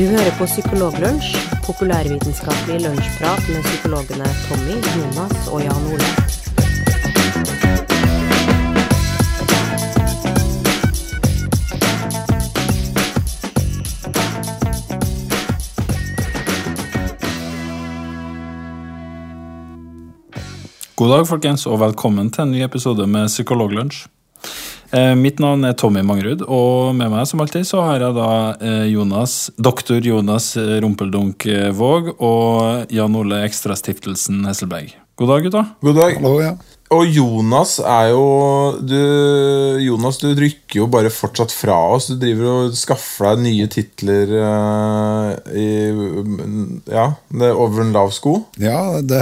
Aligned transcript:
Du 0.00 0.06
hører 0.06 0.32
på 0.38 0.46
Psykologlunsj, 0.48 1.34
populærvitenskapelig 1.66 2.78
lunsjprat 2.80 3.42
med 3.52 3.64
psykologene 3.66 4.28
Tommy, 4.46 4.76
Jonas 4.96 5.48
og 5.52 5.60
Jan 5.60 5.82
Ole. 5.92 6.06
God 20.96 21.08
dag, 21.12 21.26
folkens, 21.26 21.66
og 21.66 21.80
velkommen 21.80 22.30
til 22.30 22.42
en 22.42 22.56
ny 22.56 22.64
episode 22.64 23.06
med 23.06 23.28
Psykologlunsj. 23.28 24.19
Eh, 24.90 25.14
mitt 25.14 25.38
navn 25.38 25.62
er 25.68 25.76
Tommy 25.78 26.02
Mangrud, 26.02 26.42
og 26.50 26.96
med 26.98 27.12
meg 27.12 27.28
som 27.30 27.42
alltid 27.42 27.68
så 27.68 27.84
har 27.86 28.02
jeg 28.02 28.16
da 28.16 28.30
eh, 28.58 28.88
Jonas, 28.90 29.36
doktor 29.54 30.02
Jonas 30.02 30.56
Rumpeldunk 30.58 31.46
eh, 31.46 31.68
Våg 31.70 32.10
og 32.16 32.90
Jan 32.90 33.14
Ole 33.20 33.44
Ekstrastiftelsen 33.46 34.42
Hesselberg. 34.48 34.96
God 35.20 35.30
dag, 35.30 35.46
gutta. 35.46 35.64
God 35.84 35.98
dag. 36.00 36.18
Hallo, 36.18 36.40
ja. 36.42 36.56
Og 36.90 37.06
Jonas 37.06 37.76
er 37.86 38.08
jo 38.10 38.22
du, 38.82 38.96
Jonas, 39.84 40.16
du 40.18 40.32
rykker 40.34 40.80
jo 40.80 40.88
bare 40.90 41.12
fortsatt 41.14 41.52
fra 41.54 41.76
oss. 41.94 42.08
Du 42.10 42.16
driver 42.18 42.48
og 42.50 42.78
skaffer 42.78 43.28
deg 43.28 43.44
nye 43.44 43.68
titler 43.70 44.32
uh, 44.34 45.28
i 45.54 45.68
Ja, 46.90 47.12
det 47.30 47.52
er 47.52 47.60
over 47.60 47.84
en 47.84 47.94
lav 47.94 48.10
sko. 48.16 48.40
Ja, 48.58 48.98
det, 48.98 49.20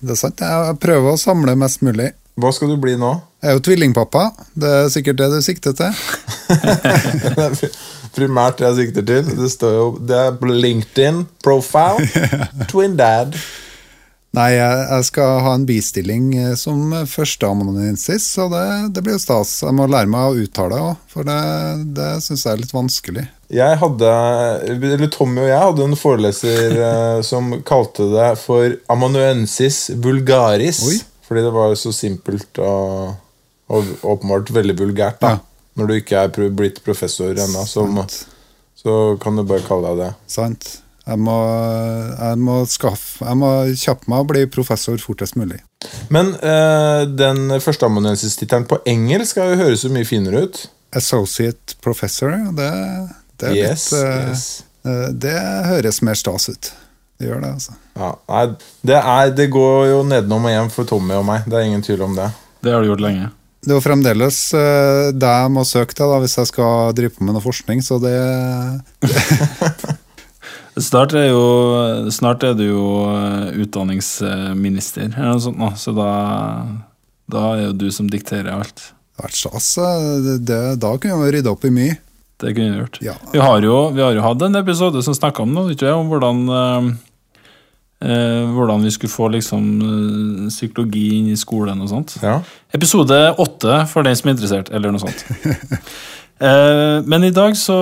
det 0.00 0.16
er 0.16 0.18
sant. 0.18 0.42
Jeg 0.42 0.80
prøver 0.82 1.14
å 1.14 1.20
samle 1.20 1.54
mest 1.60 1.86
mulig. 1.86 2.10
Hva 2.38 2.52
skal 2.54 2.70
du 2.70 2.78
bli 2.78 2.94
nå? 2.98 3.12
Jeg 3.42 3.50
er 3.50 3.56
jo 3.56 3.62
tvillingpappa. 3.66 4.24
Det 4.54 4.74
er 4.80 4.90
sikkert 4.94 5.18
det 5.18 5.30
du 5.32 5.38
sikter 5.42 5.74
til. 5.78 6.02
Det 6.48 7.46
er 7.48 7.78
primært 8.14 8.60
det 8.60 8.68
jeg 8.68 8.76
sikter 8.82 9.06
til. 9.08 9.32
Det 9.40 9.48
står 9.50 9.72
jo 9.74 9.86
Det 10.06 10.20
er 10.26 10.52
LinkedIn 10.66 11.24
profile. 11.42 12.06
Twin 12.70 12.94
dad. 12.98 13.34
Nei, 14.36 14.50
jeg, 14.52 14.80
jeg 14.92 15.06
skal 15.08 15.38
ha 15.40 15.54
en 15.56 15.64
bistilling 15.66 16.26
eh, 16.36 16.52
som 16.60 16.92
førsteamanuensis, 17.08 18.26
og 18.44 18.52
det, 18.52 18.64
det 18.94 19.02
blir 19.02 19.16
jo 19.16 19.22
stas. 19.22 19.54
Jeg 19.64 19.74
må 19.74 19.88
lære 19.88 20.10
meg 20.12 20.28
å 20.28 20.44
uttale 20.44 20.80
òg, 20.90 21.00
for 21.10 21.26
det, 21.26 21.38
det 21.96 22.10
syns 22.22 22.44
jeg 22.44 22.52
er 22.52 22.60
litt 22.60 22.74
vanskelig. 22.76 23.24
Jeg 23.56 23.78
hadde, 23.80 24.10
eller 24.76 25.08
Tommy 25.10 25.46
og 25.46 25.48
jeg 25.48 25.62
hadde 25.64 25.86
en 25.88 25.96
foreleser 25.96 26.76
eh, 26.76 27.20
som 27.24 27.54
kalte 27.66 28.10
det 28.12 28.34
for 28.44 28.76
amanuensis 28.92 29.86
vulgaris. 30.04 30.84
Oi. 30.86 30.98
Fordi 31.28 31.42
det 31.44 31.52
var 31.52 31.68
jo 31.68 31.76
så 31.76 31.92
simpelt 31.92 32.58
og, 32.64 33.14
og 33.68 33.94
åpenbart 34.14 34.50
veldig 34.56 34.76
vulgært. 34.80 35.20
da 35.20 35.34
Ja. 35.36 35.38
Når 35.78 35.86
du 35.86 35.92
ikke 35.94 36.16
er 36.24 36.28
pro- 36.34 36.50
blitt 36.50 36.80
professor 36.82 37.30
ennå, 37.38 37.60
så, 37.68 37.84
så 38.74 38.94
kan 39.22 39.36
du 39.38 39.44
bare 39.46 39.62
kalle 39.62 39.92
deg 39.92 40.00
det. 40.06 40.08
Sant. 40.26 40.70
Jeg 41.08 41.16
må, 41.24 41.34
jeg 42.18 42.36
må 42.44 42.56
skaffe 42.68 43.24
Jeg 43.24 43.36
må 43.40 43.48
kjappe 43.80 44.10
meg 44.12 44.24
og 44.24 44.26
bli 44.32 44.42
professor 44.52 44.98
fortest 45.00 45.36
mulig. 45.40 45.60
Men 46.12 46.34
eh, 46.42 47.04
den 47.16 47.54
førsteamanuensistittelen 47.64 48.66
på 48.68 48.80
engelsk 48.90 49.36
skal 49.36 49.52
jo 49.54 49.60
høres 49.62 49.84
så 49.86 49.92
mye 49.94 50.04
finere 50.08 50.42
ut. 50.48 50.58
Associate 50.98 51.78
professor, 51.84 52.34
det, 52.58 52.68
det 53.40 53.48
er 53.52 53.56
Yes, 53.56 53.86
litt 53.92 54.02
eh, 54.02 54.28
yes. 54.32 54.44
eh, 54.84 55.06
Det 55.24 55.36
høres 55.70 56.02
mer 56.04 56.18
stas 56.18 56.48
ut. 56.52 56.72
Det 57.18 57.26
gjør 57.26 57.40
det, 57.42 57.50
altså. 57.56 57.74
Ja, 57.98 58.12
nei, 58.30 58.44
det, 58.86 58.98
er, 59.00 59.32
det 59.34 59.48
går 59.50 59.88
jo 59.90 60.02
nedenom 60.06 60.44
og 60.46 60.52
hjem 60.54 60.68
for 60.70 60.86
Tommy 60.86 61.16
og 61.18 61.24
meg. 61.26 61.48
Det 61.50 61.58
er 61.58 61.66
ingen 61.66 61.82
tvil 61.82 62.04
om 62.06 62.14
det. 62.14 62.28
Det 62.62 62.70
har 62.74 62.84
du 62.84 62.92
gjort 62.92 63.02
lenge. 63.02 63.30
Det 63.58 63.72
er 63.74 63.80
jo 63.80 63.82
fremdeles 63.82 64.36
uh, 64.54 65.08
det 65.18 65.30
jeg 65.34 65.50
må 65.50 65.64
søke 65.66 65.96
til 65.98 66.06
da, 66.12 66.20
hvis 66.22 66.38
jeg 66.38 66.46
skal 66.52 66.92
drive 66.94 67.10
på 67.16 67.26
med 67.26 67.34
noe 67.34 67.42
forskning, 67.42 67.82
så 67.82 67.98
det 68.02 68.14
Snart 70.78 71.10
er, 71.18 71.32
jo, 71.32 72.06
snart 72.14 72.44
er 72.46 72.52
du 72.54 72.62
jo 72.68 72.82
eh, 73.10 73.48
utdanningsminister, 73.64 75.08
eller 75.10 75.32
noe 75.34 75.42
sånt, 75.42 75.58
nå, 75.58 75.72
så 75.74 75.90
da, 75.96 76.10
da 77.34 77.42
er 77.56 77.62
jo 77.64 77.72
du 77.80 77.88
som 77.94 78.06
dikterer 78.06 78.52
alt. 78.54 78.84
har 79.18 79.26
vært 79.26 79.40
stas. 79.40 79.72
eh, 79.82 80.04
Det, 80.22 80.36
det, 80.46 80.60
da 80.84 80.92
kunne 81.02 81.18
vi 81.24 81.32
rydda 81.34 81.50
opp 81.50 81.66
i 81.66 81.72
mye. 81.74 81.96
Det 82.38 82.52
kunne 82.54 82.76
vi 82.76 82.78
gjort. 82.84 83.00
Ja. 83.02 83.16
Vi, 83.32 83.42
har 83.42 83.66
jo, 83.66 83.74
vi 83.96 84.04
har 84.06 84.14
jo 84.14 84.22
hatt 84.22 84.44
en 84.46 84.60
episode 84.60 85.02
som 85.02 85.18
snakka 85.18 85.42
om 85.42 85.50
noe, 85.56 85.74
ikke, 85.74 85.90
om 85.98 86.06
hvordan 86.12 86.44
hvordan 87.98 88.84
vi 88.86 88.92
skulle 88.94 89.10
få 89.10 89.28
liksom 89.34 89.64
eh, 89.82 90.44
psykologi 90.52 91.08
inn 91.18 91.32
i 91.32 91.38
skolen 91.38 91.82
og 91.82 91.90
sånt. 91.90 92.14
Ja. 92.22 92.38
Episode 92.74 93.18
åtte 93.42 93.82
for 93.90 94.06
den 94.06 94.14
som 94.18 94.30
er 94.30 94.36
interessert, 94.36 94.70
eller 94.70 94.94
noe 94.94 95.02
sånt. 95.02 95.26
Eh, 96.38 97.00
men 97.02 97.24
i 97.26 97.32
dag, 97.34 97.56
så 97.58 97.74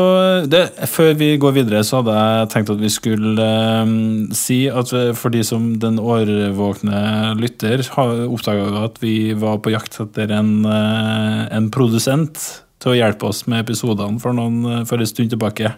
det, 0.48 0.62
Før 0.88 1.10
vi 1.20 1.34
går 1.36 1.52
videre, 1.58 1.82
så 1.84 1.98
hadde 2.00 2.14
jeg 2.16 2.48
tenkt 2.54 2.70
at 2.72 2.78
vi 2.80 2.88
skulle 2.88 3.44
eh, 3.44 3.90
si 4.32 4.56
at 4.72 4.94
for 5.20 5.34
de 5.34 5.42
som 5.44 5.74
den 5.82 5.98
årvåkne 6.00 7.34
lytter, 7.36 7.84
oppdaga 8.00 8.86
at 8.86 8.96
vi 9.02 9.34
var 9.36 9.60
på 9.60 9.74
jakt 9.74 10.00
etter 10.00 10.32
en, 10.38 10.64
eh, 10.64 11.42
en 11.52 11.68
produsent 11.68 12.40
til 12.80 12.94
å 12.94 12.96
hjelpe 12.96 13.28
oss 13.28 13.44
med 13.44 13.66
episodene 13.66 14.16
for, 14.24 14.32
noen, 14.32 14.88
for 14.88 15.04
en 15.04 15.12
stund 15.12 15.36
tilbake. 15.36 15.74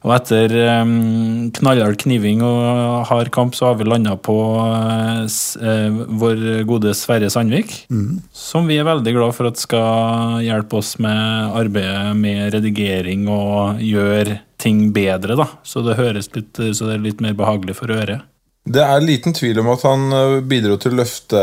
Og 0.00 0.14
etter 0.16 0.54
um, 0.80 1.50
knallhard 1.58 1.98
kniving 2.00 2.40
og 2.46 3.04
hard 3.10 3.28
kamp, 3.34 3.56
så 3.56 3.68
har 3.68 3.76
vi 3.76 3.88
landa 3.88 4.14
på 4.16 4.36
uh, 4.56 5.98
vår 6.22 6.44
gode 6.68 6.94
Sverre 6.96 7.28
Sandvik. 7.32 7.74
Som 8.32 8.70
vi 8.70 8.78
er 8.80 8.88
veldig 8.88 9.14
glad 9.18 9.36
for 9.36 9.50
at 9.50 9.60
skal 9.60 10.40
hjelpe 10.46 10.80
oss 10.80 10.94
med 11.02 11.56
arbeidet 11.60 12.16
med 12.16 12.56
redigering 12.56 13.28
og 13.28 13.84
gjøre 13.84 14.40
ting 14.60 14.88
bedre, 14.96 15.36
da. 15.36 15.50
Så 15.64 15.84
det 15.84 16.00
høres 16.00 16.32
litt, 16.36 16.56
så 16.56 16.88
det 16.88 16.96
er 16.96 17.06
litt 17.10 17.24
mer 17.24 17.36
behagelig 17.36 17.76
for 17.80 17.92
øret. 17.92 18.24
Det 18.70 18.82
er 18.84 19.02
liten 19.02 19.34
tvil 19.34 19.62
om 19.62 19.70
at 19.72 19.84
han 19.88 20.12
eh, 20.12 20.36
bidro 20.44 20.76
til 20.80 20.92
å 20.92 21.00
løfte 21.00 21.40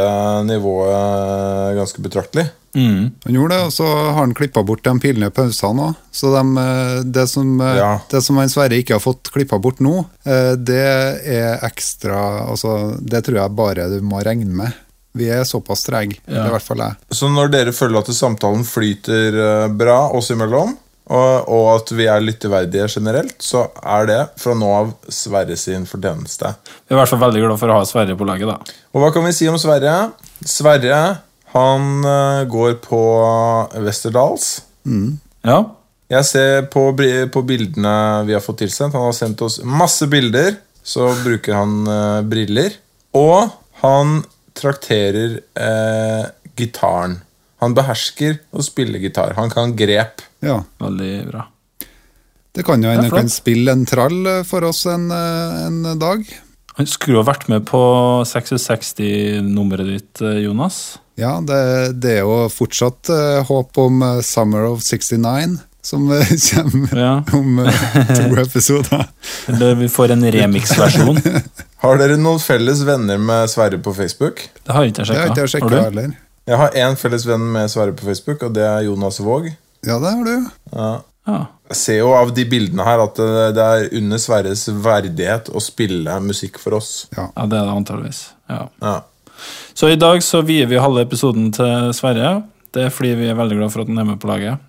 nivået 0.47 1.78
ganske 1.79 2.03
betraktelig. 2.06 2.46
Mm. 2.78 3.12
Han 3.26 3.34
gjorde 3.40 3.56
det, 3.58 3.64
og 3.66 3.74
så 3.74 3.88
har 3.90 4.18
han 4.22 4.36
klippa 4.38 4.62
bort 4.68 4.84
de 4.86 4.94
pilene 5.02 5.32
i 5.32 5.34
pausene 5.34 5.88
òg. 5.90 5.96
Så 6.14 6.30
de, 6.36 6.44
eh, 6.62 7.04
det, 7.18 7.28
som, 7.32 7.56
eh, 7.62 7.76
Ja. 7.80 7.92
det 8.12 8.22
som 8.24 8.38
han 8.38 8.50
Sverre 8.54 8.78
ikke 8.78 8.94
har 9.00 9.02
fått 9.04 9.32
klippa 9.34 9.58
bort 9.62 9.80
nå, 9.82 10.06
eh, 10.26 10.54
det 10.56 10.84
er 11.26 11.60
ekstra 11.66 12.48
Altså, 12.48 12.98
det 13.02 13.24
tror 13.26 13.42
jeg 13.42 13.56
bare 13.58 13.90
du 13.90 14.02
må 14.06 14.22
regne 14.24 14.54
med. 14.54 14.74
Vi 15.18 15.30
er 15.34 15.42
såpass 15.50 15.84
trege, 15.88 16.20
Ja. 16.28 16.46
i 16.46 16.50
hvert 16.54 16.62
fall 16.62 16.78
jeg. 16.78 16.96
Så 17.12 17.30
når 17.34 17.50
dere 17.50 17.74
føler 17.74 17.98
at 18.00 18.06
samtalen 18.14 18.64
flyter 18.64 19.68
bra 19.76 20.12
oss 20.14 20.30
imellom, 20.30 20.78
og, 21.09 21.48
og 21.48 21.82
at 21.82 21.92
vi 21.96 22.06
er 22.06 22.20
lytteverdige 22.22 22.88
generelt, 22.92 23.38
så 23.40 23.70
er 23.84 24.06
det 24.06 24.30
fra 24.38 24.54
nå 24.54 24.68
av 24.76 24.94
Sverre 25.09 25.56
sin 25.58 25.86
fortjeneste. 25.86 26.54
Vi 26.88 26.94
er 26.94 26.98
i 26.98 27.00
hvert 27.00 27.09
fall 27.09 27.20
veldig 27.24 27.46
glad 27.46 27.59
for 27.59 27.68
å 27.72 27.80
ha 27.80 27.86
Sverre 27.88 28.18
på 28.20 28.28
laget, 28.28 28.48
da. 28.48 28.58
Og 28.94 29.02
hva 29.02 29.14
kan 29.16 29.24
vi 29.24 29.32
si 29.32 29.48
om 29.48 29.56
Sverre? 29.58 30.12
Sverre 30.44 31.18
han 31.57 32.06
eh, 32.06 32.45
går 32.50 32.78
på 32.85 33.01
Westerdals. 33.84 34.62
Ja. 35.44 35.59
Jeg 36.07 36.23
ser 36.23 36.69
på, 36.72 36.90
på 37.34 37.44
bildene 37.44 37.94
vi 38.28 38.35
har 38.38 38.44
fått 38.44 38.62
tilsendt. 38.63 38.95
Han 38.95 39.09
har 39.09 39.18
sendt 39.18 39.44
oss 39.44 39.59
masse 39.66 40.07
bilder. 40.07 40.56
Så 40.88 41.09
bruker 41.23 41.57
han 41.57 41.81
eh, 41.91 42.22
briller. 42.29 42.78
Og 43.17 43.50
han 43.84 44.22
trakterer 44.57 45.40
eh, 45.59 46.25
gitaren. 46.57 47.19
Han 47.62 47.75
behersker 47.78 48.40
å 48.53 48.63
spille 48.66 49.01
gitar. 49.01 49.35
Han 49.38 49.51
kan 49.53 49.75
grep. 49.78 50.23
Ja. 50.46 50.62
Veldig 50.81 51.13
bra. 51.31 51.47
Det 52.57 52.66
kan 52.66 52.81
jo 52.81 52.90
hende 52.90 53.09
han 53.09 53.25
kan 53.25 53.29
spille 53.29 53.73
en 53.73 53.85
trall 53.90 54.22
eh, 54.25 54.44
for 54.47 54.66
oss 54.69 54.85
en, 54.90 55.09
eh, 55.13 55.66
en 55.67 56.00
dag. 56.00 56.23
Han 56.78 56.90
skulle 56.90 57.19
jo 57.19 57.25
vært 57.25 57.47
med 57.50 57.66
på 57.69 57.81
66-nummeret 58.29 59.91
ditt, 59.91 60.22
Jonas. 60.43 60.99
Ja, 61.17 61.40
det, 61.41 61.59
det 62.03 62.11
er 62.19 62.25
jo 62.28 62.43
fortsatt 62.53 63.09
eh, 63.09 63.40
håp 63.47 63.78
om 63.81 64.03
eh, 64.05 64.19
Summer 64.25 64.67
of 64.69 64.84
69, 64.85 65.55
som 65.81 66.05
eh, 66.14 66.29
kommer 66.53 66.99
Ja. 67.02 67.14
om 67.34 67.64
to 68.14 68.28
episoder. 68.43 69.08
Vi 69.81 69.90
får 69.90 70.14
en 70.14 70.28
remix-versjon. 70.31 71.17
Har 71.84 71.97
dere 72.02 72.17
noen 72.22 72.40
felles 72.41 72.79
venner 72.85 73.17
med 73.22 73.49
Sverre 73.49 73.78
på 73.81 73.93
Facebook? 73.97 74.43
Det 74.66 74.73
har 74.78 74.85
ikke 74.90 75.05
jeg 75.05 75.09
Det 75.09 75.17
har 75.17 75.28
sjekka. 75.28 75.34
ikke 75.34 75.41
jeg 75.41 75.52
sjekka 75.58 76.08
du? 76.14 76.16
Jeg 76.47 76.58
har 76.61 76.78
én 76.85 76.96
felles 76.97 77.25
venn 77.28 77.43
med 77.53 77.70
Sverre 77.73 77.93
på 77.97 78.05
Facebook, 78.08 78.46
og 78.47 78.53
det 78.55 78.63
er 78.66 78.85
Jonas 78.87 79.20
Våg. 79.22 79.49
Ja, 79.85 79.97
det 80.02 80.13
har 80.16 80.23
du. 80.25 80.49
Ja. 80.73 80.90
Ja. 81.28 81.41
Jeg 81.67 81.75
ser 81.81 81.97
jo 81.99 82.13
av 82.16 82.29
de 82.31 82.46
bildene 82.47 82.85
her 82.87 83.02
at 83.03 83.17
det 83.58 83.63
er 83.66 83.90
under 83.99 84.22
Sverres 84.22 84.63
verdighet 84.72 85.49
å 85.52 85.59
spille 85.61 86.13
musikk 86.23 86.55
for 86.61 86.78
oss. 86.79 86.91
Ja. 87.17 87.25
ja, 87.35 87.46
det 87.52 87.58
er 87.59 87.67
det 87.67 87.73
antageligvis. 87.81 88.22
Ja. 88.49 88.61
Så 89.78 89.91
i 89.94 89.97
dag 90.00 90.24
så 90.26 90.41
vier 90.46 90.66
vi 90.70 90.79
halve 90.82 91.03
episoden 91.06 91.52
til 91.53 91.91
Sverre. 91.94 92.40
Det 92.74 92.88
er 92.88 92.94
fordi 92.94 93.12
vi 93.20 93.28
er 93.29 93.38
veldig 93.38 93.59
glad 93.59 93.74
for 93.74 93.84
at 93.84 93.91
han 93.91 94.02
er 94.02 94.08
med 94.08 94.20
på 94.22 94.29
laget. 94.32 94.64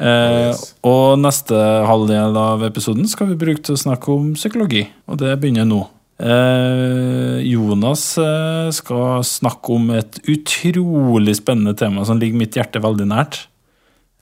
Eh, 0.00 0.48
Yes. 0.50 0.74
og 0.82 1.18
neste 1.20 1.54
halvdel 1.86 2.34
av 2.40 2.64
episoden 2.66 3.06
skal 3.06 3.28
vi 3.30 3.36
bruke 3.38 3.62
til 3.62 3.76
å 3.76 3.82
snakke 3.82 4.08
om 4.10 4.32
psykologi, 4.34 4.88
og 5.06 5.20
det 5.20 5.36
begynner 5.40 5.68
nå. 5.68 5.82
Eh, 6.18 7.44
Jonas 7.46 8.16
eh, 8.18 8.70
skal 8.74 9.22
snakke 9.22 9.76
om 9.76 9.90
et 9.94 10.18
utrolig 10.26 11.36
spennende 11.36 11.76
tema 11.78 12.04
som 12.08 12.18
ligger 12.18 12.38
mitt 12.38 12.56
hjerte 12.58 12.82
veldig 12.82 13.06
nært, 13.06 13.46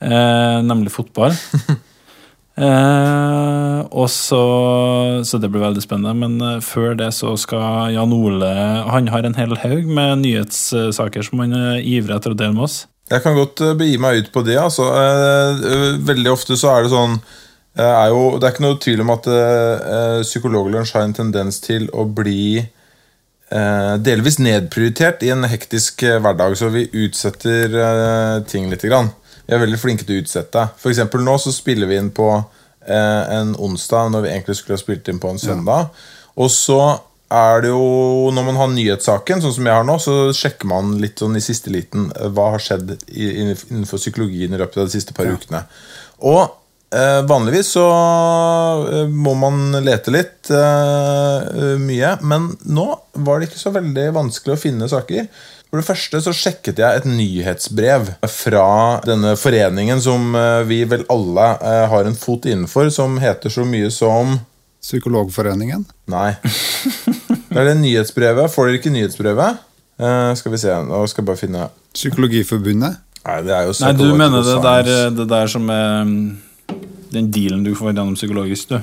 eh, 0.01 0.59
nemlig 0.67 0.91
fotball. 0.91 1.31
Eh, 2.53 3.79
og 3.89 4.09
så, 4.13 4.41
så 5.25 5.39
det 5.41 5.49
blir 5.49 5.63
veldig 5.63 5.83
spennende. 5.83 6.13
Men 6.17 6.41
eh, 6.41 6.61
før 6.63 6.97
det 6.99 7.11
så 7.17 7.33
skal 7.39 7.93
Jan 7.95 8.13
Ole 8.13 8.51
Han 8.93 9.09
har 9.13 9.25
en 9.25 9.37
hel 9.37 9.55
haug 9.63 9.87
med 9.89 10.25
nyhetssaker 10.25 11.25
som 11.25 11.41
han 11.43 11.55
er 11.57 11.79
ivrig 11.81 12.17
etter 12.17 12.35
å 12.35 12.37
dele 12.37 12.55
med 12.57 12.67
oss. 12.69 12.83
Jeg 13.11 13.23
kan 13.25 13.37
godt 13.37 13.61
eh, 13.63 13.75
begi 13.77 13.97
meg 14.01 14.21
ut 14.21 14.29
på 14.35 14.45
det. 14.45 14.59
Altså. 14.61 14.89
Eh, 14.99 15.65
eh, 15.71 15.89
veldig 16.05 16.33
ofte 16.33 16.59
så 16.59 16.75
er 16.75 16.85
det 16.85 16.93
sånn 16.93 17.17
eh, 17.17 17.89
er 17.89 18.13
jo, 18.13 18.37
Det 18.37 18.47
er 18.47 18.55
ikke 18.55 18.67
noe 18.67 18.79
tvil 18.85 19.03
om 19.05 19.17
at 19.17 19.33
Psykologlunsj 20.23 20.95
har 20.97 21.07
en 21.07 21.19
tendens 21.23 21.61
til 21.63 21.89
å 21.93 22.05
bli 22.05 22.61
eh, 23.53 23.95
delvis 24.01 24.39
nedprioritert 24.41 25.23
i 25.25 25.31
en 25.33 25.45
hektisk 25.49 26.03
eh, 26.07 26.19
hverdag, 26.21 26.57
så 26.57 26.71
vi 26.73 26.87
utsetter 27.05 27.77
eh, 27.87 28.37
ting 28.49 28.69
litt. 28.71 28.83
Grann. 28.83 29.11
Vi 29.45 29.55
er 29.55 29.63
veldig 29.63 29.79
flinke 29.79 30.05
til 30.07 30.19
å 30.19 30.23
utsette. 30.23 30.67
For 30.79 30.93
eksempel 30.93 31.23
nå 31.25 31.37
så 31.41 31.51
spiller 31.55 31.89
vi 31.89 31.97
inn 31.99 32.13
på 32.15 32.29
eh, 32.37 33.23
en 33.37 33.55
onsdag 33.59 34.13
når 34.13 34.25
vi 34.25 34.31
egentlig 34.31 34.59
skulle 34.59 34.77
ha 34.77 34.83
spilt 34.83 35.09
inn 35.11 35.19
på 35.23 35.33
en 35.33 35.41
søndag. 35.41 35.91
Og 36.39 36.51
så 36.53 36.79
er 37.33 37.63
det 37.63 37.71
jo, 37.71 38.31
når 38.33 38.45
man 38.45 38.59
har 38.61 38.71
nyhetssaken, 38.71 39.41
sånn 39.41 39.55
som 39.55 39.69
jeg 39.69 39.77
har 39.79 39.85
nå, 39.87 39.97
så 40.01 40.17
sjekker 40.37 40.69
man 40.69 40.95
litt 41.01 41.21
sånn 41.21 41.37
i 41.39 41.43
siste 41.43 41.73
liten 41.73 42.11
eh, 42.13 42.29
hva 42.33 42.51
har 42.55 42.63
skjedd 42.63 42.95
innenfor 43.09 44.01
psykologien 44.01 44.53
i 44.53 44.59
løpet 44.61 44.81
av 44.81 44.89
de 44.89 44.95
siste 44.95 45.15
par 45.17 45.31
ukene. 45.31 45.63
Og 46.23 46.43
eh, 46.93 47.21
vanligvis 47.29 47.73
så 47.75 47.87
eh, 48.85 49.09
må 49.09 49.33
man 49.39 49.73
lete 49.83 50.13
litt 50.13 50.53
eh, 50.53 51.73
mye, 51.81 52.15
men 52.21 52.51
nå 52.63 52.87
var 53.25 53.39
det 53.39 53.49
ikke 53.49 53.63
så 53.65 53.73
veldig 53.75 54.07
vanskelig 54.21 54.55
å 54.55 54.63
finne 54.67 54.91
saker. 54.91 55.27
For 55.73 55.81
det 55.81 55.87
første 55.87 56.19
så 56.21 56.31
sjekket 56.37 56.77
jeg 56.77 56.99
et 56.99 57.05
nyhetsbrev 57.09 58.11
fra 58.29 58.65
denne 59.01 59.31
foreningen 59.41 59.97
som 60.05 60.35
eh, 60.37 60.59
vi 60.69 60.83
vel 60.85 61.01
alle 61.09 61.45
eh, 61.65 61.85
har 61.89 62.05
en 62.05 62.13
fot 62.13 62.45
innenfor, 62.45 62.91
som 62.93 63.15
heter 63.17 63.49
så 63.49 63.65
mye 63.65 63.89
som 63.89 64.35
Psykologforeningen. 64.85 65.87
Nei. 66.13 66.35
Det 66.43 67.57
er 67.57 67.71
det 67.71 67.73
nyhetsbrevet. 67.79 68.53
Får 68.53 68.69
dere 68.69 68.77
ikke 68.83 68.91
nyhetsbrevet? 68.93 69.63
Eh, 69.97 70.29
skal 70.37 70.53
vi 70.53 70.61
se, 70.61 70.75
nå 70.85 70.99
skal 71.09 71.23
jeg 71.23 71.29
bare 71.31 71.41
finne 71.41 71.65
Psykologiforbundet. 71.97 73.01
Nei, 73.23 73.41
det 73.47 73.55
er 73.57 73.65
jo 73.65 73.73
Nei, 73.81 73.93
du 73.97 74.05
mener 74.13 74.45
det 74.45 74.59
der, 74.67 74.91
det 75.17 75.25
der 75.33 75.49
som 75.55 75.73
er 75.73 76.11
den 77.17 77.31
dealen 77.33 77.65
du 77.65 77.71
får 77.73 77.95
gjennom 77.95 78.13
psykologisk, 78.19 78.75
du. 78.75 78.77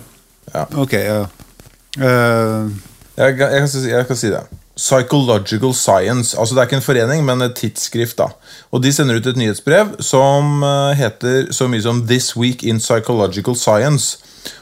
Ja. 0.50 0.66
Ok, 0.75 0.98
ja. 0.98 1.22
Uh... 2.02 2.66
Jeg, 3.14 3.38
jeg, 3.38 3.46
jeg, 3.62 3.87
jeg 3.92 4.10
kan 4.10 4.19
si 4.19 4.34
det. 4.34 4.42
Psychological 4.80 5.74
Science. 5.76 6.32
Altså 6.38 6.54
Det 6.54 6.62
er 6.62 6.68
ikke 6.68 6.80
en 6.80 6.88
forening, 6.88 7.24
men 7.24 7.44
et 7.44 7.54
tidsskrift. 7.54 8.18
da 8.18 8.30
Og 8.72 8.82
De 8.82 8.92
sender 8.92 9.20
ut 9.20 9.26
et 9.26 9.36
nyhetsbrev 9.36 9.98
som 10.00 10.64
eh, 10.64 10.96
heter 10.96 11.52
så 11.52 11.68
mye 11.68 11.84
som 11.84 12.06
This 12.08 12.32
Week 12.36 12.64
in 12.64 12.80
Psychological 12.80 13.56
Science. 13.56 14.18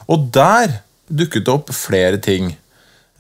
Og 0.09 0.31
der 0.35 0.81
dukket 1.09 1.47
det 1.47 1.55
opp 1.55 1.71
flere 1.73 2.19
ting. 2.19 2.57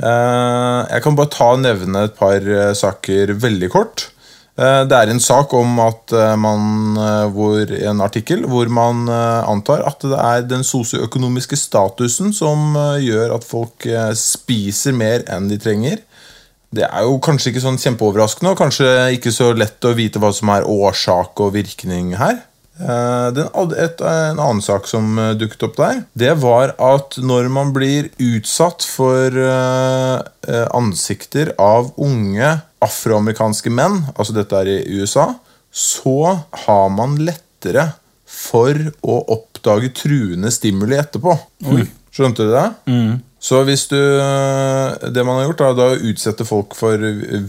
Eh, 0.03 0.81
jeg 0.91 1.03
kan 1.03 1.17
bare 1.17 1.31
ta 1.31 1.53
og 1.55 1.63
nevne 1.63 2.09
et 2.09 2.19
par 2.19 2.43
eh, 2.43 2.75
saker 2.75 3.37
veldig 3.39 3.71
kort. 3.71 4.11
Det 4.59 4.91
er 4.91 5.07
en 5.07 5.21
sak 5.23 5.53
om 5.55 5.77
at 5.79 6.11
man 6.35 6.97
hvor, 7.31 7.71
En 7.79 8.01
artikkel 8.03 8.41
hvor 8.43 8.67
man 8.67 9.07
antar 9.07 9.85
at 9.87 10.03
det 10.03 10.19
er 10.19 10.49
den 10.51 10.65
sosioøkonomiske 10.67 11.55
statusen 11.55 12.33
som 12.35 12.75
gjør 12.99 13.37
at 13.37 13.47
folk 13.47 13.87
spiser 14.19 14.99
mer 14.99 15.23
enn 15.31 15.47
de 15.47 15.61
trenger. 15.63 16.03
Det 16.75 16.85
er 16.85 17.07
jo 17.07 17.17
kanskje 17.25 17.53
ikke 17.53 17.65
sånn 17.65 17.81
kjempeoverraskende, 17.81 18.53
og 18.53 18.61
kanskje 18.61 18.89
ikke 19.17 19.33
så 19.33 19.53
lett 19.57 19.85
å 19.89 19.95
vite 19.97 20.21
hva 20.21 20.33
som 20.37 20.51
er 20.53 20.67
årsak 20.69 21.41
og 21.41 21.55
virkning 21.57 22.13
her. 22.21 22.43
Eh, 22.79 23.29
Den, 23.35 23.49
et, 23.75 24.01
en 24.05 24.39
annen 24.39 24.61
sak 24.63 24.87
som 24.87 25.17
eh, 25.19 25.33
dukket 25.41 25.65
opp 25.67 25.79
der, 25.81 26.03
det 26.19 26.35
var 26.43 26.75
at 26.77 27.17
når 27.19 27.49
man 27.51 27.73
blir 27.75 28.11
utsatt 28.23 28.85
for 28.87 29.35
eh, 29.35 30.67
ansikter 30.77 31.55
av 31.59 31.91
unge 31.97 32.53
afroamerikanske 32.85 33.73
menn, 33.75 34.05
altså 34.15 34.37
dette 34.37 34.61
er 34.61 34.71
i 34.77 35.01
USA, 35.01 35.33
så 35.75 36.37
har 36.67 36.93
man 36.95 37.17
lettere 37.25 37.89
for 38.29 38.77
å 39.03 39.17
oppdage 39.35 39.91
truende 39.97 40.53
stimuli 40.55 41.01
etterpå. 41.01 41.33
Skjønte 42.15 42.47
du 42.47 42.53
det? 42.55 42.69
Så 43.41 43.61
hvis 43.65 43.87
du 43.87 43.97
Det 43.97 45.23
man 45.25 45.39
har 45.39 45.45
gjort, 45.47 45.61
er 45.63 45.77
da 45.79 45.87
å 45.93 45.99
utsette 46.11 46.47
folk 46.47 46.75
for 46.75 46.99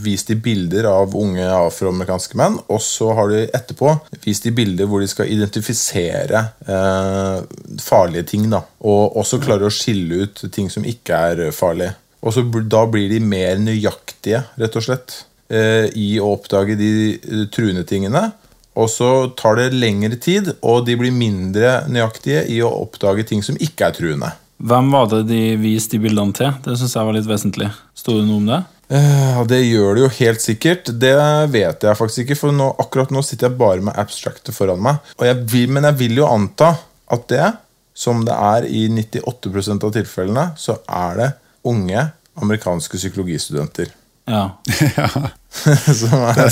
vist 0.03 0.29
de 0.29 0.37
bilder 0.37 0.85
av 0.89 1.15
unge 1.17 1.45
afroamerikanske 1.49 2.37
menn, 2.37 2.59
og 2.69 2.81
så 2.83 3.09
har 3.17 3.31
du 3.31 3.37
etterpå 3.41 3.95
vist 4.25 4.45
de 4.45 4.53
bilder 4.53 4.89
hvor 4.89 5.01
de 5.01 5.09
skal 5.09 5.31
identifisere 5.33 6.43
eh, 6.69 7.39
farlige 7.81 8.27
ting. 8.35 8.45
da 8.51 8.61
Og 8.85 9.17
også 9.17 9.41
klare 9.41 9.65
å 9.65 9.73
skille 9.73 10.27
ut 10.27 10.45
ting 10.53 10.69
som 10.69 10.85
ikke 10.85 11.23
er 11.31 11.49
farlige. 11.55 11.95
Og 12.21 12.35
så 12.35 12.43
Da 12.43 12.85
blir 12.85 13.09
de 13.09 13.19
mer 13.19 13.57
nøyaktige, 13.57 14.43
rett 14.59 14.75
og 14.75 14.83
slett, 14.83 15.23
eh, 15.49 15.87
i 15.95 16.19
å 16.19 16.35
oppdage 16.35 16.77
de 16.77 16.91
eh, 17.15 17.45
truende 17.51 17.85
tingene. 17.87 18.31
Og 18.75 18.89
så 18.89 19.35
tar 19.35 19.55
det 19.55 19.73
lengre 19.73 20.15
tid, 20.19 20.53
og 20.61 20.85
de 20.85 20.95
blir 20.95 21.11
mindre 21.11 21.85
nøyaktige 21.89 22.45
i 22.47 22.61
å 22.61 22.71
oppdage 22.83 23.25
ting 23.27 23.41
som 23.43 23.57
ikke 23.59 23.89
er 23.89 23.97
truende. 23.97 24.31
Hvem 24.59 24.89
var 24.91 25.07
det 25.11 25.21
de 25.29 25.41
viste 25.61 25.95
de 25.95 26.01
bildene 26.03 26.35
til? 26.35 26.51
Det 26.65 26.75
syns 26.79 26.95
jeg 26.97 27.07
var 27.07 27.15
litt 27.15 27.29
vesentlig. 27.29 27.69
Sto 27.95 28.17
det 28.17 28.25
noe 28.27 28.41
om 28.41 28.49
det? 28.49 28.59
Eh, 28.91 29.29
Ja, 29.37 29.43
Det 29.47 29.59
gjør 29.63 29.95
det 29.95 30.01
jo 30.03 30.09
helt 30.19 30.41
sikkert. 30.43 30.91
Det 30.99 31.13
vet 31.53 31.83
jeg 31.87 31.95
faktisk 31.99 32.25
ikke, 32.25 32.35
for 32.41 32.51
nå, 32.55 32.67
akkurat 32.81 33.11
nå 33.15 33.21
sitter 33.23 33.47
jeg 33.49 33.57
bare 33.59 33.81
med 33.85 33.95
abstractet 33.95 34.55
foran 34.55 34.81
meg. 34.83 34.99
Og 35.19 35.25
jeg 35.29 35.37
vil, 35.53 35.69
men 35.71 35.87
jeg 35.87 35.99
vil 36.01 36.17
jo 36.19 36.27
anta 36.27 36.73
at 37.09 37.27
det, 37.31 37.53
som 37.95 38.25
det 38.25 38.35
er 38.35 38.67
i 38.67 38.87
98% 38.91 39.83
av 39.87 39.93
tilfellene, 39.95 40.45
så 40.59 40.75
er 40.87 41.15
det 41.21 41.29
unge 41.69 42.03
amerikanske 42.39 42.97
psykologistudenter. 42.99 43.91
Ja. 44.29 44.49
som 45.99 46.19
er 46.29 46.43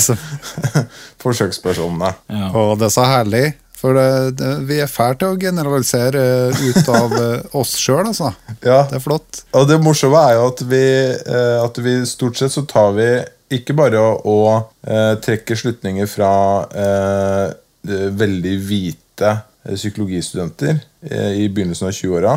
forsøkspersonene. 1.22 2.14
ja. 2.28 2.48
og 2.56 2.78
det 2.80 2.88
er 2.88 2.94
så 2.94 3.04
herlig, 3.06 3.44
for 3.78 3.94
det, 3.94 4.06
det, 4.40 4.48
vi 4.66 4.80
er 4.82 4.90
fæle 4.90 5.14
til 5.20 5.32
å 5.34 5.38
generalisere 5.38 6.22
eh, 6.50 6.62
ut 6.66 6.88
av 6.90 7.12
eh, 7.14 7.56
oss 7.60 7.76
sjøl, 7.78 8.08
altså. 8.10 8.32
Ja, 8.66 8.80
Det 8.90 8.98
er 8.98 9.04
flott. 9.04 9.44
Og 9.54 9.68
det 9.70 9.78
morsomme 9.84 10.18
er 10.28 10.34
jo 10.40 10.46
at 10.50 10.62
vi, 10.66 10.84
eh, 11.14 11.58
at 11.62 11.78
vi 11.84 11.92
stort 12.10 12.40
sett 12.40 12.54
så 12.56 12.64
tar 12.66 12.90
vi 12.98 13.06
ikke 13.54 13.76
bare 13.78 14.00
å, 14.02 14.08
å 14.28 14.38
eh, 14.84 15.14
trekke 15.24 15.56
slutninger 15.56 16.10
fra 16.10 16.32
eh, 16.74 17.44
eh, 17.88 18.08
veldig 18.18 18.56
hvite 18.66 19.30
eh, 19.36 19.76
psykologistudenter 19.78 20.74
eh, 21.08 21.38
i 21.44 21.46
begynnelsen 21.48 21.88
av 21.88 21.94
20-åra, 21.96 22.34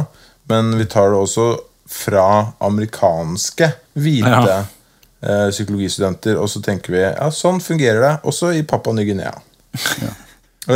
men 0.53 0.71
vi 0.79 0.85
tar 0.93 1.09
det 1.11 1.19
også 1.25 1.49
fra 1.91 2.27
amerikanske 2.63 3.67
hvite 3.99 4.31
Ja. 4.47 4.61
eh, 5.25 5.47
psykologistudenter, 5.51 6.37
og 6.39 6.47
så 6.53 6.61
tenker 6.63 6.93
vi 6.95 7.01
ja, 7.03 7.27
sånn 7.35 7.59
fungerer 7.63 7.99
det 8.05 8.13
også 8.29 8.53
i 8.55 8.63
Papua 8.67 8.93
Ny-Guinea. 8.95 9.33
Eh, 9.75 10.21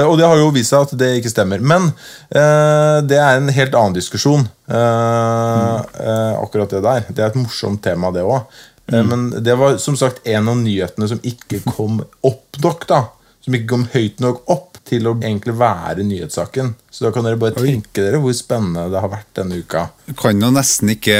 Og 0.03 0.17
det 0.19 0.27
har 0.27 0.39
jo 0.39 0.51
vist 0.55 0.73
seg 0.73 0.85
at 0.85 0.93
det 0.99 1.11
ikke 1.19 1.31
stemmer. 1.31 1.63
Men 1.63 1.89
eh, 2.29 2.99
det 3.07 3.19
er 3.21 3.39
en 3.39 3.51
helt 3.53 3.75
annen 3.77 3.97
diskusjon. 3.97 4.45
Eh, 4.67 5.75
eh, 5.79 6.33
akkurat 6.41 6.75
det 6.75 6.83
der. 6.85 7.09
Det 7.09 7.23
er 7.23 7.31
et 7.31 7.39
morsomt 7.39 7.83
tema, 7.85 8.13
det 8.15 8.25
òg. 8.25 8.47
Mm. 8.85 9.07
men 9.09 9.21
det 9.41 9.55
var 9.57 9.79
som 9.81 9.95
sagt 9.97 10.27
en 10.29 10.45
av 10.51 10.59
nyhetene 10.59 11.07
som 11.09 11.17
ikke 11.25 11.63
kom 11.65 12.03
opp 12.21 12.59
nok. 12.61 12.85
da 12.89 13.01
Som 13.41 13.57
ikke 13.57 13.71
kom 13.71 13.87
høyt 13.95 14.21
nok 14.21 14.43
opp 14.53 14.75
til 14.85 15.07
å 15.09 15.15
egentlig 15.17 15.55
være 15.57 16.05
nyhetssaken. 16.05 16.75
Så 16.93 17.07
da 17.07 17.11
kan 17.13 17.25
dere 17.25 17.39
bare 17.41 17.57
tenke 17.57 18.03
dere 18.03 18.19
hvor 18.21 18.35
spennende 18.37 18.85
det 18.93 19.01
har 19.01 19.09
vært 19.09 19.31
denne 19.39 19.57
uka. 19.57 19.87
Kan 20.19 20.43
jo 20.43 20.51
nesten 20.53 20.93
ikke 20.93 21.17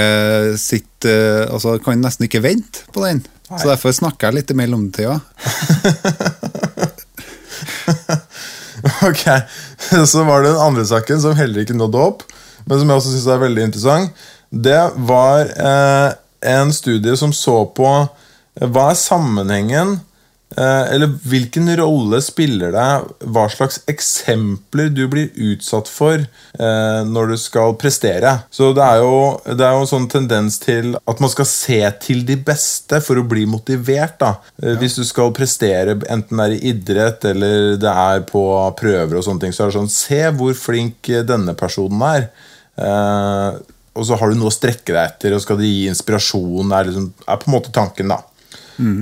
sitte 0.62 1.10
eh, 1.10 1.50
Altså, 1.50 1.80
kan 1.82 2.02
nesten 2.02 2.30
ikke 2.30 2.44
vente 2.46 2.86
på 2.94 3.06
den. 3.06 3.24
Så 3.46 3.70
derfor 3.70 3.94
snakker 3.94 4.30
jeg 4.30 4.40
litt 4.40 4.54
i 4.54 4.58
mellomtida. 4.58 5.20
Ok, 9.06 9.26
Så 10.12 10.24
var 10.24 10.42
det 10.42 10.50
den 10.50 10.62
andre 10.62 10.86
saken 10.86 11.22
som 11.22 11.36
heller 11.38 11.62
ikke 11.62 11.78
nådde 11.78 12.02
opp, 12.02 12.24
men 12.66 12.80
som 12.80 12.90
jeg 12.90 13.02
også 13.02 13.14
synes 13.14 13.28
er 13.30 13.44
veldig 13.44 13.68
interessant. 13.68 14.24
Det 14.50 14.82
var 15.10 15.52
eh, 15.54 16.10
en 16.56 16.74
studie 16.74 17.14
som 17.20 17.34
så 17.36 17.60
på 17.78 17.90
eh, 18.02 18.66
hva 18.66 18.90
er 18.92 18.98
sammenhengen 19.00 20.00
Eller 20.56 21.10
hvilken 21.28 21.68
rolle 21.76 22.22
spiller 22.24 22.72
det 22.72 23.30
hva 23.34 23.46
slags 23.52 23.82
eksempler 23.92 24.92
du 24.94 25.02
blir 25.12 25.34
utsatt 25.52 25.90
for 25.92 26.22
eh, 26.22 27.02
når 27.10 27.34
du 27.34 27.36
skal 27.42 27.76
prestere. 27.82 28.32
Så 28.54 28.70
det 28.78 28.86
er, 28.86 29.02
jo, 29.04 29.18
det 29.50 29.66
er 29.66 29.74
jo 29.76 29.84
en 29.84 29.90
sånn 29.90 30.08
tendens 30.12 30.60
til 30.64 30.94
at 30.96 31.24
man 31.24 31.34
skal 31.34 31.50
se 31.50 31.82
til 32.06 32.24
de 32.28 32.38
beste 32.40 33.02
for 33.04 33.20
å 33.20 33.28
bli 33.28 33.48
motivert. 33.50 34.20
da 34.22 34.36
Ja. 34.62 34.76
Hvis 34.80 34.96
du 35.00 35.04
skal 35.08 35.34
prestere, 35.36 35.98
enten 36.12 36.40
det 36.40 36.46
er 36.46 36.56
i 36.56 36.72
idrett 36.72 37.26
eller 37.32 37.76
det 37.82 37.92
er 37.92 38.24
på 38.30 38.46
prøver, 38.80 39.18
og 39.18 39.26
sånne 39.26 39.46
ting 39.46 39.56
så 39.56 39.66
er 39.66 39.74
det 39.74 39.80
sånn 39.80 39.94
Se 39.96 40.22
hvor 40.38 40.54
flink 40.58 41.10
denne 41.28 41.56
personen 41.58 42.02
er. 42.06 42.30
Eh, 42.76 43.58
og 43.96 44.08
så 44.08 44.18
har 44.20 44.32
du 44.32 44.40
noe 44.40 44.52
å 44.52 44.56
strekke 44.56 44.92
deg 44.92 45.02
etter, 45.04 45.36
og 45.36 45.44
skal 45.44 45.60
det 45.60 45.72
gi 45.72 45.86
inspirasjon. 45.90 46.72
er, 46.72 46.90
liksom, 46.90 47.12
er 47.26 47.40
på 47.42 47.50
en 47.50 47.56
måte 47.56 47.76
tanken 47.76 48.12
da 48.12 48.22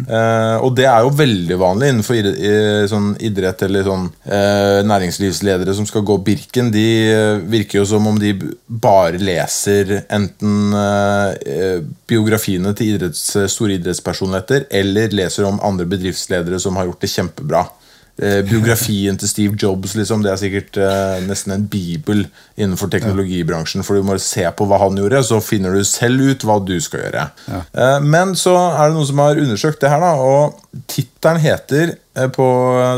Eh, 0.06 0.58
og 0.62 0.75
det 0.77 0.86
er 0.89 1.01
jo 1.06 1.13
veldig 1.18 1.58
vanlig 1.60 1.89
innenfor 1.92 2.18
idrett, 2.20 2.39
i, 2.39 2.88
sånn 2.92 3.10
idrett 3.24 3.63
eller 3.65 3.86
sånn 3.88 4.06
uh, 4.27 4.80
næringslivsledere 4.86 5.74
som 5.77 5.88
skal 5.89 6.06
gå 6.06 6.20
Birken. 6.25 6.72
De 6.74 6.86
uh, 7.10 7.42
virker 7.50 7.82
jo 7.82 7.86
som 7.89 8.06
om 8.10 8.20
de 8.22 8.36
bare 8.68 9.22
leser 9.22 9.96
enten 10.13 10.74
biografiene 12.10 12.74
til 12.77 12.94
idretts, 12.94 13.24
store 13.51 13.77
idrettspersonligheter 13.77 14.68
eller 14.82 15.13
leser 15.15 15.48
om 15.48 15.62
andre 15.65 15.88
bedriftsledere 15.89 16.60
som 16.62 16.77
har 16.77 16.89
gjort 16.89 17.03
det 17.03 17.12
kjempebra. 17.13 17.65
Eh, 18.22 18.43
biografien 18.46 19.17
til 19.17 19.29
Steve 19.29 19.55
Jobs 19.58 19.96
liksom, 19.98 20.22
det 20.22 20.29
er 20.29 20.38
sikkert 20.38 20.77
eh, 20.77 21.15
nesten 21.25 21.55
en 21.55 21.63
bibel 21.67 22.20
innenfor 22.62 22.91
teknologibransjen. 22.93 23.82
For 23.82 23.98
du 23.98 24.05
må 24.05 24.20
se 24.22 24.43
på 24.53 24.67
hva 24.70 24.77
han 24.84 25.00
gjorde, 25.01 25.24
så 25.25 25.39
finner 25.41 25.74
du 25.74 25.82
selv 25.88 26.22
ut 26.22 26.46
hva 26.46 26.60
du 26.62 26.75
skal 26.77 27.08
gjøre. 27.08 27.24
Eh, 27.50 27.98
men 28.05 28.36
så 28.38 28.53
er 28.67 28.91
det 28.91 29.00
noen 29.00 29.10
som 29.10 29.24
har 29.24 29.41
undersøkt 29.41 29.82
det 29.82 29.89
her, 29.89 30.05
da, 30.05 30.13
og 30.22 30.84
tittelen 30.93 31.41
heter 31.41 31.96
eh, 31.98 32.29
på 32.29 32.48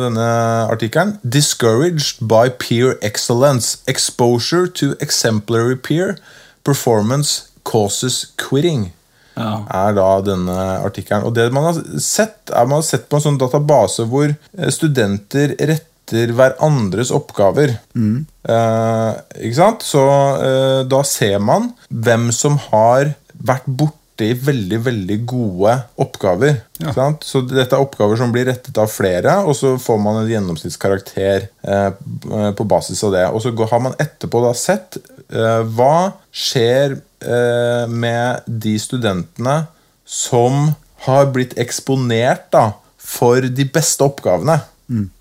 denne 0.03 0.27
artikkelen 0.75 1.15
'Discouraged 1.23 2.19
by 2.19 2.51
peer 2.59 2.99
excellence. 3.01 3.79
Exposure 3.87 4.67
to 4.67 4.97
exemplary 4.99 5.79
peer 5.79 6.17
performance 6.67 7.47
causes 7.63 8.33
quitting' 8.35 8.91
Ja. 9.35 9.65
er 9.67 9.95
da 9.97 10.07
denne 10.23 10.59
artikkelen. 10.85 11.25
Og 11.27 11.35
det 11.35 11.49
man 11.55 11.69
har 11.69 11.81
sett, 12.01 12.39
er 12.51 12.69
man 12.69 12.79
har 12.79 12.87
sett 12.87 13.09
på 13.09 13.19
en 13.19 13.25
sånn 13.27 13.41
database 13.41 14.07
hvor 14.11 14.29
eh, 14.31 14.71
studenter 14.73 15.55
retter 15.59 16.31
hverandres 16.37 17.11
oppgaver. 17.15 17.75
Eh, 17.97 19.11
ikke 19.41 19.59
sant? 19.59 19.85
Så 19.85 20.05
eh, 20.39 20.81
da 20.87 21.03
ser 21.07 21.37
man 21.43 21.71
hvem 21.89 22.31
som 22.35 22.59
har 22.69 23.15
vært 23.35 23.67
borte 23.67 24.03
borti 24.15 24.33
veldig, 24.33 24.79
veldig 24.79 25.25
gode 25.27 25.73
oppgaver. 25.99 26.61
Sant? 26.95 27.23
Så 27.23 27.41
dette 27.41 27.75
er 27.75 27.81
oppgaver 27.83 28.17
som 28.17 28.31
blir 28.31 28.45
rettet 28.47 28.77
av 28.77 28.87
flere, 28.87 29.43
og 29.43 29.55
så 29.55 29.77
får 29.77 29.97
man 29.99 30.21
en 30.21 30.29
gjennomsnittskarakter 30.29 31.47
eh, 31.63 31.91
på 32.55 32.63
basis 32.63 33.03
av 33.03 33.11
det. 33.11 33.25
Og 33.31 33.41
så 33.41 33.51
har 33.51 33.79
man 33.83 33.95
etterpå 33.99 34.41
da 34.45 34.53
sett 34.55 34.97
eh, 35.29 35.63
hva 35.75 36.13
skjer 36.31 36.99
eh, 37.25 37.85
med 37.89 38.45
de 38.45 38.75
studentene 38.81 39.65
som 40.05 40.73
har 41.05 41.29
blitt 41.33 41.55
eksponert 41.61 42.47
da, 42.53 42.69
for 43.01 43.41
de 43.41 43.65
beste 43.69 44.05
oppgavene. 44.05 44.59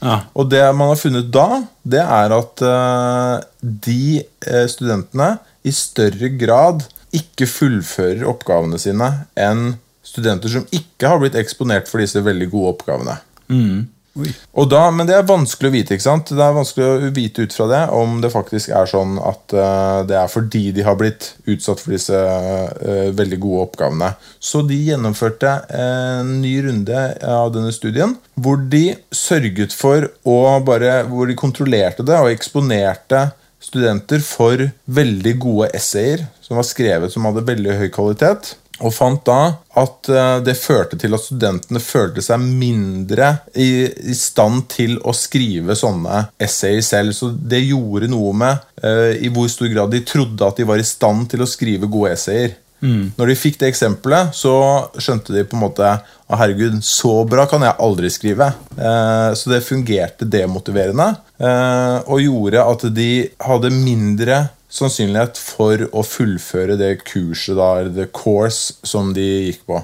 Ja. 0.04 0.18
Og 0.36 0.50
det 0.52 0.62
man 0.76 0.92
har 0.92 1.00
funnet 1.00 1.30
da, 1.32 1.62
det 1.82 2.02
er 2.02 2.34
at 2.36 2.64
eh, 2.68 3.36
de 3.62 4.20
eh, 4.20 4.66
studentene 4.70 5.36
i 5.64 5.72
større 5.72 6.28
grad 6.36 6.84
ikke 7.14 7.48
fullfører 7.48 8.26
oppgavene 8.28 8.80
sine 8.80 9.10
enn 9.38 9.76
studenter 10.04 10.52
som 10.52 10.66
ikke 10.74 11.08
har 11.08 11.20
blitt 11.22 11.38
eksponert 11.38 11.88
for 11.88 12.02
disse 12.02 12.20
veldig 12.24 12.50
gode 12.52 12.74
oppgavene. 12.74 13.16
Oi. 13.52 13.84
Da, 14.14 14.82
men 14.94 15.08
det 15.08 15.16
er 15.16 15.26
vanskelig 15.26 15.70
å 15.70 15.74
vite 15.74 15.96
ikke 15.96 16.04
sant? 16.04 16.30
Det 16.30 16.42
er 16.42 16.54
vanskelig 16.54 16.86
å 16.86 17.10
vite 17.16 17.42
ut 17.42 17.56
fra 17.56 17.66
det 17.70 17.80
om 17.96 18.20
det 18.22 18.30
faktisk 18.30 18.70
er 18.70 18.86
sånn 18.86 19.16
at 19.18 19.54
uh, 19.56 20.04
det 20.06 20.16
er 20.20 20.30
fordi 20.30 20.68
de 20.76 20.84
har 20.86 20.98
blitt 21.00 21.32
utsatt 21.50 21.82
for 21.82 21.96
disse 21.96 22.14
uh, 22.14 23.10
veldig 23.16 23.40
gode 23.42 23.64
oppgavene. 23.66 24.12
Så 24.38 24.62
de 24.68 24.78
gjennomførte 24.86 25.56
en 25.74 26.36
ny 26.44 26.54
runde 26.68 27.04
av 27.26 27.50
denne 27.56 27.74
studien 27.74 28.14
hvor 28.38 28.62
de 28.70 28.86
sørget 29.14 29.74
for 29.74 30.06
å 30.26 30.38
bare 30.64 31.04
Hvor 31.08 31.28
de 31.28 31.36
kontrollerte 31.38 32.04
det 32.06 32.16
og 32.20 32.30
eksponerte 32.30 33.28
studenter 33.62 34.22
for 34.24 34.60
veldig 34.84 35.34
gode 35.42 35.70
essayer 35.76 36.26
som 36.44 36.58
var 36.58 36.66
skrevet 36.68 37.12
som 37.12 37.26
hadde 37.26 37.46
veldig 37.46 37.78
høy 37.80 37.88
kvalitet. 37.94 38.54
Og 38.82 38.90
fant 38.90 39.20
da 39.26 39.40
at 39.78 40.08
eh, 40.10 40.38
det 40.42 40.56
førte 40.58 40.98
til 40.98 41.14
at 41.14 41.22
studentene 41.22 41.82
følte 41.82 42.24
seg 42.24 42.42
mindre 42.42 43.30
i, 43.54 43.86
i 43.86 44.16
stand 44.18 44.66
til 44.72 44.96
å 45.06 45.14
skrive 45.14 45.76
sånne 45.78 46.24
essayer 46.42 46.82
selv. 46.82 47.14
Så 47.14 47.30
det 47.30 47.62
gjorde 47.68 48.10
noe 48.10 48.34
med 48.34 48.66
uh, 48.82 49.14
i 49.14 49.30
hvor 49.32 49.46
stor 49.52 49.70
grad 49.70 49.94
de 49.94 50.02
trodde 50.06 50.46
at 50.46 50.58
de 50.58 50.66
var 50.66 50.82
i 50.82 50.86
stand 50.86 51.28
til 51.30 51.44
å 51.44 51.50
skrive 51.50 51.90
gode 51.90 52.16
essayer. 52.16 52.58
Når 52.84 53.30
de 53.30 53.36
fikk 53.38 53.56
det 53.60 53.70
eksempelet, 53.72 54.34
så 54.36 54.52
skjønte 55.00 55.32
de 55.34 55.44
på 55.48 55.56
en 55.56 55.64
måte 55.64 55.94
Å 56.24 56.38
herregud, 56.40 56.78
så 56.84 57.18
bra 57.28 57.44
kan 57.48 57.62
jeg 57.64 57.76
aldri 57.84 58.08
skrive. 58.12 58.46
Eh, 58.76 59.30
så 59.36 59.50
det 59.52 59.64
fungerte 59.66 60.24
demotiverende, 60.24 61.10
eh, 61.36 61.98
og 62.08 62.22
gjorde 62.24 62.62
at 62.64 62.86
de 62.96 63.08
hadde 63.44 63.70
mindre 63.74 64.38
sannsynlighet 64.74 65.38
for 65.38 65.86
å 65.94 66.02
fullføre 66.06 66.78
det 66.80 66.96
kurset, 67.06 67.54
da, 67.58 67.84
the 67.86 68.08
course, 68.10 68.80
som 68.86 69.12
de 69.16 69.26
gikk 69.48 69.66
på. 69.70 69.82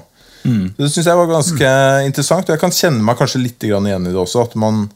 Det 0.77 0.89
syns 0.89 1.05
jeg 1.05 1.19
var 1.19 1.29
ganske 1.29 1.75
interessant, 2.07 2.49
og 2.49 2.55
jeg 2.55 2.63
kan 2.63 2.73
kjenne 2.73 3.05
meg 3.05 3.19
kanskje 3.19 3.43
litt 3.43 3.61
grann 3.61 3.87
igjen 3.87 4.09
i 4.09 4.13
det 4.13 4.19
også. 4.19 4.47
At 4.49 4.55
man, 4.59 4.87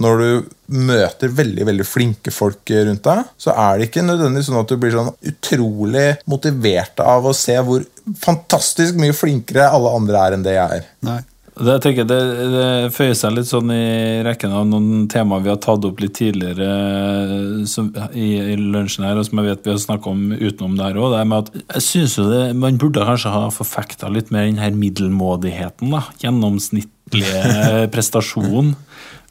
når 0.00 0.22
du 0.22 0.52
møter 0.78 1.34
veldig 1.36 1.66
veldig 1.68 1.86
flinke 1.86 2.32
folk 2.32 2.70
rundt 2.70 3.04
deg, 3.08 3.32
så 3.36 3.52
er 3.52 3.80
det 3.80 3.90
ikke 3.90 4.06
nødvendigvis 4.06 4.48
sånn 4.48 4.60
at 4.62 4.70
du 4.70 4.78
blir 4.80 4.94
sånn 4.94 5.10
utrolig 5.32 6.06
motivert 6.30 7.02
av 7.04 7.26
å 7.28 7.34
se 7.36 7.58
hvor 7.66 7.84
fantastisk 8.22 8.96
mye 9.00 9.16
flinkere 9.16 9.68
alle 9.68 9.92
andre 9.98 10.22
er 10.22 10.38
enn 10.38 10.46
det 10.46 10.56
jeg 10.56 10.80
er. 10.80 10.88
Nei. 11.08 11.20
Det, 11.52 11.74
tenker, 11.84 12.06
det, 12.08 12.18
det 12.48 12.68
føyer 12.96 13.16
seg 13.18 13.34
litt 13.36 13.48
sånn 13.50 13.68
i 13.74 14.22
rekken 14.24 14.54
av 14.56 14.64
noen 14.70 15.04
temaer 15.12 15.42
vi 15.44 15.50
har 15.52 15.58
tatt 15.60 15.84
opp 15.84 16.00
litt 16.00 16.14
tidligere 16.16 17.66
som, 17.68 17.90
i, 18.16 18.30
i 18.54 18.56
lunsjen 18.56 19.04
her, 19.04 19.20
og 19.20 19.26
som 19.28 19.42
jeg 19.42 19.50
vet 19.50 19.68
vi 19.68 19.74
har 19.74 19.82
snakket 19.82 20.08
om 20.14 20.22
utenom 20.32 20.78
det 20.78 20.86
her 20.86 21.00
òg. 21.02 21.18
Jeg 21.60 21.84
synes 21.84 22.16
jo 22.16 22.24
man 22.56 22.80
burde 22.80 23.04
kanskje 23.04 23.34
ha 23.34 23.44
forfekta 23.52 24.08
litt 24.12 24.32
mer 24.32 24.48
den 24.48 24.62
her 24.62 24.72
middelmådigheten. 24.72 25.92
da, 25.92 26.06
Gjennomsnittlige 26.24 27.44
prestasjon. 27.94 28.72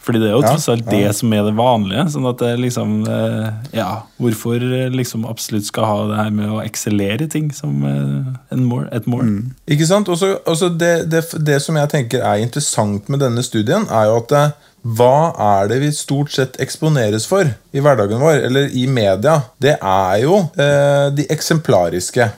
Fordi 0.01 0.21
det 0.21 0.31
er 0.31 0.33
jo 0.33 0.41
tross 0.41 0.65
alt 0.71 0.87
det 0.89 1.11
som 1.13 1.33
er 1.35 1.43
det 1.45 1.53
vanlige. 1.57 2.07
sånn 2.15 2.25
at 2.29 2.39
det 2.41 2.55
liksom 2.63 2.95
eh, 3.05 3.51
Ja, 3.77 3.89
hvorfor 4.21 4.57
eh, 4.57 4.89
liksom 4.93 5.27
absolutt 5.29 5.67
skal 5.69 5.85
ha 5.85 5.99
det 6.09 6.17
her 6.23 6.33
med 6.33 6.49
å 6.49 6.61
eksellere 6.63 7.27
i 7.27 7.29
ting 7.29 7.51
som 7.53 7.85
eh, 7.85 8.57
mål, 8.57 8.87
et 8.91 9.05
mål? 9.05 9.29
Ikke 9.69 9.87
sant? 9.89 10.09
Også, 10.09 10.33
også 10.49 10.71
det, 10.73 10.93
det, 11.13 11.23
det 11.45 11.61
som 11.61 11.77
jeg 11.77 11.93
tenker 11.93 12.25
er 12.25 12.41
interessant 12.41 13.09
med 13.13 13.21
denne 13.21 13.45
studien, 13.45 13.85
er 13.93 14.09
jo 14.09 14.19
at 14.23 14.37
hva 14.81 15.31
er 15.37 15.67
det 15.69 15.77
vi 15.83 15.91
stort 15.93 16.33
sett 16.33 16.55
eksponeres 16.63 17.27
for 17.29 17.45
i 17.45 17.81
hverdagen 17.83 18.21
vår, 18.21 18.39
eller 18.47 18.71
i 18.73 18.87
media? 18.89 19.37
Det 19.61 19.75
er 19.77 20.15
jo 20.23 20.39
eh, 20.57 21.11
de 21.13 21.27
eksemplariske. 21.29 22.31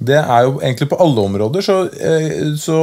Det 0.00 0.16
er 0.16 0.46
jo 0.46 0.54
egentlig 0.62 0.88
på 0.88 0.98
alle 1.04 1.24
områder 1.28 1.64
så, 1.64 1.76
eh, 1.92 2.54
så, 2.56 2.78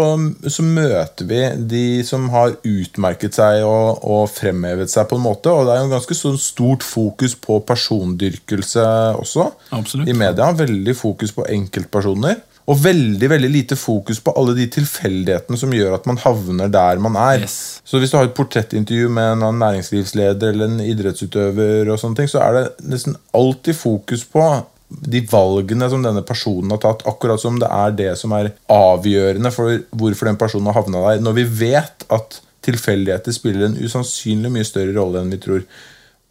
så 0.45 0.65
møter 0.65 1.25
vi 1.25 1.39
de 1.71 1.85
som 2.05 2.27
har 2.29 2.53
utmerket 2.61 3.37
seg 3.39 3.63
og, 3.65 4.03
og 4.05 4.27
fremhevet 4.29 4.91
seg 4.93 5.07
på 5.09 5.17
en 5.17 5.25
måte. 5.25 5.49
Og 5.49 5.65
det 5.65 5.73
er 5.73 5.81
jo 5.81 5.87
en 5.87 5.95
ganske 5.95 6.17
sånn 6.19 6.37
stort 6.41 6.85
fokus 6.85 7.33
på 7.41 7.57
persondyrkelse 7.65 8.85
også 9.17 9.49
Absolutt. 9.79 10.11
i 10.11 10.17
media. 10.17 10.51
Veldig 10.61 10.95
fokus 10.97 11.33
på 11.33 11.47
enkeltpersoner. 11.57 12.37
Og 12.67 12.81
veldig 12.83 13.29
veldig 13.31 13.49
lite 13.49 13.75
fokus 13.79 14.19
på 14.19 14.33
alle 14.35 14.53
de 14.57 14.65
tilfeldighetene 14.75 15.57
som 15.57 15.71
gjør 15.73 15.93
at 15.95 16.07
man 16.09 16.19
havner 16.19 16.69
der 16.69 16.99
man 16.99 17.15
er. 17.15 17.45
Yes. 17.45 17.79
Så 17.87 18.01
hvis 18.01 18.11
du 18.11 18.17
har 18.19 18.27
et 18.27 18.35
portrettintervju 18.35 19.09
med 19.09 19.37
en 19.39 19.61
næringslivsleder 19.63 20.51
eller 20.51 20.67
en 20.67 20.81
idrettsutøver, 20.83 21.87
og 21.87 22.01
sånne 22.01 22.19
ting, 22.19 22.29
så 22.29 22.43
er 22.43 22.57
det 22.57 22.89
nesten 22.91 23.15
alltid 23.33 23.79
fokus 23.79 24.27
på 24.27 24.43
de 24.87 25.21
valgene 25.27 25.89
som 25.91 26.03
denne 26.03 26.23
personen 26.23 26.71
har 26.71 26.79
tatt, 26.83 27.05
akkurat 27.09 27.41
som 27.41 27.57
det 27.59 27.67
er 27.67 27.95
det 27.97 28.11
som 28.19 28.33
er 28.37 28.53
avgjørende 28.71 29.51
for 29.51 29.81
hvorfor 29.99 30.29
den 30.29 30.39
personen 30.39 30.69
har 30.71 30.79
havna 30.79 31.03
der. 31.03 31.23
Når 31.25 31.39
vi 31.41 31.47
vet 31.65 32.05
at 32.13 32.39
tilfeldigheter 32.67 33.35
spiller 33.35 33.67
en 33.67 33.79
usannsynlig 33.79 34.51
mye 34.53 34.67
større 34.67 34.95
rolle 34.97 35.21
enn 35.21 35.31
vi 35.31 35.39
tror. 35.43 35.63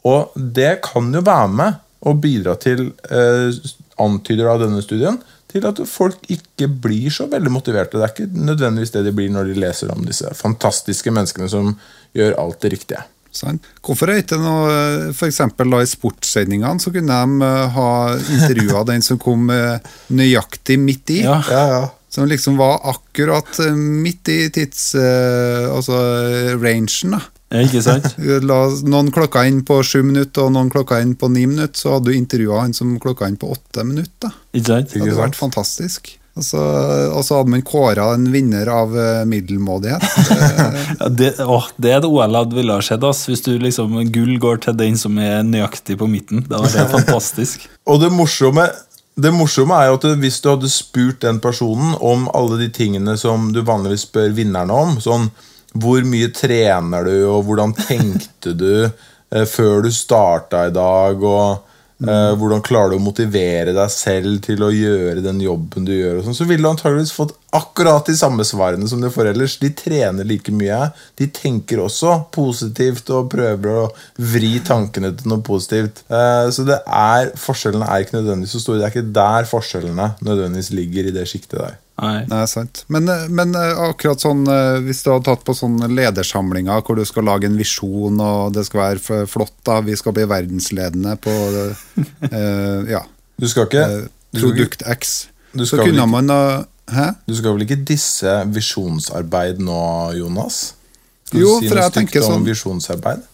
Og 0.06 0.36
det 0.36 0.78
kan 0.84 1.08
jo 1.14 1.25
være 1.25 1.50
med 1.52 1.82
å 2.06 2.14
bidra 2.20 2.56
til, 2.60 2.92
eh, 3.10 3.56
antyder 3.98 4.50
av 4.52 4.60
denne 4.60 4.82
studien, 4.84 5.18
til 5.48 5.66
at 5.66 5.80
folk 5.88 6.20
ikke 6.28 6.68
blir 6.68 7.10
så 7.10 7.28
veldig 7.30 7.52
motiverte. 7.52 7.96
Det 7.96 8.04
er 8.04 8.14
ikke 8.14 8.46
nødvendigvis 8.50 8.92
det 8.92 9.04
de 9.04 9.12
blir 9.12 9.30
når 9.32 9.52
de 9.52 9.60
leser 9.60 9.92
om 9.92 10.04
disse 10.04 10.28
fantastiske 10.34 11.10
menneskene 11.10 11.48
som 11.48 11.78
gjør 12.14 12.38
alt 12.38 12.60
det 12.60 12.72
riktige. 12.72 13.04
Sant? 13.37 13.66
Hvorfor 13.85 14.11
er 14.12 14.23
ikke 14.23 14.38
noe 14.40 15.12
eksempel 15.26 15.76
I 15.78 15.85
sportssendingene 15.88 16.83
så 16.83 16.93
kunne 16.95 17.21
de 17.21 17.47
eh, 17.47 17.76
ha 17.76 17.90
intervjua 18.16 18.83
den 18.88 19.05
som 19.05 19.21
kom 19.23 19.50
eh, 19.52 19.78
nøyaktig 20.16 20.78
midt 20.81 21.14
i. 21.19 21.23
Ja. 21.26 21.40
Ja, 21.50 21.62
ja. 21.75 21.85
Som 22.12 22.28
liksom 22.31 22.57
var 22.57 22.81
akkurat 22.88 23.59
eh, 23.61 23.75
midt 23.76 24.28
i 24.33 24.38
tids... 24.55 24.95
eh, 24.95 25.66
altså 25.71 26.00
rangen, 26.62 27.16
da. 27.16 27.23
Ja, 27.52 27.62
Ikke 27.62 27.83
sant? 27.85 28.16
La 28.49 28.61
noen 28.88 29.12
klokka 29.14 29.45
inn 29.47 29.61
på 29.66 29.78
sju 29.87 30.00
minutter 30.02 30.49
og 30.49 30.55
noen 30.57 30.71
klokka 30.73 30.99
inn 31.02 31.14
på 31.19 31.31
ni 31.31 31.45
minutter, 31.47 31.78
så 31.78 31.97
hadde 31.97 32.11
du 32.11 32.19
intervjua 32.19 32.64
han 32.64 32.75
som 32.75 32.97
klokka 33.02 33.28
inn 33.31 33.38
på 33.38 33.52
åtte 33.55 33.85
minutter. 33.87 34.35
Ikke 34.57 34.73
sant? 34.73 34.90
Det 34.90 35.02
hadde 35.05 35.12
sant? 35.12 35.23
vært 35.23 35.38
fantastisk. 35.38 36.16
Og 36.37 36.45
så, 36.45 36.62
og 37.16 37.23
så 37.25 37.38
hadde 37.38 37.52
man 37.55 37.62
kåra 37.64 38.11
en 38.12 38.26
vinner 38.33 38.69
av 38.69 38.93
eh, 39.00 39.23
middelmådighet. 39.28 40.02
Ja, 40.97 41.09
det, 41.12 41.31
å, 41.45 41.59
det 41.81 41.90
er 41.93 41.99
et 41.99 42.07
OL 42.09 42.37
jeg 42.37 42.57
ville 42.57 42.76
ha 42.76 42.85
sett. 42.85 43.05
Ass. 43.05 43.25
Hvis 43.28 43.45
du 43.45 43.55
liksom 43.61 43.97
gull 44.12 44.37
går 44.40 44.61
til 44.66 44.76
den 44.76 44.99
som 45.00 45.16
er 45.21 45.43
nøyaktig 45.47 45.97
på 46.00 46.09
midten. 46.11 46.45
Da 46.49 46.61
var 46.61 46.73
det 46.73 46.87
fantastisk. 46.99 47.66
Og 47.88 48.00
det 48.02 48.12
morsomme 48.12 48.69
det 49.16 49.33
morsomme 49.33 49.76
er 49.81 49.88
jo 49.88 49.97
at 49.97 50.05
hvis 50.21 50.43
du 50.45 50.50
hadde 50.50 50.69
spurt 50.69 51.23
den 51.25 51.38
personen 51.40 51.95
om 52.05 52.26
alle 52.37 52.59
de 52.61 52.66
tingene 52.69 53.14
som 53.16 53.49
du 53.55 53.62
vanligvis 53.64 54.05
spør 54.05 54.35
vinnerne 54.37 54.76
om, 54.76 54.99
sånn 55.00 55.31
hvor 55.76 56.05
mye 56.05 56.28
trener 56.37 57.09
du, 57.09 57.14
og 57.31 57.47
hvordan 57.49 57.73
tenkte 57.78 58.52
du 58.57 58.75
eh, 58.85 59.47
før 59.49 59.87
du 59.87 59.90
starta 59.93 60.66
i 60.69 60.75
dag, 60.75 61.25
og 61.25 61.65
eh, 62.05 62.33
hvordan 62.37 62.62
klarer 62.65 62.93
du 62.93 62.99
å 62.99 63.05
motivere 63.05 63.73
deg 63.76 63.93
selv 63.93 64.41
til 64.45 64.65
å 64.65 64.73
gjøre 64.75 65.25
den 65.25 65.41
jobben 65.45 65.87
du 65.88 65.95
gjør, 65.95 66.19
og 66.21 66.26
sånn, 66.26 66.37
så 66.38 66.47
ville 66.49 66.65
du 66.65 66.71
antageligvis 66.71 67.15
fått 67.17 67.37
akkurat 67.57 68.09
de 68.09 68.17
samme 68.19 68.45
svarene 68.45 68.88
som 68.91 69.00
du 69.00 69.09
får 69.12 69.31
ellers. 69.33 69.57
De 69.62 69.71
trener 69.76 70.29
like 70.29 70.53
mye. 70.53 70.91
De 71.17 71.31
tenker 71.33 71.81
også 71.85 72.19
positivt 72.35 73.09
og 73.15 73.31
prøver 73.33 73.81
å 73.87 73.88
vri 74.35 74.57
tankene 74.67 75.15
til 75.17 75.33
noe 75.33 75.45
positivt. 75.47 76.05
Eh, 76.11 76.50
så 76.53 76.67
det 76.69 76.83
er, 76.85 77.33
forskjellene 77.41 77.88
er 77.88 78.05
ikke 78.05 78.19
nødvendigvis 78.19 78.59
så 78.59 78.65
store. 78.67 78.83
Det 78.83 78.91
er 78.91 78.95
ikke 78.97 79.17
der 79.23 79.50
forskjellene 79.50 80.12
nødvendigvis 80.21 80.73
ligger 80.76 81.09
i 81.09 81.17
det 81.17 81.29
sjiktet 81.31 81.61
der. 81.62 81.83
Nei. 81.97 82.26
Nei, 82.29 82.43
sant. 82.50 82.83
Men, 82.93 83.09
eh, 83.09 83.25
men 83.33 83.55
eh, 83.57 83.79
akkurat 83.87 84.21
sånn 84.21 84.43
eh, 84.53 84.83
hvis 84.85 85.00
du 85.05 85.11
hadde 85.15 85.31
tatt 85.31 85.47
på 85.47 85.55
sånne 85.57 85.88
ledersamlinger 85.88 86.83
hvor 86.85 86.99
du 86.99 87.05
skal 87.09 87.25
lage 87.25 87.49
en 87.49 87.57
visjon, 87.57 88.21
og 88.21 88.53
det 88.53 88.67
skal 88.69 88.83
være 88.83 89.23
flott, 89.31 89.55
da, 89.65 89.79
vi 89.87 89.97
skal 89.97 90.12
bli 90.17 90.26
verdensledende 90.29 91.17
på 91.25 91.33
uh, 91.33 92.83
ja, 92.91 93.00
Du 93.41 93.49
skal 93.49 93.69
ikke, 93.71 93.87
du 94.37 94.43
produkt 94.43 94.85
X, 94.93 95.15
du 95.57 95.65
skal 95.65 95.87
kunne 95.87 96.03
ikke, 96.03 96.11
man 96.12 96.29
da 96.33 96.41
Hæ? 96.93 97.07
du 97.26 97.33
skal 97.35 97.57
vel 97.57 97.65
ikke 97.65 97.81
disse 97.88 98.35
visjonsarbeid 98.55 99.59
nå, 99.65 99.81
Jonas? 100.21 100.75
Skal 101.26 101.41
Jo, 101.41 101.57
si 101.59 101.71
for 101.71 101.81
noe 101.81 101.88
jeg 101.88 101.97
tenker 101.97 102.21
stygt 102.21 102.29
om 102.29 102.37
sånn- 102.37 102.47
visjonsarbeid? 102.47 103.25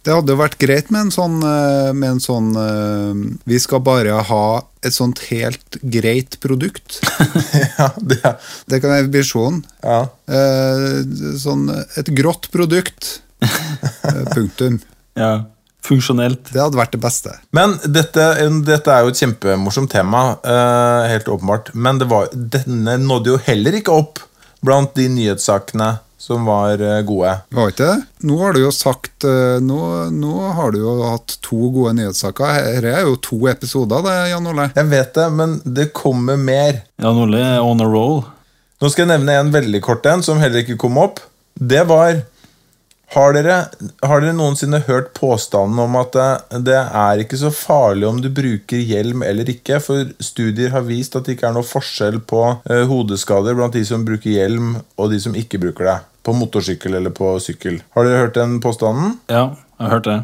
Det 0.00 0.14
hadde 0.16 0.32
jo 0.32 0.40
vært 0.40 0.56
greit 0.60 0.88
med 0.92 1.06
en 1.06 1.12
sånn, 1.12 1.36
eh, 1.44 1.90
med 1.92 2.14
en 2.14 2.22
sånn 2.24 2.48
eh, 2.56 3.18
Vi 3.50 3.58
skal 3.60 3.82
bare 3.84 4.22
ha 4.30 4.44
et 4.80 4.96
sånt 4.96 5.20
helt 5.28 5.76
greit 5.92 6.38
produkt. 6.40 7.02
ja, 7.76 7.90
det 8.00 8.36
Det 8.70 8.80
kan 8.80 8.94
være 8.94 9.10
visjonen. 9.12 9.60
ja. 9.84 10.06
Eh, 10.24 11.00
sånn 11.40 11.68
et 12.00 12.08
grått 12.16 12.50
produkt. 12.54 13.18
Punktum. 14.34 14.80
Ja. 15.20 15.42
Funksjonelt. 15.84 16.52
Det 16.54 16.60
hadde 16.62 16.78
vært 16.78 16.92
det 16.94 17.00
beste. 17.02 17.32
Men 17.56 17.72
dette, 17.82 18.22
dette 18.64 18.92
er 18.94 19.02
jo 19.02 19.10
et 19.10 19.18
kjempemorsomt 19.18 19.90
tema, 19.90 20.20
helt 21.10 21.28
åpenbart. 21.28 21.72
Men 21.74 21.98
det 22.00 22.06
var, 22.08 22.28
denne 22.32 22.94
nådde 23.02 23.32
jo 23.32 23.40
heller 23.48 23.76
ikke 23.76 23.96
opp 23.98 24.20
blant 24.64 24.94
de 24.96 25.08
nyhetssakene 25.12 25.90
som 26.20 26.44
var 26.44 26.82
eh, 26.84 27.00
gode. 27.08 27.32
Var 27.48 27.70
ikke 27.72 27.86
det? 27.88 28.00
Nå 28.28 28.36
har 28.42 28.52
du 28.52 28.60
jo 28.60 28.72
sagt 28.74 29.24
eh, 29.24 29.56
Nå, 29.64 29.78
nå 30.12 30.50
har 30.56 30.74
du 30.74 30.82
jo 30.82 30.98
hatt 31.06 31.38
to 31.40 31.70
gode 31.72 31.94
nyhetssaker. 31.96 32.58
Dette 32.76 32.92
er 32.92 33.06
jo 33.08 33.16
to 33.24 33.38
episoder, 33.48 34.04
det, 34.04 34.16
Jan 34.34 34.50
Ole. 34.50 34.68
Jeg 34.76 34.90
vet 34.90 35.14
det, 35.16 35.28
men 35.38 35.56
det 35.64 35.88
kommer 35.96 36.36
mer. 36.36 36.82
Jan 37.00 37.22
Ole 37.24 37.40
er 37.54 37.64
on 37.64 37.80
a 37.80 37.88
roll. 37.88 38.20
Nå 38.80 38.88
skal 38.92 39.06
jeg 39.06 39.14
nevne 39.14 39.38
en 39.40 39.54
veldig 39.54 39.80
kort 39.84 40.04
en, 40.08 40.24
som 40.24 40.40
heller 40.40 40.60
ikke 40.62 40.76
kom 40.80 41.00
opp. 41.00 41.22
Det 41.56 41.86
var 41.88 42.20
Har 43.10 43.32
dere, 43.34 43.56
har 44.06 44.20
dere 44.22 44.36
noensinne 44.38 44.84
hørt 44.86 45.08
påstanden 45.16 45.80
om 45.82 45.96
at 45.98 46.12
det, 46.14 46.60
det 46.68 46.76
er 46.78 47.24
ikke 47.24 47.40
så 47.40 47.48
farlig 47.50 48.06
om 48.06 48.20
du 48.22 48.28
bruker 48.30 48.78
hjelm 48.78 49.24
eller 49.26 49.50
ikke? 49.50 49.80
For 49.82 50.12
studier 50.22 50.70
har 50.76 50.84
vist 50.86 51.16
at 51.18 51.26
det 51.26 51.34
ikke 51.34 51.48
er 51.48 51.56
noe 51.56 51.66
forskjell 51.66 52.20
på 52.22 52.44
eh, 52.70 52.84
hodeskader 52.86 53.58
blant 53.58 53.74
de 53.74 53.82
som 53.88 54.06
bruker 54.06 54.30
hjelm, 54.36 54.76
og 54.94 55.10
de 55.10 55.18
som 55.24 55.34
ikke 55.34 55.58
bruker 55.64 55.90
det. 55.90 55.98
På 56.26 56.34
motorsykkel 56.36 56.98
eller 56.98 57.14
på 57.16 57.32
sykkel. 57.40 57.80
Har 57.96 58.06
dere 58.06 58.26
hørt 58.26 58.36
den 58.36 58.58
påstanden? 58.60 59.14
Ja, 59.30 59.50
jeg 59.78 59.86
har 59.86 59.94
hørt 59.96 60.08
det. 60.08 60.18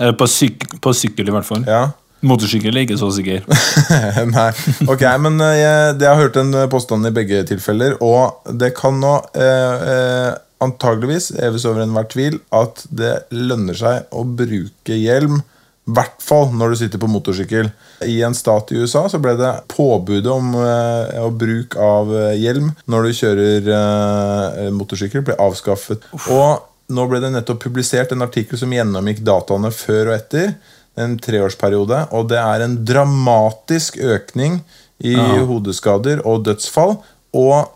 Eller 0.00 0.14
på, 0.16 0.28
syk 0.30 0.68
på 0.80 0.92
sykkel, 0.96 1.28
i 1.28 1.34
hvert 1.34 1.48
fall. 1.48 1.64
Ja. 1.68 1.90
Motorsykkel 2.24 2.76
er 2.76 2.84
ikke 2.84 2.98
så 3.00 3.08
sikker. 3.16 3.44
Nei. 4.34 4.50
Ok, 4.92 5.04
men 5.24 5.40
eh, 5.44 5.56
jeg, 5.62 5.96
jeg 6.02 6.08
har 6.08 6.20
hørt 6.20 6.36
den 6.36 6.52
påstanden 6.72 7.10
i 7.10 7.16
begge 7.16 7.42
tilfeller, 7.48 7.96
og 8.04 8.52
det 8.60 8.74
kan 8.76 9.00
nå 9.00 9.14
eh, 9.40 9.86
eh, 9.94 10.32
antageligvis, 10.60 11.30
heves 11.40 11.64
over 11.68 11.84
enhver 11.84 12.08
tvil, 12.12 12.36
at 12.52 12.84
det 12.92 13.14
lønner 13.32 13.76
seg 13.76 14.12
å 14.12 14.24
bruke 14.24 14.96
hjelm. 14.96 15.40
I 15.88 15.94
hvert 15.96 16.20
fall 16.22 16.50
når 16.54 16.72
du 16.72 16.78
sitter 16.82 17.00
på 17.02 17.08
motorsykkel. 17.10 17.70
I 18.06 18.20
en 18.26 18.36
stat 18.36 18.70
i 18.70 18.78
USA 18.78 19.06
så 19.10 19.18
ble 19.22 19.32
det 19.38 19.52
påbudet 19.72 20.30
om 20.30 20.52
eh, 20.60 21.22
bruk 21.34 21.76
av 21.80 22.12
eh, 22.14 22.34
hjelm 22.38 22.70
når 22.90 23.06
du 23.06 23.16
kjører 23.20 23.70
eh, 23.76 24.68
motorsykkel, 24.76 25.24
ble 25.26 25.38
avskaffet. 25.40 26.04
Og 26.30 26.92
nå 26.94 27.06
ble 27.10 27.22
det 27.22 27.32
nettopp 27.34 27.64
publisert 27.64 28.12
en 28.14 28.26
artikkel 28.26 28.60
som 28.60 28.72
gjennomgikk 28.74 29.24
dataene 29.26 29.72
før 29.74 30.12
og 30.12 30.16
etter 30.18 30.54
en 31.00 31.16
treårsperiode, 31.22 32.04
og 32.12 32.30
det 32.32 32.38
er 32.42 32.64
en 32.64 32.74
dramatisk 32.84 33.96
økning 34.02 34.58
i 35.06 35.14
hodeskader 35.16 36.20
og 36.28 36.44
dødsfall. 36.48 36.98
Og 37.38 37.70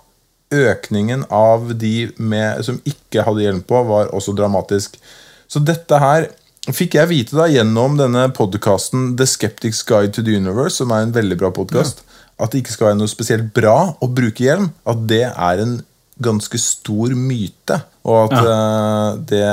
økningen 0.55 1.25
av 1.33 1.71
de 1.79 2.11
med, 2.19 2.63
som 2.67 2.81
ikke 2.87 3.25
hadde 3.27 3.47
hjelm 3.47 3.63
på, 3.67 3.81
var 3.89 4.13
også 4.15 4.35
dramatisk. 4.37 4.99
Så 5.49 5.63
dette 5.63 5.99
her 6.03 6.29
fikk 6.73 6.95
jeg 6.97 7.11
vite 7.11 7.37
da 7.37 7.45
gjennom 7.51 7.99
denne 7.99 8.29
podkasten 8.33 9.17
The 9.19 9.27
Skeptics 9.29 9.83
Guide 9.85 10.15
to 10.17 10.23
the 10.25 10.37
Universe, 10.39 10.79
som 10.81 10.93
er 10.97 11.05
en 11.05 11.13
veldig 11.13 11.37
bra 11.41 11.51
podkast, 11.53 12.01
at 12.41 12.51
det 12.55 12.63
ikke 12.65 12.73
skal 12.75 12.89
være 12.93 13.01
noe 13.03 13.11
spesielt 13.13 13.51
bra 13.55 13.77
å 14.01 14.09
bruke 14.11 14.47
hjelm. 14.47 14.71
At 14.89 15.05
det 15.11 15.25
er 15.29 15.61
en 15.65 15.75
ganske 16.25 16.59
stor 16.63 17.13
myte, 17.19 17.81
og 18.07 18.33
at 18.33 18.47
eh, 18.47 19.17
det 19.33 19.45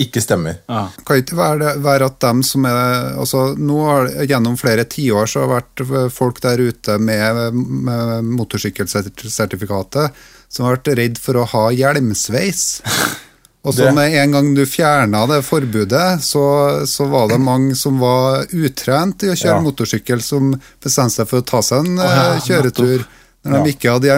ikke 0.00 0.22
stemmer. 0.24 0.56
Ja. 0.72 0.86
Kan 1.04 1.20
ikke 1.20 1.36
være, 1.36 1.58
det- 1.60 1.82
være 1.84 2.06
at 2.08 2.18
dem 2.24 2.42
som 2.42 2.64
er 2.64 3.10
altså 3.20 3.54
nå 3.60 3.80
har 3.84 4.08
Gjennom 4.24 4.56
flere 4.56 4.86
tiår 4.88 5.28
så 5.28 5.42
har 5.44 5.64
det 5.76 5.86
vært 5.90 6.12
folk 6.16 6.40
der 6.40 6.62
ute 6.70 6.96
med, 6.98 7.52
med 7.52 8.24
motorsykkelsertifikatet 8.24 10.16
som 10.50 10.64
har 10.66 10.78
vært 10.78 10.94
redd 10.98 11.18
for 11.20 11.36
å 11.38 11.44
ha 11.52 11.66
hjelmsveis. 11.76 12.80
Og 13.62 13.74
så 13.76 13.90
med 13.92 14.14
en 14.16 14.32
gang 14.32 14.46
du 14.56 14.62
fjerna 14.64 15.26
det 15.28 15.42
forbudet, 15.44 16.22
så, 16.24 16.42
så 16.88 17.04
var 17.12 17.28
det 17.28 17.36
mange 17.44 17.74
som 17.76 17.98
var 18.00 18.46
utrent 18.56 19.26
i 19.26 19.28
å 19.28 19.36
kjøre 19.36 19.58
Ja. 19.58 19.60
motorsykkel, 19.60 20.22
som 20.24 20.54
bestemte 20.80 21.18
seg 21.18 21.28
for 21.28 21.42
å 21.42 21.46
ta 21.50 21.60
seg 21.62 21.84
en 21.84 22.00
ja, 22.00 22.36
eh, 22.36 22.40
kjøretur 22.46 23.04
når 23.44 23.58
Ja. 23.58 23.62
de 23.64 23.74
ikke 23.74 23.92
hadde 23.92 24.08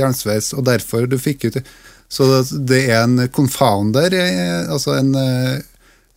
jernsveis, 0.00 0.52
eh, 0.52 0.58
og 0.58 0.64
derfor 0.66 1.06
du 1.06 1.18
fikk 1.18 1.44
ut 1.50 1.60
Så 2.10 2.26
det, 2.26 2.66
det 2.66 2.80
er 2.90 3.04
en 3.04 3.28
confounder, 3.30 4.10
eh, 4.18 4.66
altså 4.66 4.96
en, 4.98 5.14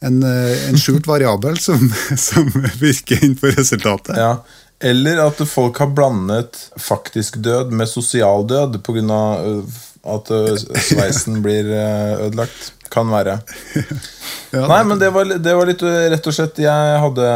en, 0.01 0.23
en 0.23 0.77
skjult 0.81 1.05
variabel 1.05 1.59
som, 1.62 1.77
som 2.17 2.49
virker 2.81 3.21
inn 3.23 3.36
på 3.38 3.53
resultatet. 3.53 4.17
Ja. 4.17 4.39
Eller 4.81 5.21
at 5.27 5.38
folk 5.47 5.77
har 5.77 5.93
blandet 5.93 6.57
faktisk 6.81 7.38
død 7.45 7.69
med 7.71 7.88
sosial 7.88 8.47
død 8.49 8.81
pga. 8.83 9.21
At 10.04 10.32
sveisen 10.84 11.42
blir 11.46 11.70
ødelagt. 11.72 12.74
Kan 12.94 13.10
være. 13.10 13.39
Ja, 14.54 14.68
Nei, 14.70 14.84
men 14.86 15.00
det 15.02 15.08
var, 15.10 15.26
det 15.26 15.54
var 15.58 15.66
litt 15.66 15.82
rett 15.82 16.28
og 16.30 16.36
slett 16.36 16.60
Jeg 16.62 16.98
hadde 17.02 17.30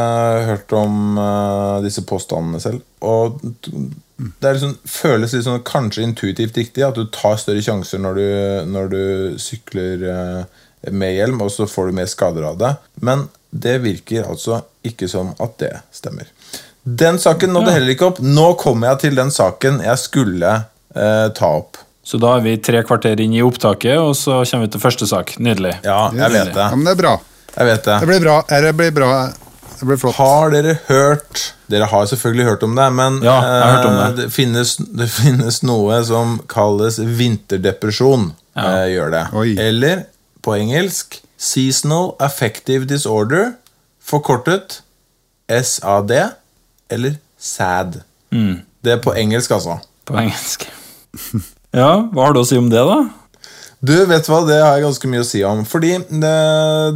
hørt 0.46 0.74
om 0.78 1.16
uh, 1.18 1.80
disse 1.82 2.04
påstandene 2.06 2.60
selv. 2.62 2.84
Og 3.02 3.40
det 3.42 4.46
er 4.46 4.54
liksom, 4.54 4.76
føles 4.86 5.34
litt 5.34 5.46
sånn 5.48 5.64
kanskje 5.66 6.04
intuitivt 6.06 6.60
riktig 6.60 6.84
at 6.86 6.94
du 6.94 7.08
tar 7.14 7.34
større 7.42 7.64
sjanser 7.64 7.98
når 8.02 8.20
du, 8.20 8.28
når 8.70 8.92
du 8.92 9.02
sykler 9.42 10.06
uh, 10.06 10.62
med 10.94 11.16
hjelm, 11.16 11.42
og 11.42 11.50
så 11.50 11.66
får 11.66 11.90
du 11.90 11.98
mer 11.98 12.06
skader 12.10 12.46
av 12.52 12.62
det. 12.62 12.72
Men 13.02 13.26
det 13.50 13.80
virker 13.82 14.28
altså 14.28 14.62
ikke 14.86 15.10
som 15.10 15.34
at 15.42 15.58
det 15.58 15.74
stemmer. 15.94 16.30
Den 16.82 17.18
saken 17.18 17.50
nådde 17.52 17.74
heller 17.74 17.96
ikke 17.96 18.12
opp. 18.12 18.22
Nå 18.22 18.52
kommer 18.60 18.92
jeg 18.92 19.08
til 19.08 19.18
den 19.18 19.34
saken 19.34 19.82
jeg 19.84 20.04
skulle 20.06 20.54
uh, 20.94 21.28
ta 21.34 21.52
opp. 21.64 21.82
Så 22.08 22.16
da 22.22 22.30
er 22.38 22.44
vi 22.46 22.54
tre 22.64 22.80
kvarter 22.88 23.20
inn 23.20 23.34
i 23.36 23.42
opptaket, 23.44 23.98
og 24.00 24.14
så 24.16 24.38
kommer 24.48 24.64
vi 24.64 24.72
til 24.72 24.80
første 24.80 25.08
sak. 25.10 25.34
Nydelig. 25.44 25.74
Ja, 25.84 26.06
jeg 26.16 26.32
vet 26.32 26.54
det. 26.54 26.62
Ja, 26.62 26.70
men 26.72 26.86
det 26.88 26.94
er 26.94 27.00
bra. 27.02 27.10
Jeg 27.58 27.68
vet 27.68 27.84
det. 27.84 27.96
Det 28.00 28.08
blir 28.08 28.22
bra. 28.24 28.36
Det 28.48 28.72
blir 28.78 28.94
bra. 28.96 29.10
Det 29.78 29.86
blir 29.86 30.00
flott. 30.00 30.16
Har 30.18 30.50
dere 30.50 30.72
hørt 30.88 31.42
Dere 31.70 31.84
har 31.90 32.06
selvfølgelig 32.08 32.44
hørt 32.48 32.62
om 32.64 32.72
det, 32.78 32.86
men 32.96 33.18
Ja, 33.22 33.34
jeg 33.44 33.60
har 33.62 33.74
hørt 33.74 33.86
om 33.90 33.96
det. 33.98 34.06
eh, 34.06 34.14
det, 34.22 34.28
finnes, 34.32 34.70
det 34.80 35.08
finnes 35.12 35.58
noe 35.68 35.98
som 36.08 36.38
kalles 36.48 36.96
vinterdepresjon. 36.98 38.30
Ja. 38.56 38.64
Eh, 38.86 38.86
gjør 38.94 39.12
det. 39.12 39.22
Oi. 39.36 39.50
Eller 39.60 40.06
på 40.42 40.56
engelsk 40.56 41.20
Seasonal 41.36 42.14
Affective 42.24 42.88
Disorder, 42.88 43.52
forkortet 44.02 44.80
SAD, 45.52 46.16
eller 46.90 47.18
SAD. 47.38 48.00
Mm, 48.32 48.62
Det 48.82 48.92
er 48.96 49.04
på 49.04 49.12
engelsk, 49.14 49.50
altså. 49.50 49.78
på 50.08 50.16
engelsk. 50.24 50.66
Ja, 51.78 51.92
hva 52.10 52.26
har 52.26 52.34
du 52.34 52.42
å 52.42 52.48
si 52.48 52.58
om 52.58 52.68
det, 52.72 52.82
da? 52.82 52.98
Du, 53.78 53.94
vet 54.10 54.26
hva, 54.26 54.40
det 54.42 54.58
har 54.58 54.74
jeg 54.74 54.88
ganske 54.88 55.10
mye 55.10 55.22
å 55.22 55.28
si 55.28 55.44
om. 55.46 55.62
Fordi 55.68 55.92
det, 56.10 56.38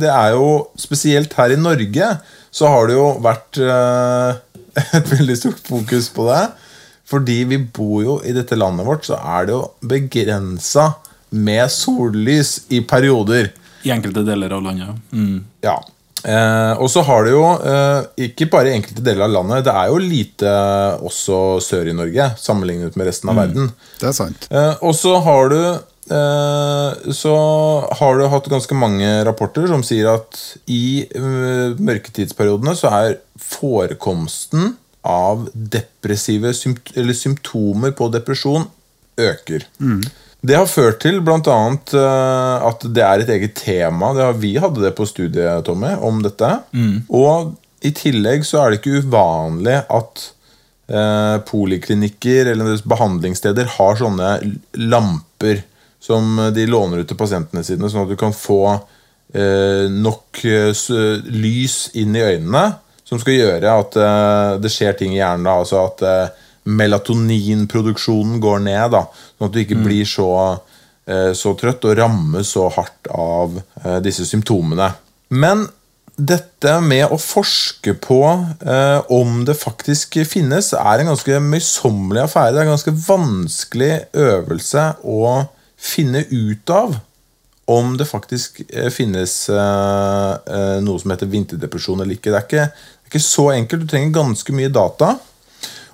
det 0.03 0.11
er 0.11 0.35
jo 0.35 0.49
Spesielt 0.81 1.35
her 1.39 1.55
i 1.55 1.61
Norge 1.61 2.09
så 2.53 2.69
har 2.69 2.91
det 2.91 2.99
jo 2.99 3.07
vært 3.25 3.61
eh, 3.65 4.41
et 4.99 5.15
veldig 5.15 5.37
stort 5.39 5.63
fokus 5.65 6.11
på 6.13 6.27
det. 6.29 6.43
Fordi 7.09 7.39
vi 7.49 7.59
bor 7.63 8.03
jo 8.05 8.19
i 8.27 8.35
dette 8.35 8.59
landet 8.59 8.89
vårt, 8.89 9.07
så 9.09 9.19
er 9.21 9.49
det 9.49 9.55
jo 9.55 9.63
begrensa 9.89 10.91
med 11.33 11.65
sollys 11.73 12.59
i 12.73 12.83
perioder. 12.89 13.51
I 13.87 13.93
enkelte 13.95 14.25
deler 14.27 14.53
av 14.57 14.65
landet. 14.65 15.01
Mm. 15.13 15.43
Ja. 15.65 15.79
Eh, 16.23 16.75
og 16.79 16.91
så 16.91 17.03
har 17.07 17.25
du 17.27 17.33
jo, 17.35 17.45
eh, 17.67 18.27
ikke 18.29 18.49
bare 18.53 18.71
i 18.71 18.77
enkelte 18.77 19.03
deler 19.05 19.27
av 19.27 19.33
landet, 19.37 19.65
det 19.67 19.75
er 19.75 19.89
jo 19.91 20.03
lite 20.03 20.53
også 21.03 21.39
sør 21.65 21.91
i 21.91 21.97
Norge, 21.97 22.29
sammenlignet 22.39 22.99
med 22.99 23.11
resten 23.11 23.33
av 23.33 23.41
verden. 23.43 23.73
Det 23.99 24.11
er 24.11 24.15
sant. 24.17 24.47
Eh, 24.51 24.75
og 24.83 24.95
så 24.95 25.17
har 25.25 25.51
du 25.51 25.59
eh, 25.63 27.11
Så 27.15 27.35
har 27.99 28.19
du 28.19 28.27
hatt 28.29 28.51
ganske 28.51 28.75
mange 28.75 29.09
rapporter 29.27 29.67
som 29.71 29.83
sier 29.87 30.11
at 30.15 30.39
i 30.71 31.07
eh, 31.07 31.75
mørketidsperiodene 31.79 32.75
så 32.79 32.91
er 33.03 33.19
forekomsten 33.39 34.77
av 35.03 35.49
depressive 35.55 36.53
eller 36.95 37.17
symptomer 37.19 37.95
på 37.99 38.11
depresjon 38.15 38.69
øker. 39.19 39.67
Det 40.43 40.59
har 40.59 40.67
ført 40.67 40.99
til 41.05 41.21
bl.a. 41.23 41.39
Uh, 41.39 42.69
at 42.69 42.87
det 42.91 43.05
er 43.07 43.23
et 43.23 43.33
eget 43.37 43.57
tema. 43.61 44.11
Det 44.17 44.25
har, 44.27 44.39
vi 44.43 44.57
hadde 44.59 44.83
det 44.83 44.95
på 44.99 45.07
studiet, 45.07 45.65
Tommy, 45.67 45.95
om 46.03 46.23
dette. 46.25 46.51
Og 47.15 47.55
i 47.83 47.93
tillegg 47.95 48.47
så 48.47 48.63
er 48.63 48.73
det 48.73 48.81
ikke 48.81 49.03
uvanlig 49.03 49.81
at 49.91 50.27
eh, 50.87 51.37
poliklinikker 51.49 52.53
eller 52.53 52.77
behandlingssteder 52.87 53.73
har 53.75 53.99
sånne 53.99 54.29
lamper 54.79 55.65
som 56.03 56.39
de 56.55 56.67
låner 56.71 57.03
ut 57.03 57.11
til 57.11 57.19
pasientene 57.19 57.65
sine, 57.67 57.91
sånn 57.91 58.07
at 58.07 58.13
du 58.15 58.19
kan 58.21 58.35
få 58.35 58.61
eh, 59.35 59.91
nok 59.91 60.45
eh, 60.47 60.71
lys 61.27 61.89
inn 61.99 62.15
i 62.15 62.23
øynene 62.23 62.65
som 63.13 63.21
skal 63.21 63.37
gjøre 63.37 63.75
at 63.83 63.99
eh, 64.01 64.53
det 64.63 64.73
skjer 64.73 64.97
ting 64.99 65.15
i 65.15 65.21
hjernen. 65.21 65.47
Da, 65.47 65.59
altså 65.61 65.83
at 65.85 66.07
eh, 66.07 66.49
melatoninproduksjonen 66.65 68.41
går 68.43 68.65
ned, 68.67 68.95
da, 68.95 69.07
sånn 69.37 69.49
at 69.49 69.55
du 69.55 69.61
ikke 69.63 69.81
blir 69.83 70.09
så, 70.09 70.29
eh, 71.07 71.31
så 71.37 71.55
trøtt 71.59 71.87
og 71.89 71.97
rammes 71.99 72.55
så 72.55 72.69
hardt 72.73 73.11
av 73.11 73.61
eh, 73.85 74.01
disse 74.05 74.27
symptomene. 74.29 74.93
Men 75.33 75.67
dette 76.17 76.75
med 76.85 77.09
å 77.11 77.19
forske 77.19 77.95
på 78.05 78.21
eh, 78.29 79.01
om 79.15 79.43
det 79.49 79.57
faktisk 79.59 80.21
finnes, 80.29 80.73
er 80.77 81.01
en 81.01 81.13
ganske 81.13 81.41
møysommelig 81.41 82.27
affære. 82.27 82.53
Det 82.53 82.61
er 82.61 82.69
en 82.69 82.75
ganske 82.77 82.99
vanskelig 83.07 83.95
øvelse 84.13 84.91
å 85.03 85.33
finne 85.83 86.23
ut 86.31 86.71
av 86.71 87.01
om 87.71 87.97
det 87.97 88.07
faktisk 88.11 88.63
eh, 88.69 88.91
finnes 88.93 89.35
eh, 89.51 90.33
eh, 90.55 90.79
noe 90.85 91.01
som 91.01 91.13
heter 91.15 91.31
vinterdepresjon 91.31 92.03
eller 92.03 92.19
ikke. 92.19 92.33
Det 92.33 92.39
er 92.39 92.47
ikke, 92.49 92.65
det 92.67 93.07
er 93.07 93.13
ikke 93.13 93.25
så 93.25 93.49
enkelt. 93.55 93.85
Du 93.85 93.93
trenger 93.93 94.17
ganske 94.19 94.57
mye 94.57 94.73
data. 94.73 95.15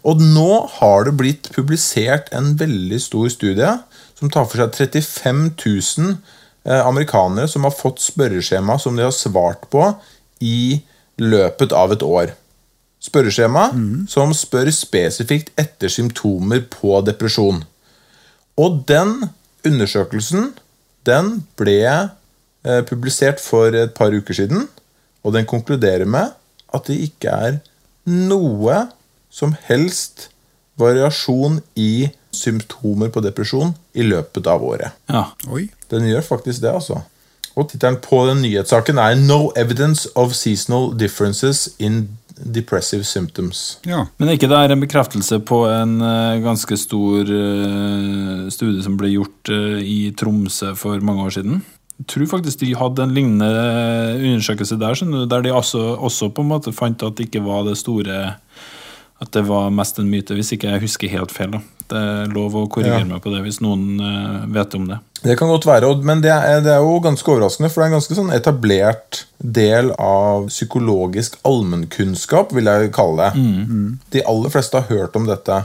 Og 0.06 0.20
nå 0.22 0.50
har 0.78 1.06
det 1.08 1.16
blitt 1.18 1.48
publisert 1.54 2.30
en 2.34 2.52
veldig 2.60 3.00
stor 3.02 3.30
studie 3.32 3.72
som 4.18 4.30
tar 4.30 4.46
for 4.50 4.62
seg 4.62 4.92
35 4.94 5.40
000 5.54 6.12
eh, 6.66 6.82
amerikanere 6.82 7.48
som 7.50 7.66
har 7.66 7.74
fått 7.74 8.02
spørreskjema 8.02 8.78
som 8.82 8.98
de 8.98 9.06
har 9.06 9.14
svart 9.14 9.66
på 9.72 9.90
i 10.44 10.80
løpet 11.18 11.74
av 11.74 11.94
et 11.94 12.04
år. 12.06 12.34
Spørreskjema 13.02 13.68
som 14.10 14.34
spør 14.34 14.70
spesifikt 14.74 15.52
etter 15.58 15.90
symptomer 15.92 16.64
på 16.70 16.98
depresjon. 17.06 17.62
Og 18.58 18.82
den 18.90 19.28
undersøkelsen 19.66 20.52
den 21.06 21.30
ble 21.58 21.78
eh, 21.86 22.82
publisert 22.86 23.42
for 23.42 23.74
et 23.74 23.94
par 23.94 24.14
uker 24.14 24.34
siden, 24.34 24.66
og 25.22 25.34
den 25.34 25.46
konkluderer 25.48 26.06
med 26.10 26.34
at 26.74 26.90
det 26.90 26.98
ikke 27.06 27.32
er 27.32 27.58
noe 28.08 28.86
som 29.30 29.54
helst 29.68 30.28
variasjon 30.78 31.60
i 31.74 32.08
symptomer 32.34 33.10
på 33.10 33.22
depresjon 33.24 33.74
i 33.98 34.06
løpet 34.06 34.46
av 34.46 34.64
året. 34.64 34.94
Ja. 35.10 35.28
Oi. 35.50 35.68
Den 35.90 36.06
gjør 36.08 36.26
faktisk 36.26 36.62
det, 36.62 36.72
altså. 36.72 37.02
Og 37.58 37.66
tittelen 37.72 37.98
på 38.02 38.20
den 38.28 38.42
nyhetssaken 38.44 38.98
er 39.02 39.16
'No 39.16 39.50
evidence 39.56 40.08
of 40.14 40.34
seasonal 40.34 40.92
differences 40.98 41.68
in 41.78 42.18
depressive 42.38 43.02
symptoms'. 43.02 43.78
Ja. 43.86 44.06
Men 44.18 44.28
er 44.28 44.38
ikke 44.38 44.48
det 44.48 44.58
er 44.58 44.72
en 44.72 44.80
bekreftelse 44.80 45.40
på 45.40 45.64
en 45.66 46.00
eh, 46.00 46.42
ganske 46.44 46.76
stor 46.78 47.20
eh, 47.20 48.46
studie 48.54 48.82
som 48.82 48.96
ble 48.96 49.10
gjort 49.10 49.50
eh, 49.50 49.82
i 49.82 50.14
Tromsø 50.14 50.74
for 50.76 51.00
mange 51.00 51.24
år 51.26 51.30
siden? 51.30 51.62
Jeg 51.98 52.06
tror 52.06 52.26
faktisk 52.26 52.60
de 52.60 52.76
hadde 52.78 53.02
en 53.02 53.14
lignende 53.14 53.50
undersøkelse 54.22 54.78
der, 54.78 54.94
skjønner 54.94 55.24
du, 55.24 55.26
der 55.26 55.42
de 55.42 55.50
også, 55.50 55.96
også 55.98 56.28
på 56.30 56.44
en 56.44 56.52
måte 56.52 56.72
fant 56.72 57.02
at 57.02 57.16
det 57.18 57.26
ikke 57.26 57.42
var 57.42 57.66
det 57.66 57.74
store 57.80 58.36
At 59.20 59.32
det 59.34 59.42
var 59.48 59.70
mest 59.74 59.98
en 59.98 60.06
myte, 60.10 60.34
hvis 60.38 60.52
ikke 60.54 60.68
jeg 60.70 60.80
husker 60.84 61.10
helt 61.10 61.32
feil. 61.34 61.50
da. 61.56 61.60
Det 61.88 61.96
er 61.98 62.28
lov 62.34 62.54
å 62.54 62.66
korrigere 62.70 63.00
Ja. 63.00 63.04
meg 63.08 63.22
på 63.24 63.30
det 63.32 63.40
hvis 63.46 63.60
noen 63.64 63.98
uh, 63.98 64.44
vet 64.52 64.74
om 64.76 64.84
det. 64.90 64.98
Det 65.24 65.34
kan 65.40 65.48
godt 65.50 65.64
være, 65.66 65.88
men 66.06 66.20
det 66.22 66.30
er, 66.30 66.60
det 66.62 66.70
er 66.70 66.84
jo 66.84 67.00
ganske 67.02 67.26
overraskende, 67.32 67.70
for 67.72 67.80
det 67.80 67.86
er 67.86 67.90
en 67.90 67.96
ganske 67.96 68.14
sånn 68.18 68.30
etablert 68.36 69.24
del 69.42 69.90
av 69.98 70.46
psykologisk 70.52 71.40
allmennkunnskap, 71.48 72.52
vil 72.54 72.70
jeg 72.70 72.92
kalle 72.94 73.30
det. 73.34 73.48
De 74.14 74.22
aller 74.30 74.52
fleste 74.54 74.78
har 74.78 74.86
hørt 74.92 75.16
om 75.18 75.26
dette. 75.26 75.64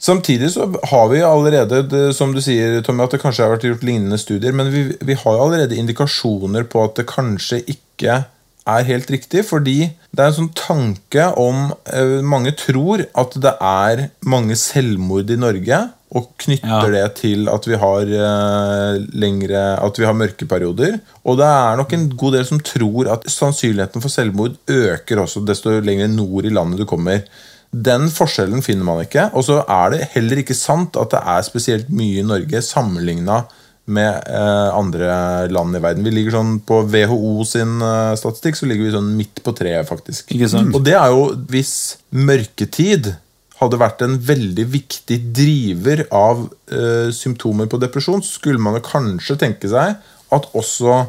Samtidig 0.00 0.50
så 0.54 0.66
har 0.90 1.08
vi 1.12 1.22
allerede, 1.24 1.82
det, 1.88 2.02
som 2.16 2.32
du 2.32 2.40
sier, 2.44 2.78
Tommy, 2.84 3.04
at 3.04 3.12
det 3.16 3.20
kanskje 3.22 3.44
har 3.44 3.54
vært 3.54 3.66
gjort 3.68 3.82
lignende 3.84 4.16
studier, 4.20 4.52
men 4.56 4.70
vi, 4.72 4.84
vi 5.04 5.16
har 5.24 5.40
allerede 5.44 5.76
indikasjoner 5.76 6.64
på 6.72 6.84
at 6.84 6.96
det 7.00 7.08
kanskje 7.10 7.62
ikke 7.68 8.22
er 8.70 8.86
helt 8.88 9.10
riktig, 9.12 9.44
fordi 9.48 9.78
det 10.10 10.22
er 10.24 10.30
en 10.30 10.36
sånn 10.40 10.52
tanke 10.58 11.28
om 11.38 11.70
eh, 11.92 12.18
Mange 12.26 12.52
tror 12.58 13.04
at 13.14 13.36
det 13.42 13.52
er 13.62 14.08
mange 14.26 14.56
selvmord 14.58 15.30
i 15.30 15.36
Norge, 15.38 15.80
og 16.10 16.24
knytter 16.42 16.88
Ja. 16.90 17.04
det 17.06 17.20
til 17.20 17.46
at 17.52 17.66
vi 17.70 17.76
har 17.78 18.08
eh, 18.10 18.96
lengre 19.14 19.60
At 19.78 20.00
vi 20.00 20.04
har 20.08 20.16
mørkeperioder. 20.18 20.96
Og 21.22 21.38
det 21.38 21.46
er 21.46 21.76
nok 21.78 21.92
en 21.94 22.08
god 22.18 22.34
del 22.34 22.48
som 22.48 22.58
tror 22.66 23.12
at 23.12 23.28
sannsynligheten 23.30 24.02
for 24.02 24.10
selvmord 24.10 24.56
øker 24.66 25.22
også 25.22 25.44
desto 25.46 25.76
lenger 25.78 26.10
nord 26.10 26.48
i 26.48 26.50
landet 26.50 26.82
du 26.82 26.84
kommer. 26.90 27.22
Den 27.70 28.08
forskjellen 28.10 28.64
finner 28.66 28.82
man 28.88 29.04
ikke. 29.04 29.28
Og 29.38 29.44
så 29.46 29.60
er 29.62 29.94
det 29.94 30.08
heller 30.16 30.42
ikke 30.42 30.58
sant 30.58 30.98
at 30.98 31.12
det 31.14 31.22
er 31.22 31.46
spesielt 31.46 31.92
mye 31.94 32.18
i 32.24 32.26
Norge 32.26 32.58
sammenligna 32.66 33.44
med 33.44 33.56
eh, 33.98 34.68
andre 34.76 35.08
land 35.50 35.76
i 35.76 35.82
verden. 35.82 36.04
Vi 36.06 36.12
ligger 36.14 36.36
sånn 36.38 36.52
På 36.66 36.82
WHO 36.86 37.44
sin 37.48 37.80
eh, 37.82 38.12
statistikk 38.18 38.58
så 38.58 38.68
ligger 38.70 38.86
vi 38.86 38.94
sånn 38.94 39.10
midt 39.18 39.42
på 39.44 39.54
treet, 39.56 39.88
faktisk. 39.88 40.30
Ikke 40.36 40.50
sant? 40.52 40.74
Og 40.76 40.84
det 40.86 40.94
er 40.98 41.10
jo 41.14 41.30
hvis 41.50 41.74
mørketid 42.14 43.14
hadde 43.60 43.80
vært 43.80 44.04
en 44.04 44.16
veldig 44.24 44.64
viktig 44.72 45.18
driver 45.36 46.04
av 46.16 46.46
eh, 46.72 47.10
symptomer 47.12 47.68
på 47.68 47.80
depresjon, 47.82 48.22
så 48.24 48.38
skulle 48.38 48.62
man 48.62 48.78
jo 48.78 48.86
kanskje 48.86 49.36
tenke 49.42 49.68
seg 49.68 49.98
at 50.30 50.46
også 50.56 51.02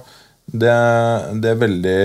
det, 0.51 0.79
det 1.43 1.53
veldig 1.61 1.99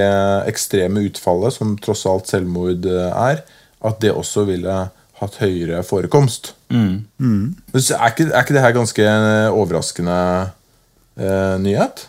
ekstreme 0.47 1.03
utfallet, 1.09 1.57
som 1.57 1.75
tross 1.83 2.05
alt 2.07 2.31
selvmord 2.31 2.87
eh, 2.87 3.11
er, 3.11 3.43
at 3.87 3.99
det 4.03 4.15
også 4.15 4.47
ville 4.49 4.77
hatt 5.17 5.41
høyere 5.41 5.81
forekomst. 5.87 6.53
Mm. 6.69 7.07
Men 7.19 7.83
så 7.83 7.97
Er 7.97 8.13
ikke, 8.13 8.29
er 8.31 8.45
ikke 8.45 8.57
det 8.57 8.65
her 8.65 8.77
ganske 8.77 9.11
overraskende 9.55 10.19
eh, 11.17 11.57
nyhet? 11.63 12.07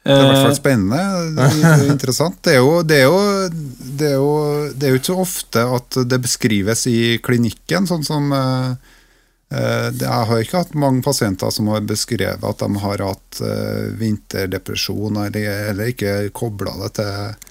Det 0.00 0.14
er 0.14 0.22
i 0.22 0.28
hvert 0.30 0.38
Eh, 0.38 0.44
fall 0.46 0.56
spennende. 0.56 1.00
Det 1.36 1.48
er 1.70 1.82
interessant. 1.94 2.38
Det 2.42 2.54
er 2.54 2.62
jo, 2.62 2.78
det, 2.82 3.02
er 3.02 3.04
jo, 3.04 3.18
det, 4.00 4.06
er 4.08 4.16
jo, 4.16 4.30
det 4.72 4.86
er 4.86 4.94
jo 4.94 5.00
ikke 5.00 5.12
så 5.12 5.18
ofte 5.26 5.66
at 5.76 6.00
det 6.08 6.22
beskrives 6.24 6.86
i 6.88 7.18
klinikken, 7.22 7.86
sånn 7.90 8.06
som 8.06 8.32
eh, 8.32 8.70
eh, 9.52 9.90
Jeg 10.00 10.30
har 10.30 10.40
ikke 10.40 10.62
hatt 10.64 10.74
mange 10.78 11.04
pasienter 11.04 11.52
som 11.52 11.68
har 11.74 11.84
beskrevet 11.84 12.48
at 12.48 12.64
de 12.64 12.82
har 12.86 13.04
hatt 13.10 13.42
eh, 13.44 13.92
vinterdepresjon, 14.00 15.20
eller, 15.26 15.68
eller 15.74 15.92
ikke 15.92 16.16
kobla 16.32 16.78
det 16.86 16.94
til 17.02 17.49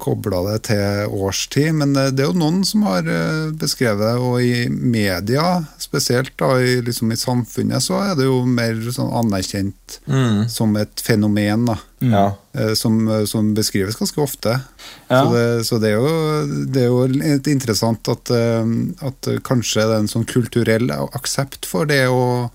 kobla 0.00 0.40
det 0.48 0.56
til 0.70 1.12
årstid, 1.12 1.70
men 1.78 1.92
det 1.96 2.06
det 2.16 2.24
er 2.24 2.30
jo 2.32 2.38
noen 2.40 2.62
som 2.66 2.82
har 2.88 3.06
eh, 3.08 3.50
beskrevet 3.60 4.00
det, 4.02 4.14
og 4.20 4.40
i 4.42 4.66
media, 4.70 5.60
spesielt 5.80 6.32
da, 6.40 6.54
i, 6.60 6.78
liksom 6.86 7.12
i 7.14 7.18
samfunnet, 7.20 7.84
så 7.84 8.00
er 8.08 8.16
det 8.18 8.26
jo 8.26 8.40
mer 8.48 8.80
sånn 8.92 9.12
anerkjent 9.20 9.98
som 10.52 10.74
et 10.80 11.02
fenomen, 11.04 11.66
da, 11.70 11.76
Ja. 12.00 12.24
eh, 12.56 12.72
som, 12.74 12.98
som 13.28 13.52
beskrives 13.54 13.96
ganske 14.00 14.20
ofte. 14.24 14.56
Ja. 15.10 15.20
Så, 15.22 15.34
det, 15.34 15.44
så 15.68 15.78
det, 15.82 15.92
er 15.92 16.00
jo, 16.00 16.64
det 16.72 16.82
er 16.86 16.90
jo 16.90 17.30
interessant 17.52 18.08
at, 18.08 18.30
eh, 18.34 18.74
at 19.06 19.30
kanskje 19.46 19.84
det 19.86 19.94
er 19.98 20.02
en 20.06 20.10
sånn 20.12 20.26
kulturell 20.28 20.90
aksept 20.96 21.68
for 21.68 21.86
det 21.90 22.06
å, 22.08 22.50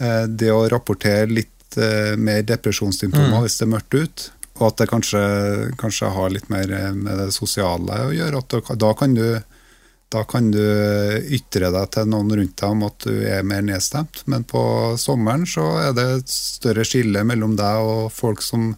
eh, 0.00 0.24
det 0.28 0.52
å 0.52 0.64
rapportere 0.72 1.26
litt 1.32 1.78
eh, 1.80 2.14
mer 2.20 2.42
depresjonssymptomer 2.46 3.42
hvis 3.46 3.58
det 3.58 3.66
er 3.68 3.72
mørkt 3.76 3.94
ut. 3.98 4.26
Og 4.60 4.68
at 4.68 4.78
det 4.78 4.90
kanskje, 4.90 5.20
kanskje 5.80 6.12
har 6.14 6.30
litt 6.30 6.48
mer 6.52 6.70
eh, 6.70 6.92
med 6.94 7.18
det 7.18 7.32
sosiale 7.34 8.06
å 8.06 8.14
gjøre. 8.14 8.42
At 8.44 8.78
da, 8.78 8.92
kan 8.98 9.16
du 9.16 9.26
da 10.14 10.22
kan 10.30 10.50
du 10.54 10.62
ytre 11.34 11.72
deg 11.74 11.90
til 11.94 12.10
noen 12.10 12.30
rundt 12.38 12.56
deg 12.60 12.74
om 12.76 12.84
at 12.86 13.06
du 13.08 13.14
er 13.26 13.46
mer 13.46 13.64
nedstemt, 13.66 14.22
men 14.30 14.46
på 14.46 14.62
sommeren 15.00 15.46
så 15.48 15.64
er 15.82 15.96
det 15.96 16.04
et 16.20 16.34
større 16.34 16.84
skille 16.86 17.24
mellom 17.26 17.56
deg 17.58 17.88
og 17.88 18.12
folk 18.14 18.44
som 18.44 18.74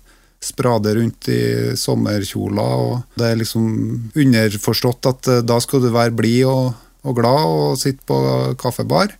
sprader 0.46 0.96
rundt 1.00 1.28
i 1.32 1.42
sommerkjoler, 1.76 2.82
og 2.86 3.18
det 3.18 3.28
er 3.28 3.38
liksom 3.40 3.68
underforstått 4.16 5.08
at 5.12 5.30
eh, 5.32 5.44
da 5.44 5.60
skal 5.60 5.84
du 5.84 5.90
være 5.92 6.16
blid 6.16 6.44
og, 6.48 6.72
og 7.04 7.20
glad 7.20 7.52
og 7.52 7.78
sitte 7.80 8.04
på 8.08 8.18
kaffebar. 8.60 9.12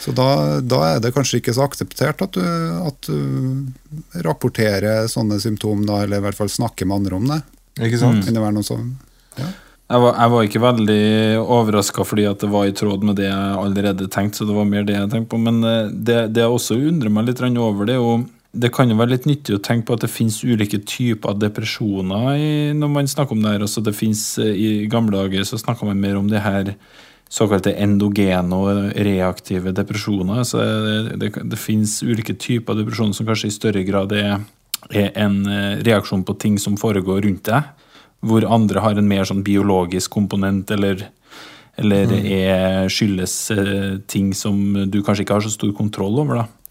Så 0.00 0.14
da, 0.16 0.28
da 0.64 0.80
er 0.92 1.02
det 1.04 1.14
kanskje 1.14 1.40
ikke 1.40 1.54
så 1.56 1.66
akseptert 1.68 2.22
at 2.24 2.36
du, 2.36 2.44
at 2.88 3.08
du 3.08 4.22
rapporterer 4.24 5.08
sånne 5.10 5.40
symptomer, 5.42 5.86
da, 5.88 6.00
eller 6.04 6.22
i 6.22 6.26
hvert 6.28 6.38
fall 6.38 6.52
snakker 6.52 6.88
med 6.88 7.02
andre 7.02 7.18
om 7.20 7.28
det. 7.34 7.42
Ikke 7.82 8.00
sant? 8.00 8.24
Kan 8.24 8.36
det 8.36 8.42
være 8.44 8.56
noe 8.56 8.66
sånn? 8.66 8.94
Ja. 9.40 9.50
Jeg 9.84 10.00
var, 10.00 10.14
jeg 10.16 10.32
var 10.32 10.46
ikke 10.46 10.60
veldig 10.62 11.02
overraska 11.42 12.04
fordi 12.08 12.24
at 12.24 12.40
det 12.40 12.48
var 12.48 12.66
i 12.66 12.76
tråd 12.76 13.02
med 13.04 13.18
det 13.20 13.26
jeg 13.26 13.58
allerede 13.60 14.06
tenkte, 14.08 14.40
så 14.40 14.46
det 14.48 14.56
var 14.56 14.70
mer 14.70 14.86
det 14.88 14.96
jeg 14.96 15.10
tenkte 15.12 15.30
på. 15.34 15.40
Men 15.44 15.60
eh, 15.68 15.90
det, 15.92 16.16
det 16.32 16.40
jeg 16.40 16.54
også 16.54 16.78
undrer 16.78 17.12
meg 17.12 17.28
litt 17.28 17.42
over, 17.44 17.84
det 17.84 17.98
er 17.98 18.00
jo 18.00 18.16
det 18.54 18.70
kan 18.70 18.86
jo 18.86 18.94
være 18.94 19.16
litt 19.16 19.24
nyttig 19.26 19.56
å 19.56 19.62
tenke 19.62 19.88
på 19.88 19.96
at 19.96 20.04
det 20.04 20.12
finnes 20.14 20.36
ulike 20.46 20.78
typer 20.86 21.34
depresjoner 21.42 22.36
i, 22.38 22.50
når 22.78 22.92
man 22.92 23.08
snakker 23.10 23.34
om 23.34 23.42
det 23.42 23.50
her. 23.56 23.64
Altså 23.66 23.82
det 23.82 23.96
finnes, 23.98 24.22
eh, 24.38 24.54
I 24.54 24.68
gamle 24.90 25.18
dager 25.18 25.44
så 25.48 25.58
snakka 25.60 25.88
man 25.88 26.00
mer 26.00 26.16
om 26.20 26.30
det 26.30 26.42
her 26.44 26.70
såkalte 27.30 27.74
endogene 27.80 28.56
og 28.56 28.92
reaktive 29.06 29.72
depresjoner. 29.74 30.44
Så 30.46 30.60
det, 30.60 31.16
det, 31.22 31.30
det 31.50 31.60
finnes 31.60 31.98
ulike 32.04 32.36
typer 32.38 32.78
depresjoner 32.78 33.16
som 33.16 33.28
kanskje 33.28 33.50
i 33.50 33.56
større 33.56 33.84
grad 33.86 34.14
er, 34.16 34.38
er 34.92 35.10
en 35.20 35.42
eh, 35.50 35.82
reaksjon 35.86 36.24
på 36.26 36.36
ting 36.40 36.60
som 36.62 36.78
foregår 36.80 37.24
rundt 37.26 37.48
deg, 37.50 37.72
hvor 38.24 38.46
andre 38.46 38.84
har 38.84 38.98
en 38.98 39.10
mer 39.10 39.26
sånn 39.28 39.44
biologisk 39.46 40.14
komponent 40.14 40.70
eller 40.74 41.08
eller 41.74 42.12
er 42.22 42.84
skyldes 42.92 43.32
eh, 43.50 43.96
ting 44.06 44.28
som 44.36 44.60
du 44.86 45.00
kanskje 45.02 45.24
ikke 45.24 45.40
har 45.40 45.42
så 45.42 45.50
stor 45.50 45.72
kontroll 45.74 46.20
over. 46.22 46.44
da. 46.44 46.64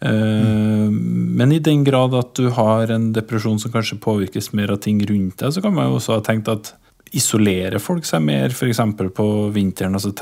Mm. 0.00 0.94
Men 1.36 1.52
i 1.52 1.60
den 1.60 1.84
grad 1.84 2.14
at 2.16 2.32
du 2.38 2.48
har 2.56 2.88
en 2.88 3.10
depresjon 3.12 3.58
som 3.60 3.72
kanskje 3.72 4.00
påvirkes 4.00 4.54
mer 4.56 4.72
av 4.72 4.80
ting 4.80 5.02
rundt 5.04 5.36
deg, 5.42 5.52
så 5.52 5.60
kan 5.60 5.74
man 5.76 5.90
jo 5.90 5.98
også 5.98 6.16
ha 6.16 6.24
tenkt 6.24 6.48
at 6.48 6.72
isolerer 7.16 7.82
folk 7.82 8.06
seg 8.06 8.22
mer, 8.22 8.52
f.eks. 8.54 8.80
på 9.16 9.26
vinteren, 9.54 9.96
Altså, 9.98 10.12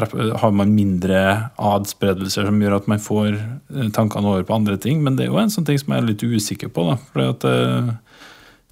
har 0.40 0.52
man 0.56 0.74
mindre 0.74 1.20
adspredelser 1.56 2.48
som 2.48 2.60
gjør 2.62 2.78
at 2.78 2.88
man 2.88 3.02
får 3.02 3.32
eh, 3.34 3.88
tankene 3.94 4.32
over 4.32 4.46
på 4.48 4.56
andre 4.56 4.78
ting. 4.80 5.02
Men 5.04 5.18
det 5.18 5.26
er 5.26 5.32
jo 5.32 5.40
en 5.42 5.52
sånn 5.52 5.66
ting 5.68 5.80
som 5.80 5.92
jeg 5.92 6.02
er 6.02 6.08
litt 6.08 6.24
usikker 6.24 6.72
på. 6.72 6.86
For 7.12 7.50
eh, 7.50 7.90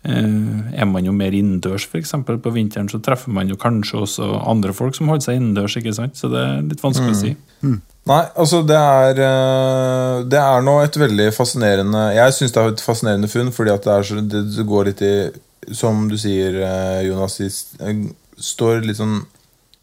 eh, 0.08 0.80
Er 0.80 0.88
man 0.88 1.04
jo 1.04 1.12
mer 1.16 1.36
innendørs 1.36 1.88
f.eks. 1.90 2.14
på 2.24 2.54
vinteren, 2.54 2.88
så 2.88 3.02
treffer 3.04 3.34
man 3.36 3.52
jo 3.52 3.60
kanskje 3.60 4.00
også 4.06 4.30
andre 4.46 4.72
folk 4.76 4.96
som 4.96 5.12
holder 5.12 5.28
seg 5.28 5.42
innendørs. 5.42 5.76
ikke 5.76 5.96
sant? 5.96 6.16
Så 6.16 6.32
det 6.32 6.40
er 6.40 6.64
litt 6.70 6.84
vanskelig 6.84 7.12
å 7.12 7.20
si. 7.20 7.36
Nei, 8.06 8.22
altså 8.38 8.60
det 8.62 8.76
er 8.78 9.18
eh, 9.18 10.18
Det 10.30 10.38
er 10.38 10.60
nå 10.62 10.76
et 10.84 10.94
veldig 11.00 11.24
fascinerende 11.34 12.02
Jeg 12.14 12.34
syns 12.36 12.52
det 12.54 12.60
er 12.62 12.68
et 12.70 12.84
fascinerende 12.84 13.30
funn, 13.32 13.48
fordi 13.50 13.72
at 13.72 13.88
det, 13.88 13.96
så, 14.06 14.20
det, 14.22 14.42
det 14.54 14.66
går 14.68 14.90
litt 14.92 15.02
i 15.02 15.16
Som 15.74 16.06
du 16.10 16.16
sier, 16.20 16.60
eh, 16.62 17.06
Jonas, 17.08 17.40
eh, 17.40 18.04
står 18.36 18.84
litt 18.86 19.00
sånn 19.00 19.24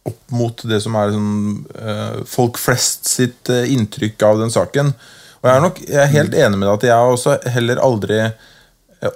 opp 0.08 0.32
mot 0.36 0.64
det 0.68 0.82
som 0.84 0.96
er 1.00 1.12
sånn, 1.12 1.66
eh, 1.80 2.24
folk 2.28 2.58
flest 2.60 3.08
sitt 3.08 3.50
inntrykk 3.50 4.24
av 4.24 4.40
den 4.40 4.52
saken. 4.52 4.94
Og 5.42 5.50
jeg 5.50 5.56
er 5.56 5.62
nok 5.62 5.80
jeg 5.80 6.02
er 6.02 6.12
helt 6.12 6.34
enig 6.34 6.58
med 6.58 6.68
deg 6.68 6.74
at 6.74 6.88
jeg 6.88 6.98
har 6.98 7.12
også 7.12 7.38
heller 7.52 7.82
aldri 7.84 8.20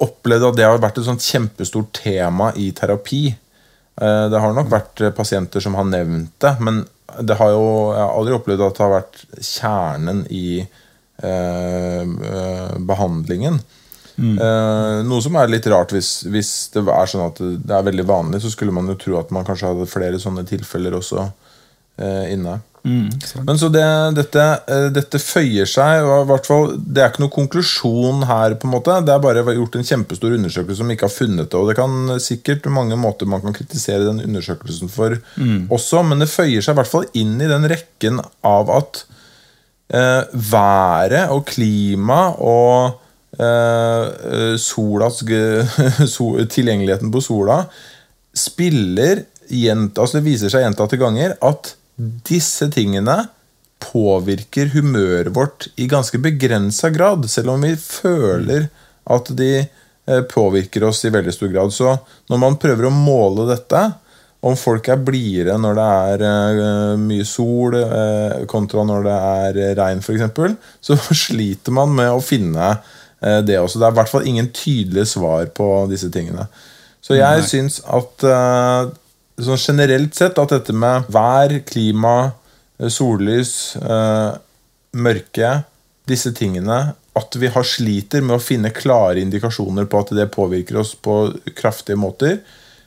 opplevd 0.03 0.49
at 0.49 0.55
det 0.55 0.65
har 0.65 0.79
vært 0.83 0.97
et 0.99 1.07
sånt 1.07 1.23
kjempestort 1.23 1.93
tema 1.93 2.51
i 2.55 2.71
terapi. 2.75 3.35
Det 3.97 4.39
har 4.39 4.53
nok 4.53 4.69
vært 4.69 5.01
eh, 5.01 5.13
pasienter 5.15 5.63
som 5.63 5.77
har 5.79 5.87
nevnt 5.89 6.35
det, 6.43 6.53
men 6.61 6.83
det 7.23 7.37
har 7.39 7.53
jo, 7.53 7.93
jeg 7.95 8.03
har 8.03 8.13
aldri 8.13 8.35
opplevd 8.35 8.65
at 8.65 8.77
det 8.77 8.83
har 8.83 8.93
vært 8.93 9.21
kjernen 9.47 10.19
i 10.33 10.47
eh, 10.61 12.03
eh, 12.03 12.75
Eh, 14.17 14.99
noe 15.05 15.21
som 15.21 15.35
er 15.37 15.51
litt 15.51 15.67
rart 15.69 15.91
hvis, 15.93 16.23
hvis 16.25 16.53
det 16.73 16.81
er 16.89 17.09
sånn 17.09 17.27
at 17.27 17.41
det 17.41 17.75
er 17.75 17.85
veldig 17.85 18.07
vanlig, 18.09 18.41
så 18.41 18.53
skulle 18.53 18.73
man 18.73 18.89
jo 18.89 18.97
tro 18.97 19.19
at 19.19 19.33
man 19.35 19.45
kanskje 19.45 19.69
hadde 19.69 19.91
flere 19.91 20.21
sånne 20.21 20.45
tilfeller 20.49 20.97
også 20.97 21.27
uh, 21.27 22.25
inne. 22.31 22.57
Men 23.43 23.59
så 23.59 23.69
det, 23.69 23.83
dette, 24.17 24.43
uh, 24.71 24.87
dette 24.95 25.19
føyer 25.21 25.69
seg 25.69 26.07
fall, 26.47 26.77
Det 26.79 27.03
er 27.03 27.11
ikke 27.11 27.25
noen 27.25 27.35
konklusjon 27.35 28.25
her. 28.29 28.55
på 28.55 28.69
en 28.69 28.73
måte 28.73 28.97
Det 29.05 29.13
er 29.13 29.21
bare 29.21 29.43
gjort 29.57 29.75
en 29.77 29.87
kjempestor 29.91 30.37
undersøkelse 30.37 30.79
som 30.81 30.93
ikke 30.93 31.09
har 31.09 31.13
funnet 31.13 31.51
det. 31.51 31.59
Og 31.59 31.69
det 31.69 31.77
kan 31.77 32.17
sikkert 32.23 32.65
mange 32.73 32.97
måter 32.97 33.29
man 33.29 33.43
kan 33.45 33.53
kritisere 33.53 34.07
den 34.07 34.23
undersøkelsen 34.25 34.89
for 34.89 35.19
også, 35.69 36.01
men 36.07 36.23
det 36.23 36.31
føyer 36.31 36.63
seg 36.63 36.73
i 36.73 36.79
hvert 36.79 36.95
fall 36.95 37.09
inn 37.13 37.37
i 37.37 37.51
den 37.51 37.69
rekken 37.69 38.23
av 38.47 38.71
at 38.81 39.03
været 39.87 41.29
og 41.31 41.45
klima 41.47 42.33
og 42.43 42.97
solas 44.57 45.19
so, 46.15 46.25
tilgjengeligheten 46.49 47.11
på 47.11 47.19
sola 47.21 47.57
spiller 48.33 49.25
altså 49.47 50.17
Det 50.17 50.23
viser 50.25 50.51
seg 50.51 50.63
gjentatte 50.63 50.97
ganger 50.97 51.35
at 51.45 51.73
disse 51.97 52.69
tingene 52.73 53.17
påvirker 53.81 54.71
humøret 54.73 55.33
vårt 55.33 55.67
i 55.77 55.87
ganske 55.89 56.19
begrensa 56.21 56.89
grad, 56.93 57.27
selv 57.29 57.53
om 57.53 57.65
vi 57.65 57.75
føler 57.77 58.67
at 59.07 59.31
de 59.37 59.51
eh, 59.61 60.23
påvirker 60.29 60.87
oss 60.87 61.03
i 61.05 61.13
veldig 61.13 61.33
stor 61.33 61.53
grad. 61.53 61.73
Så 61.73 61.93
når 62.29 62.41
man 62.41 62.59
prøver 62.61 62.89
å 62.89 62.93
måle 62.93 63.47
dette, 63.51 63.83
om 64.45 64.53
folk 64.57 64.85
er 64.93 65.01
blidere 65.01 65.55
når 65.59 65.77
det 65.77 65.87
er 66.11 66.25
eh, 66.27 66.93
mye 67.01 67.25
sol 67.27 67.77
eh, 67.79 68.45
kontra 68.49 68.85
når 68.85 69.07
det 69.07 69.17
er 69.17 69.61
eh, 69.63 69.73
regn, 69.79 70.03
f.eks., 70.03 70.53
så 70.89 70.97
sliter 71.09 71.75
man 71.75 71.95
med 71.97 72.13
å 72.13 72.23
finne 72.23 72.69
eh, 72.75 72.95
det 73.19 73.55
også. 73.57 73.79
Det 73.79 73.87
er 73.87 73.93
i 73.95 73.97
hvert 73.97 74.11
fall 74.11 74.27
ingen 74.29 74.49
tydelige 74.53 75.07
svar 75.09 75.47
på 75.57 75.67
disse 75.89 76.09
tingene. 76.13 76.45
Så 77.07 77.15
jeg 77.15 77.45
syns 77.47 77.79
at 77.87 78.25
eh, 78.27 78.89
sånn 79.47 79.61
generelt 79.61 80.17
sett 80.17 80.39
at 80.41 80.53
dette 80.53 80.75
med 80.75 81.07
vær, 81.13 81.53
klima, 81.67 82.33
eh, 82.81 82.91
sollys, 82.91 83.77
eh, 83.79 84.37
mørke 84.97 85.57
Disse 86.07 86.31
tingene 86.31 86.77
At 87.19 87.35
vi 87.35 87.49
har 87.51 87.65
sliter 87.67 88.23
med 88.23 88.37
å 88.37 88.43
finne 88.43 88.71
klare 88.71 89.19
indikasjoner 89.19 89.89
på 89.91 89.99
at 89.99 90.13
det 90.15 90.29
påvirker 90.31 90.79
oss 90.79 90.93
på 90.95 91.17
kraftige 91.57 91.99
måter. 91.99 92.37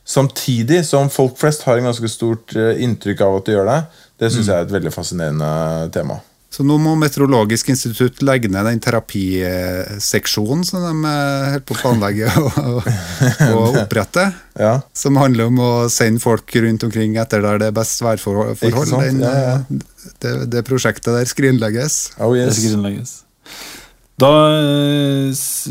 Samtidig 0.07 0.85
som 0.89 1.11
folk 1.13 1.37
flest 1.39 1.67
har 1.67 1.79
en 1.79 1.91
ganske 1.91 2.09
stort 2.09 2.55
eh, 2.57 2.81
inntrykk 2.85 3.25
av 3.27 3.41
at 3.41 3.49
de 3.49 3.57
gjør 3.57 3.69
det. 3.69 3.81
Det 4.21 4.31
syns 4.33 4.49
jeg 4.49 4.57
er 4.57 4.69
et 4.69 4.77
veldig 4.77 4.93
fascinerende 4.95 5.51
tema. 5.95 6.21
Så 6.51 6.65
nå 6.67 6.75
må 6.83 6.97
Meteorologisk 6.99 7.69
institutt 7.71 8.25
legge 8.27 8.49
ned 8.51 8.67
den 8.67 8.81
terapiseksjonen 8.83 10.65
som 10.67 10.83
de 10.83 11.11
eh, 11.11 11.45
holder 11.55 11.63
på 11.69 11.77
å 11.77 11.79
planlegge 11.79 12.31
å, 13.55 13.61
opprette. 13.85 14.25
Ja, 14.59 14.73
Som 14.97 15.21
handler 15.21 15.47
om 15.47 15.61
å 15.63 15.71
sende 15.93 16.23
folk 16.23 16.51
rundt 16.59 16.83
omkring 16.89 17.15
etter 17.23 17.45
der 17.45 17.63
det 17.63 17.71
er 17.71 17.77
best 17.79 18.03
værforhold. 18.03 18.59
Den, 18.59 19.23
Ja, 19.23 19.31
ja. 19.31 19.57
eh, 19.63 19.87
Det, 20.19 20.35
det 20.51 20.65
prosjektet 20.67 21.13
der 21.15 21.29
skrinlegges. 21.29 22.01
oh 22.19 22.35
Det 22.35 22.49
yes. 22.49 22.59
skal 22.59 22.73
grunnlegges. 22.75 23.13
Da 24.21 24.31
eh, 24.53 25.31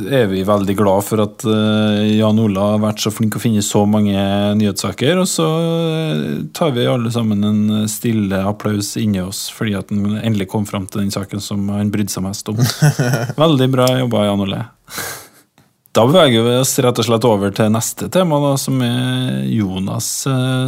er 0.10 0.30
vi 0.32 0.42
veldig 0.48 0.74
glad 0.80 1.06
for 1.06 1.22
at 1.22 1.44
eh, 1.46 2.16
Jan 2.18 2.40
Ola 2.42 2.72
har 2.74 2.82
vært 2.82 3.04
så 3.04 3.12
flink 3.14 3.38
å 3.38 3.42
finne 3.42 3.62
så 3.66 3.84
mange 3.86 4.16
nyhetssaker. 4.58 5.22
Og 5.22 5.30
så 5.30 5.46
eh, 5.46 6.24
tar 6.56 6.74
vi 6.74 6.88
alle 6.90 7.12
sammen 7.14 7.46
en 7.46 7.88
stille 7.92 8.42
applaus 8.50 8.96
inni 8.98 9.22
oss 9.22 9.46
fordi 9.54 9.76
at 9.78 9.94
han 9.94 10.18
endelig 10.18 10.50
kom 10.50 10.66
fram 10.70 10.88
til 10.90 11.04
den 11.04 11.14
saken 11.14 11.44
som 11.44 11.70
han 11.76 11.94
brydde 11.94 12.16
seg 12.16 12.26
mest 12.26 12.50
om. 12.50 12.62
Veldig 13.44 13.70
bra 13.76 13.90
jobba, 14.02 14.26
Jan 14.32 14.46
Ole. 14.48 14.64
Da 15.94 16.06
beveger 16.10 16.46
vi 16.46 16.58
oss 16.62 16.74
rett 16.82 17.02
og 17.02 17.06
slett 17.06 17.26
over 17.28 17.54
til 17.54 17.70
neste 17.74 18.10
tema, 18.14 18.38
da, 18.42 18.54
som 18.62 18.78
er 18.86 19.44
Jonas 19.50 20.10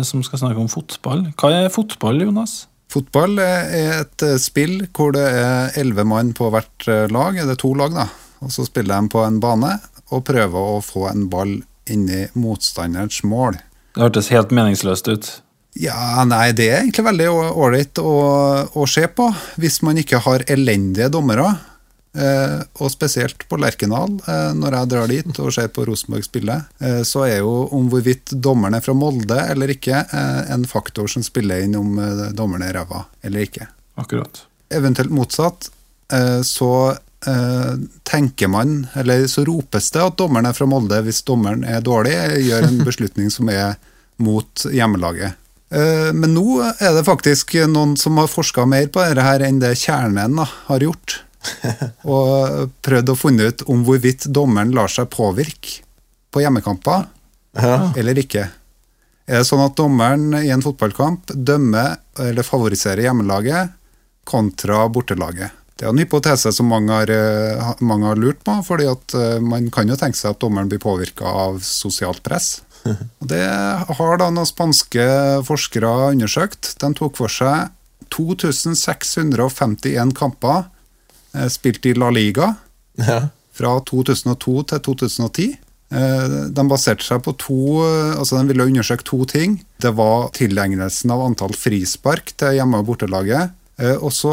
som 0.09 0.23
skal 0.25 0.41
snakke 0.41 0.59
om 0.59 0.69
fotball. 0.69 1.27
Hva 1.37 1.53
er 1.61 1.73
fotball, 1.73 2.25
Jonas? 2.25 2.63
Fotball 2.91 3.39
er 3.39 3.69
et 4.01 4.25
eh, 4.25 4.37
spill 4.41 4.81
hvor 4.91 5.13
det 5.15 5.23
er 5.23 5.77
elleve 5.79 6.03
mann 6.07 6.33
på 6.35 6.49
hvert 6.51 6.87
eh, 6.91 7.07
lag. 7.11 7.37
Det 7.39 7.55
er 7.55 7.61
to 7.61 7.71
lag, 7.77 7.95
da. 7.95 8.09
Og 8.43 8.51
så 8.51 8.65
spiller 8.67 8.99
de 8.99 9.11
på 9.13 9.21
en 9.23 9.39
bane 9.43 9.77
og 10.11 10.25
prøver 10.27 10.73
å 10.75 10.81
få 10.83 11.05
en 11.11 11.29
ball 11.31 11.61
inni 11.91 12.25
motstanderens 12.35 13.21
mål. 13.27 13.59
Det 13.95 14.03
hørtes 14.03 14.31
helt 14.33 14.51
meningsløst 14.55 15.07
ut. 15.11 15.31
Ja, 15.79 16.23
nei, 16.27 16.51
det 16.55 16.67
er 16.67 16.81
egentlig 16.81 17.05
veldig 17.07 17.29
ålreit 17.31 17.99
å, 18.03 18.15
å 18.75 18.87
se 18.91 19.05
på 19.07 19.29
hvis 19.61 19.79
man 19.87 19.99
ikke 20.01 20.19
har 20.25 20.43
elendige 20.51 21.07
dommere. 21.13 21.47
Eh, 22.11 22.59
og 22.83 22.91
spesielt 22.91 23.45
på 23.47 23.55
Lerkendal, 23.61 24.17
eh, 24.27 24.49
når 24.57 24.75
jeg 24.75 24.89
drar 24.91 25.11
dit 25.11 25.37
og 25.39 25.53
ser 25.55 25.69
på 25.71 25.85
Rosenborg 25.87 26.25
spille, 26.25 26.57
eh, 26.83 27.03
så 27.07 27.23
er 27.23 27.37
jo 27.39 27.69
om 27.71 27.87
hvorvidt 27.91 28.33
dommeren 28.35 28.75
er 28.75 28.83
fra 28.83 28.95
Molde 28.97 29.37
eller 29.53 29.71
ikke, 29.71 30.03
en 30.51 30.65
faktor 30.67 31.07
som 31.07 31.23
spiller 31.23 31.63
inn 31.63 31.77
om 31.79 31.95
dommeren 32.35 32.65
er 32.67 32.75
ræva 32.75 33.05
eller 33.23 33.47
ikke. 33.47 33.69
Akkurat. 34.01 34.43
Eventuelt 34.71 35.11
motsatt, 35.11 35.69
så 36.43 36.97
tenker 38.07 38.49
man, 38.51 38.87
eller 38.97 39.27
så 39.31 39.43
ropes 39.45 39.91
det 39.93 40.01
at 40.03 40.17
dommeren 40.19 40.49
er 40.49 40.55
fra 40.57 40.67
Molde 40.67 40.99
hvis 41.05 41.21
dommeren 41.27 41.63
er 41.63 41.83
dårlig, 41.85 42.15
gjør 42.47 42.67
en 42.67 42.79
beslutning 42.87 43.31
som 43.31 43.51
er 43.53 43.77
mot 44.19 44.65
hjemmelaget. 44.67 45.37
Men 45.71 46.33
nå 46.35 46.59
er 46.73 46.95
det 46.97 47.05
faktisk 47.07 47.53
noen 47.71 47.93
som 47.99 48.19
har 48.19 48.31
forska 48.31 48.65
mer 48.67 48.89
på 48.91 49.03
dette 49.05 49.47
enn 49.47 49.61
det 49.61 49.77
kjernen 49.79 50.41
har 50.41 50.87
gjort. 50.87 51.21
Og 52.13 52.71
prøvd 52.85 53.13
å 53.13 53.17
funne 53.17 53.49
ut 53.49 53.63
om 53.71 53.85
hvorvidt 53.87 54.27
dommeren 54.33 54.73
lar 54.75 54.91
seg 54.91 55.09
påvirke 55.13 55.81
på 56.31 56.43
hjemmekamper 56.43 57.07
eller 57.99 58.19
ikke. 58.21 58.45
Er 59.27 59.41
det 59.41 59.47
sånn 59.47 59.63
at 59.63 59.77
dommeren 59.77 60.31
i 60.39 60.51
en 60.53 60.63
fotballkamp 60.63 61.33
dømmer 61.35 61.97
eller 62.19 62.47
favoriserer 62.47 63.05
hjemmelaget, 63.05 63.77
kontra 64.27 64.85
bortelaget. 64.91 65.57
Det 65.75 65.87
er 65.87 65.95
en 65.95 66.01
hypotese 66.01 66.51
som 66.53 66.67
mange 66.69 66.93
har, 66.93 67.09
eh, 67.09 67.71
mange 67.81 68.05
har 68.05 68.19
lurt 68.19 68.43
på, 68.45 68.53
fordi 68.63 68.85
at 68.85 69.15
eh, 69.17 69.39
man 69.39 69.71
kan 69.73 69.89
jo 69.89 69.97
tenke 69.97 70.19
seg 70.19 70.35
at 70.35 70.41
dommeren 70.43 70.69
blir 70.69 70.79
påvirka 70.79 71.25
av 71.25 71.57
sosialt 71.65 72.21
press. 72.21 72.61
Og 72.85 73.31
det 73.31 73.41
har 73.41 74.19
da 74.21 74.27
noen 74.29 74.45
spanske 74.45 75.07
forskere 75.47 76.11
undersøkt. 76.11 76.75
De 76.77 76.91
tok 76.93 77.17
for 77.17 77.33
seg 77.33 77.73
2651 78.13 80.13
kamper 80.13 80.69
spilt 81.49 81.85
i 81.85 81.93
La 81.97 82.09
Liga 82.11 82.55
Ja. 82.99 83.29
fra 83.53 83.79
2002 83.87 84.63
til 84.67 84.79
2010. 84.79 85.57
Eh, 85.91 86.27
De 86.55 86.63
baserte 86.67 87.03
seg 87.03 87.21
på 87.23 87.33
to 87.37 87.81
altså 88.17 88.39
De 88.39 88.47
ville 88.47 88.63
undersøke 88.67 89.03
to 89.03 89.25
ting. 89.25 89.57
Det 89.79 89.93
var 89.95 90.29
tilegnelsen 90.31 91.11
av 91.11 91.21
antall 91.25 91.51
frispark 91.57 92.33
til 92.37 92.55
hjemme- 92.59 92.79
og 92.79 92.85
bortelaget. 92.87 93.51
Eh, 93.79 93.95
Og 93.97 94.11
så 94.11 94.31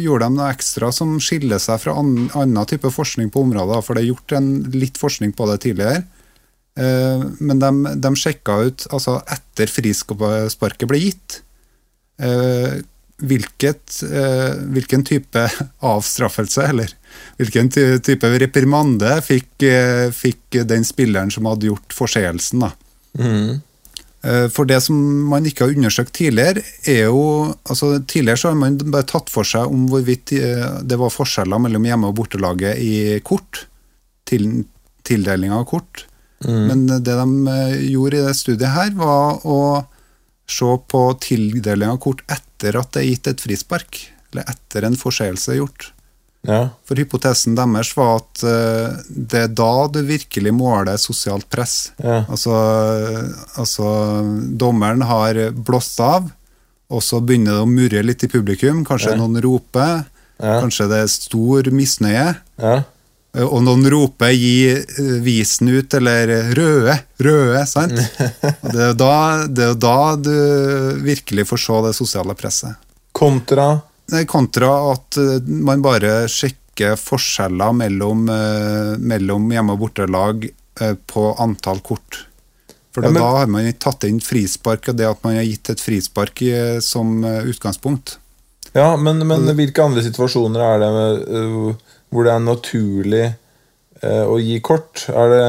gjorde 0.00 0.28
de 0.28 0.36
noe 0.36 0.52
ekstra 0.52 0.92
som 0.92 1.18
skiller 1.20 1.58
seg 1.58 1.80
fra 1.80 1.92
annen 1.98 2.66
type 2.66 2.88
forskning 2.90 3.30
på 3.32 3.42
området. 3.44 3.82
For 3.84 3.94
det 3.94 4.04
er 4.04 4.12
gjort 4.14 4.36
en, 4.36 4.62
litt 4.72 4.96
forskning 5.00 5.32
på 5.36 5.46
det 5.50 5.60
tidligere. 5.64 6.04
Eh, 6.76 7.22
Men 7.40 7.58
de, 7.58 7.94
de 8.00 8.08
sjekka 8.16 8.66
ut, 8.66 8.86
altså 8.90 9.22
etter 9.30 9.66
frisparket 9.66 10.88
ble 10.88 10.98
gitt, 10.98 11.40
eh, 12.18 12.80
hvilket, 13.22 14.02
eh, 14.02 14.54
hvilken 14.74 15.04
type 15.06 15.44
avstraffelse, 15.92 16.68
eller 16.68 16.90
hvilken 17.38 17.70
type 18.02 18.30
reprimande 18.42 19.20
fikk, 19.22 19.62
eh, 19.62 20.08
fikk 20.10 20.64
den 20.66 20.84
spilleren 20.84 21.30
som 21.32 21.46
hadde 21.46 21.70
gjort 21.70 21.94
forseelsen. 21.94 22.60
da. 22.60 22.72
Eh, 24.24 24.48
For 24.48 24.64
det 24.64 24.82
som 24.82 24.96
man 25.28 25.44
ikke 25.44 25.66
har 25.66 25.74
undersøkt 25.74 26.12
tidligere, 26.12 26.62
er 26.86 27.04
jo 27.04 27.54
altså 27.66 28.04
Tidligere 28.06 28.36
så 28.36 28.48
har 28.48 28.54
man 28.54 28.78
bare 28.78 29.04
tatt 29.04 29.28
for 29.28 29.44
seg 29.44 29.66
om 29.66 29.86
hvorvidt 29.88 30.32
det 30.88 30.98
var 30.98 31.10
forskjeller 31.10 31.60
mellom 31.60 31.84
hjemme- 31.84 32.08
og 32.08 32.16
bortelaget 32.16 32.78
i 32.78 33.20
kort. 33.20 33.66
Til, 34.24 34.64
tildeling 35.04 35.52
av 35.52 35.66
kort. 35.66 36.06
Men 36.68 36.86
det 36.86 37.04
de 37.04 37.26
gjorde 37.90 38.16
i 38.16 38.24
det 38.24 38.34
studiet 38.36 38.72
her, 38.72 38.90
var 38.90 39.40
å 39.44 39.86
se 40.48 40.64
på 40.64 41.20
tildeling 41.20 41.88
av 41.88 42.00
kort 42.00 42.22
etter 42.28 42.53
at 42.62 42.92
det 42.92 43.02
er 43.02 43.08
gitt 43.10 43.26
et 43.26 43.40
frispark. 43.40 43.98
Eller 44.32 44.44
etter 44.50 44.84
en 44.84 44.96
forseelse 44.96 45.52
er 45.52 45.60
gjort. 45.62 45.90
Ja. 46.44 46.68
For 46.84 46.94
hypotesen 47.00 47.54
deres 47.56 47.94
var 47.96 48.18
at 48.20 48.42
eh, 48.44 48.96
det 49.08 49.38
er 49.46 49.48
da 49.56 49.86
du 49.88 50.02
virkelig 50.04 50.52
måler 50.52 50.98
sosialt 51.00 51.46
press. 51.48 51.92
Ja. 52.02 52.24
Altså, 52.28 52.52
altså 53.56 53.86
dommeren 54.60 55.02
har 55.08 55.38
blåst 55.56 56.00
av, 56.04 56.30
og 56.92 57.00
så 57.02 57.20
begynner 57.24 57.56
det 57.56 57.62
å 57.64 57.70
murre 57.70 58.02
litt 58.04 58.24
i 58.26 58.28
publikum. 58.28 58.84
Kanskje 58.84 59.14
Ja. 59.14 59.16
noen 59.16 59.40
roper, 59.40 60.04
kanskje 60.38 60.88
det 60.90 60.98
er 61.04 61.06
stor 61.08 61.62
misnøye. 61.72 62.36
Ja. 62.60 62.82
Eh, 63.34 63.42
Og 63.44 63.62
noen 63.66 63.84
roper 63.90 64.30
'gi 64.30 64.70
eh, 64.72 65.14
visen 65.24 65.68
ut', 65.68 65.94
eller 65.98 66.52
'røde', 66.54 66.98
'røde'. 67.18 67.66
sant? 67.66 67.96
Det 68.72 68.78
er 68.78 68.92
jo 68.92 68.98
da, 69.00 69.46
det 69.46 69.64
er 69.70 69.74
da 69.74 69.96
du 70.16 70.34
virkelig 71.02 71.46
får 71.50 71.58
se 71.66 71.80
det 71.88 71.94
sosiale 71.98 72.34
presset. 72.34 72.76
Kontra 73.12 73.80
Kontra 74.28 74.70
at 74.92 75.16
eh, 75.16 75.40
man 75.48 75.82
bare 75.82 76.26
sjekker 76.28 76.96
forskjeller 77.00 77.72
mellom, 77.72 78.28
eh, 78.28 78.96
mellom 78.98 79.50
hjemme- 79.50 79.72
og 79.72 79.78
bortelag 79.80 80.48
eh, 80.80 80.94
på 81.06 81.34
antall 81.40 81.80
kort. 81.80 82.26
For 82.94 83.02
Ja, 83.02 83.10
men- 83.10 83.22
da 83.22 83.30
har 83.38 83.46
man 83.46 83.64
ikke 83.66 83.78
tatt 83.90 84.04
inn 84.04 84.20
frispark 84.20 84.88
og 84.88 84.96
det 84.96 85.06
at 85.08 85.24
man 85.24 85.34
har 85.36 85.42
gitt 85.46 85.70
et 85.70 85.80
frispark 85.80 86.42
i, 86.42 86.52
som 86.80 87.24
eh, 87.24 87.42
utgangspunkt. 87.50 88.18
Ja, 88.74 88.96
men, 88.96 89.22
men 89.26 89.46
hvilke 89.54 89.82
andre 89.82 90.02
situasjoner 90.02 90.60
er 90.60 90.78
det 90.82 90.90
med, 90.94 91.28
øh, 91.28 91.74
hvor 92.14 92.26
det 92.26 92.34
er 92.34 92.44
naturlig 92.44 93.24
eh, 93.26 94.22
å 94.22 94.38
gi 94.38 94.60
kort? 94.64 95.06
Det 95.10 95.42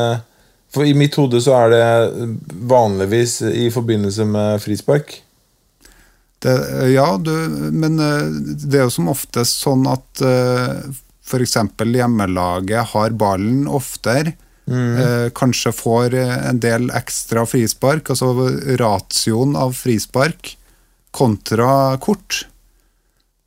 For 0.74 0.84
i 0.84 0.96
mitt 0.98 1.16
hode 1.16 1.40
så 1.40 1.54
er 1.60 1.72
det 1.72 1.86
vanligvis 2.68 3.38
i 3.54 3.70
forbindelse 3.72 4.26
med 4.28 4.64
frispark. 4.64 5.22
Det, 6.44 6.56
ja, 6.92 7.08
du, 7.18 7.32
men 7.72 8.02
eh, 8.02 8.26
det 8.66 8.82
er 8.82 8.90
jo 8.90 8.96
som 8.98 9.14
oftest 9.14 9.64
sånn 9.64 9.86
at 9.90 10.26
uh, 10.26 10.82
f.eks. 11.26 11.56
hjemmelaget 11.80 12.92
har 12.92 13.16
ballen 13.18 13.70
oftere. 13.72 14.36
eh, 14.98 15.28
kanskje 15.38 15.72
får 15.78 16.16
eh, 16.18 16.36
en 16.50 16.60
del 16.62 16.90
ekstra 16.98 17.44
frispark, 17.46 18.10
altså 18.10 18.32
ratioen 18.82 19.54
av 19.58 19.76
frispark 19.78 20.56
kontra 21.14 21.98
kort. 22.02 22.48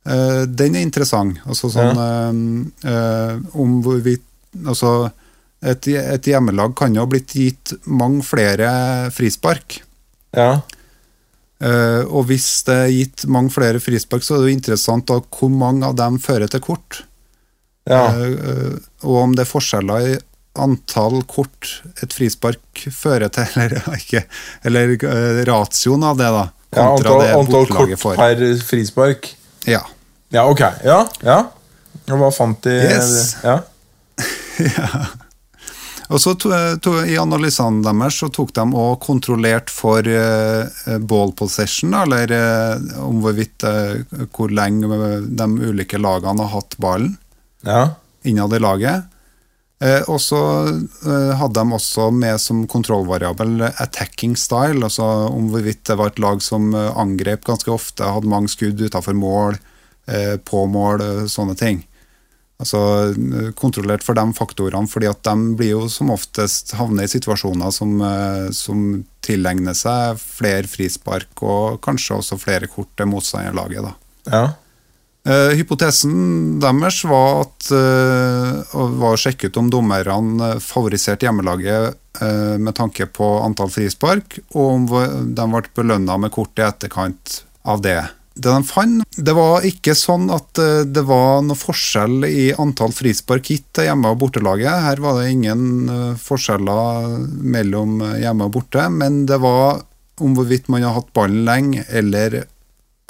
Eh, 0.09 0.43
den 0.47 0.77
er 0.77 0.85
interessant. 0.85 1.41
Altså 1.45 1.69
sånn 1.73 1.99
ja. 1.99 2.09
eh, 2.93 3.35
om 3.59 3.79
hvorvidt 3.85 4.25
Altså 4.65 5.11
et, 5.61 5.85
et 5.93 6.25
hjemmelag 6.25 6.71
kan 6.73 6.95
jo 6.95 7.03
ha 7.03 7.09
blitt 7.09 7.35
gitt 7.37 7.75
mange 7.85 8.23
flere 8.25 8.71
frispark. 9.13 9.75
Ja. 10.33 10.63
Uh, 11.59 12.07
og 12.07 12.29
hvis 12.29 12.47
det 12.65 12.77
er 12.85 12.93
gitt 12.93 13.25
mange 13.29 13.51
flere 13.51 13.81
frispark, 13.83 14.23
så 14.23 14.37
er 14.37 14.41
det 14.41 14.49
jo 14.49 14.55
interessant 14.55 15.05
da 15.11 15.19
hvor 15.21 15.51
mange 15.51 15.85
av 15.85 15.97
dem 15.99 16.17
fører 16.23 16.49
til 16.49 16.63
kort. 16.63 17.03
ja. 17.89 18.07
Uh, 18.09 18.25
eh, 18.25 18.75
og 19.05 19.15
om 19.21 19.35
det 19.37 19.45
er 19.45 19.51
forskjeller 19.51 20.07
i 20.07 20.17
antall 20.59 21.21
kort 21.29 21.69
et 22.03 22.13
frispark 22.15 22.87
fører 22.91 23.31
til, 23.33 23.47
eller 23.65 23.99
ikke, 23.99 24.23
eller 24.67 24.95
eh, 24.95 25.43
ratioen 25.47 26.03
av 26.03 26.19
det, 26.19 26.31
da. 26.35 26.45
ja 26.75 26.87
antall, 26.95 27.23
det 27.23 27.35
antall 27.37 27.71
kort 27.71 27.95
får. 28.01 28.19
per 28.19 28.43
frispark. 28.71 29.31
Ja. 29.69 29.83
Ja, 30.29 30.45
ok. 30.49 30.61
Ja. 30.85 30.99
ja. 31.25 31.39
Og 32.09 32.21
hva 32.21 32.29
fant 32.33 32.61
de 32.65 32.75
Yes. 32.83 33.37
Ja. 33.43 33.61
Og 36.09 36.17
så 36.17 36.33
to, 36.41 36.49
to, 36.81 36.95
I 37.05 37.19
analysene 37.21 37.83
deres 37.85 38.17
så 38.17 38.31
tok 38.33 38.49
de 38.57 38.63
og 38.81 38.97
kontrollert 39.03 39.69
for 39.69 40.01
uh, 40.01 40.97
ball 41.05 41.35
possession, 41.37 41.93
eller 41.93 42.33
uh, 42.33 43.03
om 43.05 43.21
hvorvidt 43.21 43.65
uh, 43.69 44.25
hvor 44.33 44.49
lenge 44.49 44.89
de 45.29 45.47
ulike 45.69 46.01
lagene 46.01 46.41
har 46.41 46.55
hatt 46.55 46.77
ballen. 46.81 47.13
ja. 47.65 47.91
innad 48.23 48.53
i 48.53 48.59
laget. 48.59 49.15
Og 50.11 50.17
så 50.19 50.37
hadde 51.39 51.55
de 51.55 51.71
også 51.71 52.09
med 52.11 52.35
som 52.43 52.65
kontrollvariabel 52.67 53.61
attacking 53.69 54.33
style, 54.35 54.83
altså 54.83 55.05
om 55.29 55.47
hvorvidt 55.53 55.85
det 55.87 55.95
var 55.95 56.11
et 56.11 56.19
lag 56.19 56.41
som 56.43 56.73
angrep 56.75 57.45
ganske 57.47 57.71
ofte, 57.71 58.03
hadde 58.03 58.27
mange 58.27 58.51
skudd 58.51 58.81
utafor 58.81 59.15
mål, 59.15 59.55
eh, 60.09 60.35
på 60.41 60.65
eh, 60.65 61.25
sånne 61.29 61.55
ting. 61.59 61.83
Altså 62.59 62.79
eh, 63.13 63.51
kontrollert 63.55 64.03
for 64.03 64.17
de 64.19 64.25
faktorene, 64.35 64.89
fordi 64.91 65.09
at 65.11 65.21
de 65.23 65.55
blir 65.59 65.75
jo 65.75 65.83
som 65.91 66.11
oftest 66.11 66.75
havner 66.79 67.07
i 67.07 67.11
situasjoner 67.11 67.71
som, 67.71 67.99
som 68.55 69.03
tilegner 69.25 69.77
seg 69.77 70.19
flere 70.19 70.67
frispark 70.67 71.43
og 71.45 71.79
kanskje 71.85 72.19
også 72.19 72.39
flere 72.41 72.71
kort 72.71 72.91
til 72.97 73.11
motstanderlaget. 73.11 73.85
da. 73.85 73.93
ja. 74.33 74.49
Uh, 75.27 75.51
hypotesen 75.51 76.59
deres 76.63 77.01
var 77.03 77.41
at 77.43 77.67
uh, 77.75 78.77
var 79.01 79.17
å 79.17 79.19
sjekke 79.19 79.49
ut 79.49 79.57
om 79.59 79.67
dommerne 79.69 80.53
favoriserte 80.63 81.27
hjemmelaget 81.27 81.97
uh, 82.21 82.55
med 82.55 82.71
tanke 82.77 83.05
på 83.11 83.27
antall 83.43 83.69
frispark, 83.73 84.39
og 84.55 84.63
om 84.63 84.87
de 85.35 85.47
ble 85.51 85.61
belønna 85.75 86.15
med 86.23 86.31
kort 86.33 86.55
i 86.57 86.63
etterkant 86.63 87.41
av 87.67 87.83
det. 87.83 87.99
Det 88.39 88.51
de 88.53 88.63
fant, 88.63 89.03
det 89.17 89.33
var 89.35 89.65
ikke 89.67 89.95
sånn 89.97 90.29
at 90.31 90.59
eh, 90.61 90.85
det 90.87 91.03
var 91.07 91.41
noe 91.43 91.59
forskjell 91.59 92.23
i 92.27 92.49
antall 92.55 92.93
frispark 92.95 93.51
gitt 93.51 93.67
til 93.75 93.89
hjemme- 93.89 94.13
og 94.13 94.21
bortelaget. 94.21 94.85
Her 94.85 95.01
var 95.03 95.19
det 95.19 95.33
ingen 95.33 95.65
eh, 95.91 96.13
forskjeller 96.19 97.17
mellom 97.43 97.99
eh, 98.05 98.21
hjemme 98.23 98.47
og 98.47 98.55
borte, 98.55 98.87
men 98.93 99.25
det 99.29 99.41
var 99.43 99.83
om 100.23 100.35
hvorvidt 100.35 100.71
man 100.71 100.83
har 100.87 100.95
hatt 100.97 101.11
ballen 101.15 101.45
lenge, 101.47 101.85
eller 101.95 102.41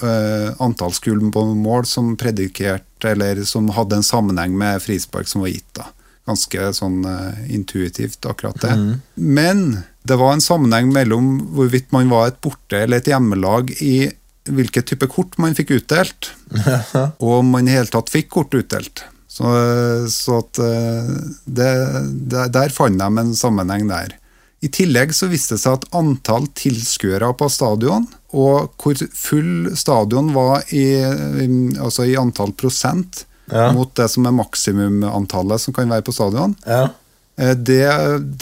uh, 0.03 0.49
antall 0.61 0.93
skudd 0.93 1.23
på 1.33 1.45
mål 1.57 1.87
som 1.89 2.11
predikerte, 2.19 3.13
eller 3.15 3.41
som 3.49 3.69
hadde 3.73 3.97
en 3.97 4.05
sammenheng 4.05 4.53
med 4.57 4.83
frispark 4.83 5.25
som 5.27 5.41
var 5.41 5.49
gitt. 5.49 5.69
da. 5.73 5.87
Ganske 6.29 6.69
sånn 6.77 6.99
uh, 7.09 7.33
intuitivt, 7.49 8.21
akkurat 8.29 8.61
det. 8.61 8.75
Men 9.15 9.63
det 10.05 10.19
var 10.21 10.35
en 10.35 10.43
sammenheng 10.43 10.93
mellom 10.93 11.31
hvorvidt 11.55 11.91
man 11.95 12.13
var 12.13 12.29
et 12.29 12.39
borte- 12.45 12.83
eller 12.83 13.01
et 13.01 13.09
hjemmelag 13.09 13.73
i 13.81 14.11
hvilket 14.55 14.87
type 14.91 15.07
kort 15.11 15.37
man 15.41 15.55
fikk 15.57 15.75
utdelt, 15.79 16.31
og 17.21 17.31
om 17.39 17.51
man 17.55 17.67
i 17.69 17.75
hele 17.77 17.89
tatt 17.91 18.09
fikk 18.13 18.29
kort 18.35 18.53
utdelt. 18.57 19.03
Så, 19.29 19.45
så 20.11 20.39
at 20.41 20.59
eh, 20.59 21.11
det, 21.45 21.67
det, 22.31 22.47
Der 22.55 22.73
fant 22.75 22.97
de 22.99 23.07
en 23.21 23.35
sammenheng 23.37 23.85
der. 23.87 24.15
I 24.65 24.67
tillegg 24.75 25.13
så 25.15 25.29
viste 25.31 25.55
det 25.55 25.61
seg 25.61 25.77
at 25.77 25.85
antall 25.95 26.49
tilskuere 26.59 27.29
på 27.39 27.47
stadion, 27.53 28.07
og 28.35 28.73
hvor 28.81 28.99
full 29.15 29.69
stadion 29.79 30.33
var 30.35 30.65
i, 30.75 30.83
i- 31.45 31.77
altså 31.79 32.09
i 32.09 32.17
antall 32.19 32.51
prosent 32.59 33.25
Ja. 33.49 33.71
mot 33.73 33.89
det 33.97 34.05
som 34.13 34.27
er 34.29 34.35
maksimumantallet 34.37 35.61
som 35.63 35.73
kan 35.73 35.89
være 35.89 36.03
på 36.05 36.13
stadion, 36.13 36.51
ja. 36.67 36.83
Eh, 37.39 37.55
det, 37.55 37.83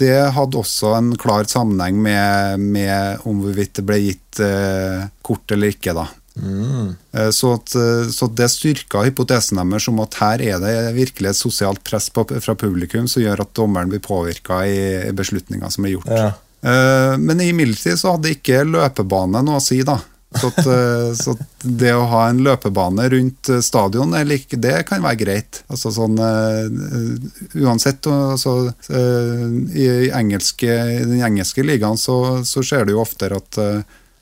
det 0.02 0.18
hadde 0.36 0.60
også 0.60 0.96
en 0.98 1.12
klar 1.20 1.48
sammenheng 1.50 2.00
med, 2.04 2.64
med 2.78 3.28
om 3.30 3.44
hvorvidt 3.44 3.78
det 3.80 3.86
ble 3.88 4.00
gitt 4.04 4.42
eh, 4.44 5.06
kort 5.22 5.54
eller 5.56 5.76
ikke. 5.76 5.96
da. 5.98 6.08
Mm. 6.38 6.92
Så, 7.34 7.54
at, 7.58 7.74
eh, 7.76 8.10
så 8.14 8.28
det 8.30 8.50
styrka 8.54 9.02
hypotesen 9.08 9.58
deres 9.58 9.88
om 9.90 10.02
at 10.04 10.18
her 10.22 10.44
er 10.46 10.60
det 10.62 10.76
virkelig 10.98 11.32
et 11.32 11.40
sosialt 11.40 11.82
press 11.88 12.12
på, 12.14 12.28
fra 12.44 12.54
publikum 12.58 13.08
som 13.10 13.24
gjør 13.24 13.42
at 13.46 13.56
dommeren 13.58 13.90
blir 13.90 14.04
påvirka 14.06 14.62
i, 14.70 14.78
i 15.08 15.16
beslutninger 15.18 15.72
som 15.74 15.88
er 15.88 15.96
gjort. 15.96 16.12
Ja. 16.14 16.28
Eh, 16.62 17.16
Men 17.18 17.42
imidlertid 17.42 17.98
så 18.00 18.16
hadde 18.16 18.36
ikke 18.36 18.66
løpebane 18.68 19.42
noe 19.46 19.62
å 19.62 19.64
si, 19.64 19.82
da. 19.88 19.98
Så, 20.36 20.50
at, 20.52 20.58
eh, 20.60 21.12
så 21.16 21.34
at 21.38 21.64
det 21.64 21.94
å 21.96 22.08
ha 22.12 22.26
en 22.28 22.42
løpebane 22.44 23.06
rundt 23.14 23.50
eh, 23.50 23.62
stadion, 23.64 24.12
like, 24.28 24.60
det 24.60 24.82
kan 24.90 25.06
være 25.06 25.22
greit. 25.22 25.62
Altså 25.72 25.94
sånn 25.96 26.20
eh, 26.20 27.62
Uansett, 27.64 28.10
altså, 28.12 28.58
i, 28.92 29.88
engelske, 30.12 30.68
i 30.68 31.00
den 31.08 31.24
engelske 31.26 31.64
ligaen 31.64 31.98
så, 31.98 32.44
så 32.46 32.66
ser 32.66 32.86
du 32.86 32.94
jo 32.98 33.02
oftere 33.06 33.40
at 33.40 33.62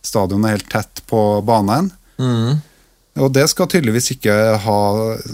stadion 0.05 0.45
er 0.45 0.59
helt 0.59 0.69
tett 0.71 1.01
på 1.09 1.25
banen. 1.45 1.89
Mm. 2.21 2.61
Og 3.23 3.31
det 3.31 3.45
skal 3.47 3.69
tydeligvis 3.71 4.11
ikke 4.17 4.33
ha 4.65 4.79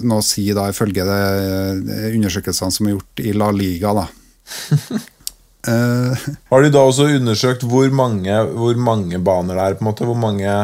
noe 0.06 0.22
å 0.22 0.26
si, 0.26 0.46
da, 0.54 0.68
ifølge 0.70 1.06
det, 1.08 1.22
eh, 1.42 2.12
undersøkelsene 2.14 2.76
som 2.76 2.88
er 2.88 2.96
gjort 2.96 3.24
i 3.24 3.34
La 3.34 3.50
Liga. 3.56 3.94
da. 3.98 4.06
Eh, 5.68 6.18
Har 6.52 6.64
de 6.64 6.72
da 6.74 6.84
også 6.88 7.10
undersøkt 7.18 7.66
hvor 7.70 7.90
mange, 7.94 8.34
hvor 8.56 8.78
mange 8.82 9.20
baner 9.22 9.58
det 9.58 9.66
er? 9.66 9.78
på 9.78 9.86
en 9.86 9.92
måte? 9.92 10.08
Hvor 10.10 10.18
mange, 10.18 10.58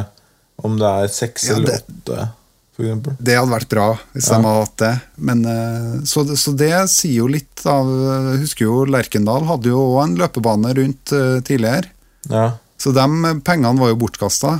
Om 0.57 0.77
det 0.79 0.89
er 0.89 1.13
seks 1.13 1.49
Ja, 1.49 1.57
eller 1.57 1.77
åtte. 1.77 2.29
Det 2.77 3.33
hadde 3.33 3.49
vært 3.49 3.71
bra 3.71 3.87
hvis 4.13 4.27
de 4.29 4.35
hadde 4.37 4.53
hatt 4.53 4.79
det. 4.83 4.93
Men, 5.29 5.43
eh, 5.49 5.93
så, 6.05 6.23
så 6.37 6.53
det 6.57 6.71
sier 6.93 7.23
jo 7.23 7.29
litt 7.29 7.63
av 7.65 7.89
Jeg 7.89 8.41
husker 8.43 8.67
jo 8.67 8.83
Lerkendal 8.85 9.47
hadde 9.49 9.71
jo 9.71 9.81
òg 9.95 10.01
en 10.03 10.17
løpebane 10.21 10.73
rundt 10.77 11.13
eh, 11.17 11.37
tidligere. 11.45 11.89
Ja. 12.29 12.51
Så 12.77 12.93
de 12.93 13.05
pengene 13.45 13.79
var 13.81 13.93
jo 13.93 14.01
bortkasta. 14.03 14.59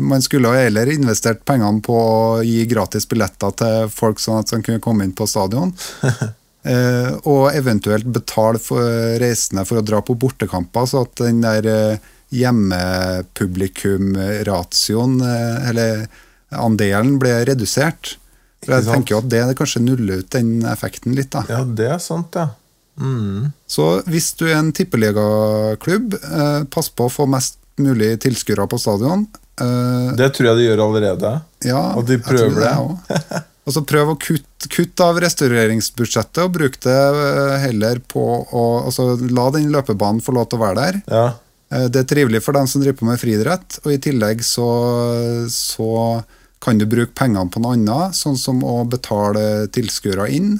Man 0.00 0.22
skulle 0.24 0.48
jo 0.48 0.56
heller 0.56 0.88
investert 0.88 1.42
pengene 1.48 1.82
på 1.84 1.92
å 1.92 2.20
gi 2.40 2.62
gratis 2.68 3.04
billetter 3.08 3.52
til 3.56 3.90
folk 3.92 4.20
sånn 4.20 4.40
at 4.40 4.52
de 4.52 4.62
kunne 4.64 4.80
komme 4.84 5.04
inn 5.04 5.12
på 5.16 5.26
stadion. 5.28 5.74
Eh, 6.68 7.12
og 7.24 7.48
eventuelt 7.56 8.04
betale 8.12 8.58
for 8.60 8.82
reisende 9.22 9.64
for 9.68 9.76
å 9.80 9.84
dra 9.86 9.98
på 10.04 10.16
bortekamper, 10.20 10.84
så 10.90 10.96
at 11.06 11.14
den 11.22 11.38
der 11.44 11.62
eh, 11.72 11.96
hjemmepublikum-ratioen, 12.34 15.14
eh, 15.24 15.56
eller 15.70 15.92
andelen, 16.50 17.18
ble 17.22 17.32
redusert. 17.48 18.04
For 18.64 18.72
jeg 18.74 18.84
tenker 18.88 19.10
jo 19.14 19.20
at 19.22 19.30
det 19.30 19.56
kanskje 19.58 19.80
nuller 19.84 20.18
ut 20.24 20.30
den 20.34 20.48
effekten 20.66 21.14
litt. 21.16 21.30
da. 21.32 21.40
ja, 21.48 21.60
det 21.64 21.86
er 21.94 21.98
sant, 22.02 22.34
ja. 22.34 22.48
Mm. 22.98 23.52
Så 23.70 24.02
hvis 24.10 24.32
du 24.34 24.48
er 24.48 24.56
en 24.58 24.72
tippeligaklubb, 24.74 26.14
eh, 26.18 26.62
pass 26.74 26.88
på 26.90 27.06
å 27.06 27.12
få 27.12 27.26
mest 27.30 27.54
mulig 27.78 28.16
tilskuere 28.24 28.66
på 28.66 28.78
stadion. 28.82 29.22
Eh, 29.60 30.08
Det 30.18 30.32
tror 30.34 30.46
jeg 30.50 30.56
de 30.58 30.64
gjør 30.66 30.80
allerede. 30.88 31.30
ja, 31.64 31.82
Og 31.94 32.02
de 32.06 32.18
prøver 32.18 32.50
jeg 32.50 32.58
tror 32.74 32.98
det. 33.08 33.22
det. 33.28 33.42
også. 33.68 33.70
Og 33.70 33.74
så 33.76 33.84
prøv 33.88 34.14
å 34.14 34.16
kutte 34.18 34.70
kutt 34.72 35.00
av 35.04 35.20
restaureringsbudsjettet 35.22 36.40
og 36.42 36.54
bruk 36.56 36.80
det 36.82 36.94
eh, 36.96 37.58
heller 37.68 38.00
på 38.10 38.24
å 38.48 38.64
altså, 38.88 39.12
La 39.30 39.50
den 39.54 39.68
løpebanen 39.70 40.22
få 40.24 40.34
lov 40.34 40.48
til 40.50 40.58
å 40.58 40.64
være 40.64 40.80
der. 40.80 40.98
Ja. 41.06 41.26
Eh, 41.70 41.86
Det 41.92 42.02
er 42.02 42.08
trivelig 42.10 42.42
for 42.42 42.56
dem 42.56 42.66
som 42.66 42.82
driver 42.82 42.98
på 42.98 43.06
med 43.06 43.20
friidrett, 43.20 43.78
og 43.84 43.92
i 43.94 44.00
tillegg 44.02 44.42
så, 44.42 44.66
så 45.52 45.92
kan 46.64 46.78
du 46.80 46.88
bruke 46.90 47.14
pengene 47.14 47.50
på 47.52 47.60
noe 47.62 47.76
annet, 47.78 48.16
sånn 48.18 48.36
som 48.40 48.64
å 48.66 48.80
betale 48.90 49.68
tilskuere 49.70 50.26
inn. 50.34 50.56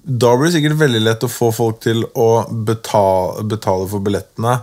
Da 0.00 0.30
blir 0.36 0.46
det 0.48 0.54
sikkert 0.60 0.78
veldig 0.80 1.00
lett 1.02 1.24
å 1.26 1.28
få 1.32 1.50
folk 1.52 1.80
til 1.82 2.04
å 2.14 2.46
betale, 2.68 3.42
betale 3.50 3.88
for 3.90 4.04
billettene. 4.04 4.60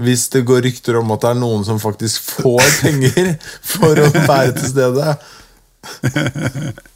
Hvis 0.00 0.28
det 0.32 0.44
går 0.48 0.62
rykter 0.64 0.96
om 1.00 1.10
at 1.12 1.20
det 1.26 1.32
er 1.34 1.40
noen 1.42 1.66
som 1.66 1.80
faktisk 1.82 2.30
får 2.38 2.62
penger 2.84 3.34
for 3.42 3.98
å 4.00 4.06
være 4.14 4.54
til 4.56 4.70
stede. 4.70 5.16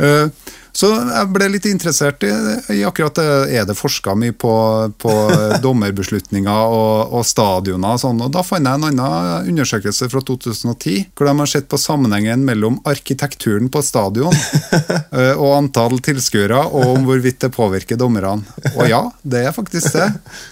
Eh, 0.00 0.30
Så 0.76 0.90
jeg 0.94 1.30
ble 1.34 1.48
litt 1.52 1.66
interessert 1.68 2.22
i, 2.26 2.30
i 2.74 2.82
akkurat 2.86 3.16
det. 3.18 3.26
Er 3.60 3.66
det 3.68 3.76
forska 3.78 4.14
mye 4.18 4.34
på, 4.36 4.52
på 5.00 5.14
dommerbeslutninger 5.64 6.74
og, 6.74 7.14
og 7.16 7.26
stadioner 7.26 7.96
og 7.96 8.02
sånn? 8.02 8.22
Og 8.24 8.32
da 8.34 8.44
fant 8.46 8.66
jeg 8.66 8.80
en 8.80 8.88
annen 8.90 9.50
undersøkelse 9.50 10.10
fra 10.12 10.22
2010, 10.26 11.10
hvor 11.16 11.30
de 11.30 11.34
har 11.42 11.50
sett 11.50 11.68
på 11.70 11.80
sammenhengen 11.80 12.44
mellom 12.46 12.78
arkitekturen 12.88 13.70
på 13.72 13.82
stadion 13.84 14.34
eh, 15.18 15.34
og 15.34 15.56
antall 15.56 15.98
tilskuere, 16.04 16.62
og 16.70 16.94
om 16.94 17.08
hvorvidt 17.08 17.42
det 17.46 17.52
påvirker 17.54 17.98
dommerne. 18.00 18.44
Og 18.76 18.86
ja, 18.90 19.02
det 19.22 19.44
er 19.48 19.56
faktisk 19.56 19.94
det. 19.96 20.08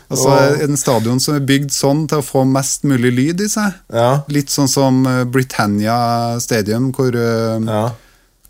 Altså 0.08 0.34
En 0.64 0.78
stadion 0.80 1.20
som 1.22 1.36
er 1.36 1.46
bygd 1.46 1.72
sånn 1.74 2.06
til 2.10 2.22
å 2.22 2.26
få 2.26 2.44
mest 2.48 2.86
mulig 2.88 3.12
lyd 3.14 3.44
i 3.44 3.48
seg. 3.52 3.76
Ja. 3.92 4.22
Litt 4.32 4.52
sånn 4.52 4.70
som 4.70 5.02
eh, 5.08 5.24
Britannia 5.28 5.98
Stadium, 6.42 6.92
hvor 6.96 7.14
eh, 7.14 7.56
Ja. 7.68 7.86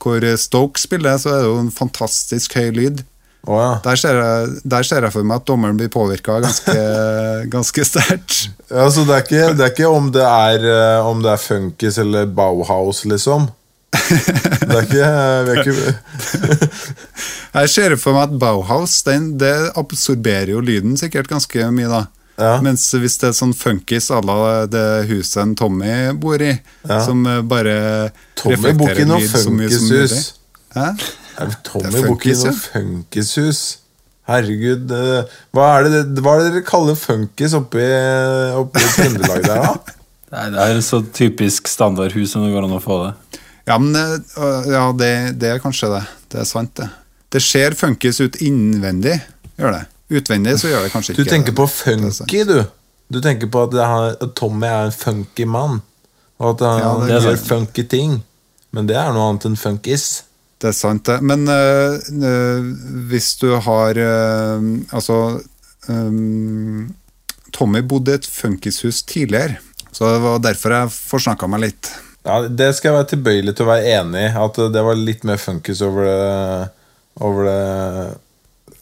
Hvor 0.02 0.24
Stoke 0.40 0.80
spiller, 0.80 1.18
så 1.20 1.34
er 1.34 1.42
det 1.42 1.50
jo 1.50 1.60
en 1.62 1.72
fantastisk 1.74 2.56
høy 2.58 2.70
lyd. 2.76 3.04
Oh, 3.48 3.56
ja. 3.56 3.78
Der 3.84 3.96
ser 3.96 4.18
jeg, 4.18 4.56
der 4.66 4.84
ser 4.84 5.04
jeg 5.06 5.14
for 5.14 5.24
meg 5.26 5.40
at 5.40 5.46
dommeren 5.48 5.78
blir 5.78 5.90
påvirka 5.92 6.40
ganske, 6.42 6.74
ganske 7.54 7.84
sterkt. 7.86 8.48
ja 8.68 8.88
så 8.92 9.04
det 9.08 9.14
er 9.14 9.24
ikke, 9.24 9.44
det 9.56 9.64
er 9.64 9.72
ikke 9.72 9.92
om, 9.92 10.10
det 10.12 10.24
er, 10.24 10.66
eh, 10.68 11.06
om 11.06 11.22
det 11.24 11.32
er 11.32 11.40
funkis 11.40 12.00
eller 12.02 12.26
Bauhaus, 12.26 13.04
liksom. 13.08 13.48
Det 13.88 14.74
er 14.74 14.82
ikke, 14.84 15.06
vi 15.46 15.52
er 15.54 15.60
ikke 15.62 16.68
Jeg 17.58 17.70
ser 17.72 17.94
for 17.96 18.12
meg 18.16 18.28
at 18.28 18.36
Bauhaus 18.42 18.98
den, 19.06 19.30
det 19.40 19.54
absorberer 19.80 20.52
jo 20.52 20.60
lyden 20.60 20.98
sikkert 21.00 21.30
ganske 21.30 21.70
mye. 21.72 21.88
da. 21.88 22.04
Ja. 22.38 22.60
Mens 22.62 22.84
hvis 22.94 23.16
det 23.18 23.32
er 23.32 23.34
sånn 23.34 23.54
funkis 23.56 24.10
à 24.14 24.20
la 24.22 24.66
det 24.70 24.84
huset 25.10 25.40
en 25.42 25.56
Tommy 25.58 26.12
bor 26.22 26.38
i, 26.42 26.52
Ja. 26.86 27.00
som 27.04 27.24
eh, 27.26 27.40
bare 27.42 28.12
Tommy 28.38 28.72
bor 28.78 28.92
ikke 28.92 29.02
i 29.02 29.08
noe 29.10 29.18
lyd 29.24 29.32
så 29.32 29.50
mye 29.50 29.70
som 29.74 29.88
mulig. 29.90 30.20
Hæ? 30.76 30.86
Er 31.42 31.56
Tommy 31.66 31.90
Det 31.90 32.04
bor 32.06 32.14
ikke 32.16 32.30
i 32.30 32.38
noe 32.38 32.54
funkishus. 32.62 33.62
Herregud, 34.28 34.90
eh, 34.92 35.36
hva 35.56 35.66
er 35.78 35.88
det, 35.88 36.00
hva 36.22 36.36
er 36.36 36.44
det 36.44 36.52
dere 36.52 36.64
kaller 36.68 36.98
funkis 37.00 37.54
oppe 37.56 37.80
i, 37.80 37.90
i 37.90 38.88
Trøndelag 38.92 39.42
der, 39.46 39.62
da? 39.64 39.94
Nei, 40.36 40.46
det 40.52 40.64
er 40.68 40.80
så 40.84 41.00
typisk 41.16 41.66
standardhus 41.72 42.34
som 42.34 42.44
det 42.44 42.52
går 42.52 42.66
an 42.68 42.76
å 42.76 42.82
få 42.84 42.98
det. 43.06 43.40
Ja, 43.66 43.78
men 43.80 43.96
eh, 43.96 44.66
ja, 44.70 44.86
det, 44.96 45.12
det 45.40 45.54
er 45.54 45.62
kanskje 45.64 45.88
det. 45.96 46.02
Det 46.28 46.42
er 46.44 46.48
sant, 46.48 46.74
det. 46.76 46.90
Det 47.32 47.40
ser 47.44 47.74
funkis 47.76 48.20
ut 48.22 48.36
innvendig, 48.44 49.16
gjør 49.58 49.74
det. 49.80 49.86
Utvendig 50.08 50.56
så 50.60 50.70
gjør 50.70 50.86
det 50.86 50.92
kanskje 50.92 51.14
ikke 51.14 51.24
Du 51.24 51.30
tenker 51.30 51.56
på 51.56 51.66
funky, 51.68 52.44
du. 52.48 52.62
Du 53.12 53.20
tenker 53.24 53.50
på 53.52 53.66
at, 53.68 53.76
at 54.22 54.32
Tommy 54.36 54.68
er 54.68 54.88
en 54.88 54.94
funky 54.94 55.44
mann. 55.48 55.82
Og 56.38 56.54
at 56.54 56.64
han 56.64 56.80
Ja, 56.80 56.94
det 57.04 57.22
gjør 57.26 57.44
funky 57.44 57.84
ting. 57.88 58.22
Men 58.72 58.88
det 58.88 58.96
er 59.00 59.12
noe 59.12 59.30
annet 59.30 59.48
enn 59.48 59.56
funkis. 59.58 60.24
Det 60.58 60.72
er 60.72 60.76
sant, 60.76 61.06
det. 61.06 61.20
Men 61.22 61.46
øh, 61.48 61.98
øh, 62.24 62.66
hvis 63.10 63.36
du 63.40 63.52
har 63.62 63.98
øh, 63.98 64.66
Altså 64.92 65.40
Tommy 67.52 67.80
bodde 67.80 68.12
i 68.12 68.18
et 68.18 68.26
funkishus 68.26 69.02
tidligere, 69.08 69.56
så 69.92 70.10
det 70.12 70.20
var 70.20 70.42
derfor 70.44 70.74
jeg 70.74 70.90
forsnakka 70.92 71.46
meg 71.48 71.62
litt. 71.62 71.88
Ja, 72.26 72.42
Det 72.44 72.74
skal 72.76 72.90
jeg 72.90 72.96
være 72.98 73.08
tilbøyelig 73.14 73.54
til 73.56 73.64
å 73.64 73.70
være 73.70 73.94
enig 73.96 74.26
i. 74.26 74.32
At 74.36 74.58
det 74.74 74.82
var 74.84 74.98
litt 75.00 75.24
mer 75.24 75.40
funkis 75.40 75.80
over 75.82 76.04
det 76.04 76.68
Over 77.24 77.48
det 77.48 78.18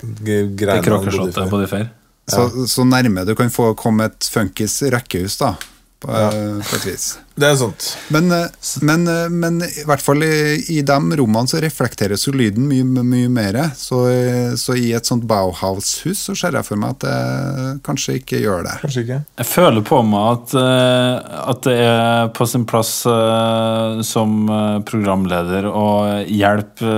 Det 0.02 0.40
greiene 0.58 1.12
før. 1.32 1.48
på 1.50 1.60
de 1.62 1.68
ja. 1.70 1.86
Så, 2.26 2.66
så 2.66 2.84
nærme 2.84 3.22
du 3.26 3.34
kan 3.38 3.50
få 3.54 3.70
komme 3.78 4.08
et 4.10 4.28
funkis 4.32 4.80
rekkehus, 4.92 5.38
da. 5.38 5.54
På, 6.06 6.14
ja. 6.14 6.30
på 6.62 6.76
et 6.78 6.84
vis. 6.86 7.06
Det 7.36 7.48
er 7.50 7.56
sant. 7.58 7.86
Men, 8.14 8.30
øh, 8.32 8.46
men, 8.86 9.08
øh, 9.10 9.32
men 9.32 9.58
i 9.66 9.84
hvert 9.88 10.00
fall 10.00 10.22
i, 10.24 10.36
i 10.78 10.80
de 10.86 10.98
rommene 11.20 11.50
så 11.50 11.58
reflekteres 11.60 12.28
jo 12.28 12.32
lyden 12.36 12.68
mye, 12.70 12.86
mye 12.86 13.28
mer. 13.28 13.58
Så, 13.76 13.98
så 14.60 14.76
i 14.78 14.92
et 14.96 15.08
sånt 15.08 15.26
Bauhaus-hus 15.28 16.28
så 16.28 16.36
ser 16.38 16.56
jeg 16.56 16.68
for 16.68 16.80
meg 16.80 16.96
at 16.96 17.04
det 17.04 17.16
kanskje 17.86 18.18
ikke 18.20 18.40
gjør 18.40 18.64
det. 18.66 18.76
Kanskje 18.82 19.04
ikke. 19.04 19.20
Jeg 19.40 19.48
føler 19.50 19.84
på 19.86 20.00
meg 20.06 20.30
at, 20.32 20.54
eh, 20.60 21.36
at 21.52 21.62
det 21.66 21.76
er 21.82 22.32
på 22.36 22.46
sin 22.48 22.66
plass 22.68 22.92
eh, 23.10 24.00
som 24.06 24.38
eh, 24.46 24.78
programleder 24.88 25.68
å 25.70 25.86
hjelpe 26.24 26.94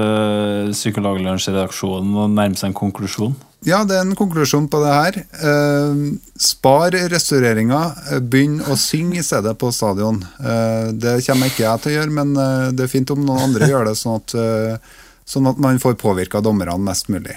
Psykologlunsj-redaksjonen 0.72 2.16
å 2.24 2.28
nærme 2.30 2.58
seg 2.58 2.72
en 2.72 2.78
konklusjon. 2.78 3.36
Ja, 3.66 3.80
det 3.84 3.96
er 3.98 4.04
en 4.06 4.14
konklusjon 4.14 4.68
på 4.70 4.78
det 4.84 4.92
her. 4.94 5.16
Eh, 5.18 6.02
spar 6.38 6.94
restaureringa. 7.10 7.80
eh, 8.12 8.20
Begynn 8.22 8.60
å 8.62 8.76
synge 8.78 9.18
i 9.18 9.24
stedet 9.26 9.56
på 9.58 9.72
stadion. 9.74 10.20
Eh, 10.38 10.92
det 10.94 11.16
kommer 11.26 11.50
ikke 11.50 11.64
jeg 11.66 11.82
til 11.82 11.92
å 11.92 11.96
gjøre, 11.96 12.14
men 12.20 12.36
eh, 12.38 12.68
det 12.78 12.86
er 12.86 12.92
fint 12.92 13.10
om 13.10 13.24
noen 13.26 13.48
andre 13.48 13.66
gjør 13.66 13.90
det, 13.90 13.96
sånn 13.98 14.20
at, 14.20 14.34
eh, 14.38 15.00
sånn 15.26 15.50
at 15.50 15.58
man 15.58 15.80
får 15.82 15.98
påvirka 15.98 16.42
dommerne 16.44 16.78
mest 16.78 17.10
mulig. 17.10 17.34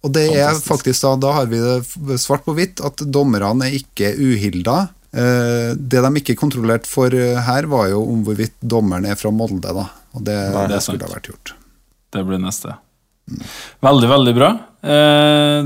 Og 0.00 0.14
det 0.16 0.30
er 0.32 0.56
faktisk 0.56 1.04
da, 1.04 1.12
da 1.20 1.34
har 1.36 1.50
vi 1.50 1.60
det 1.60 2.16
svart 2.22 2.46
på 2.46 2.54
hvitt, 2.56 2.80
at 2.80 3.04
dommerne 3.04 3.68
er 3.68 3.76
ikke 3.76 4.14
uhilda. 4.16 4.78
Eh, 5.12 5.74
det 5.76 6.00
de 6.00 6.12
ikke 6.22 6.38
kontrollerte 6.40 6.88
for 6.88 7.12
her, 7.12 7.68
var 7.68 7.90
jo 7.92 8.00
om 8.08 8.24
hvorvidt 8.24 8.56
dommeren 8.64 9.04
er 9.04 9.20
fra 9.20 9.28
Molde, 9.34 9.76
da. 9.76 9.90
Og 10.16 10.24
det, 10.24 10.38
det 10.40 10.56
er 10.64 10.72
det 10.72 10.80
sant. 10.80 10.96
skulle 10.96 11.04
ha 11.04 11.18
vært 11.18 11.28
gjort. 11.34 11.52
Det 12.16 12.24
blir 12.26 12.40
neste. 12.40 12.78
Veldig, 13.84 14.08
veldig 14.16 14.34
bra. 14.40 14.50
Eh, 14.80 15.64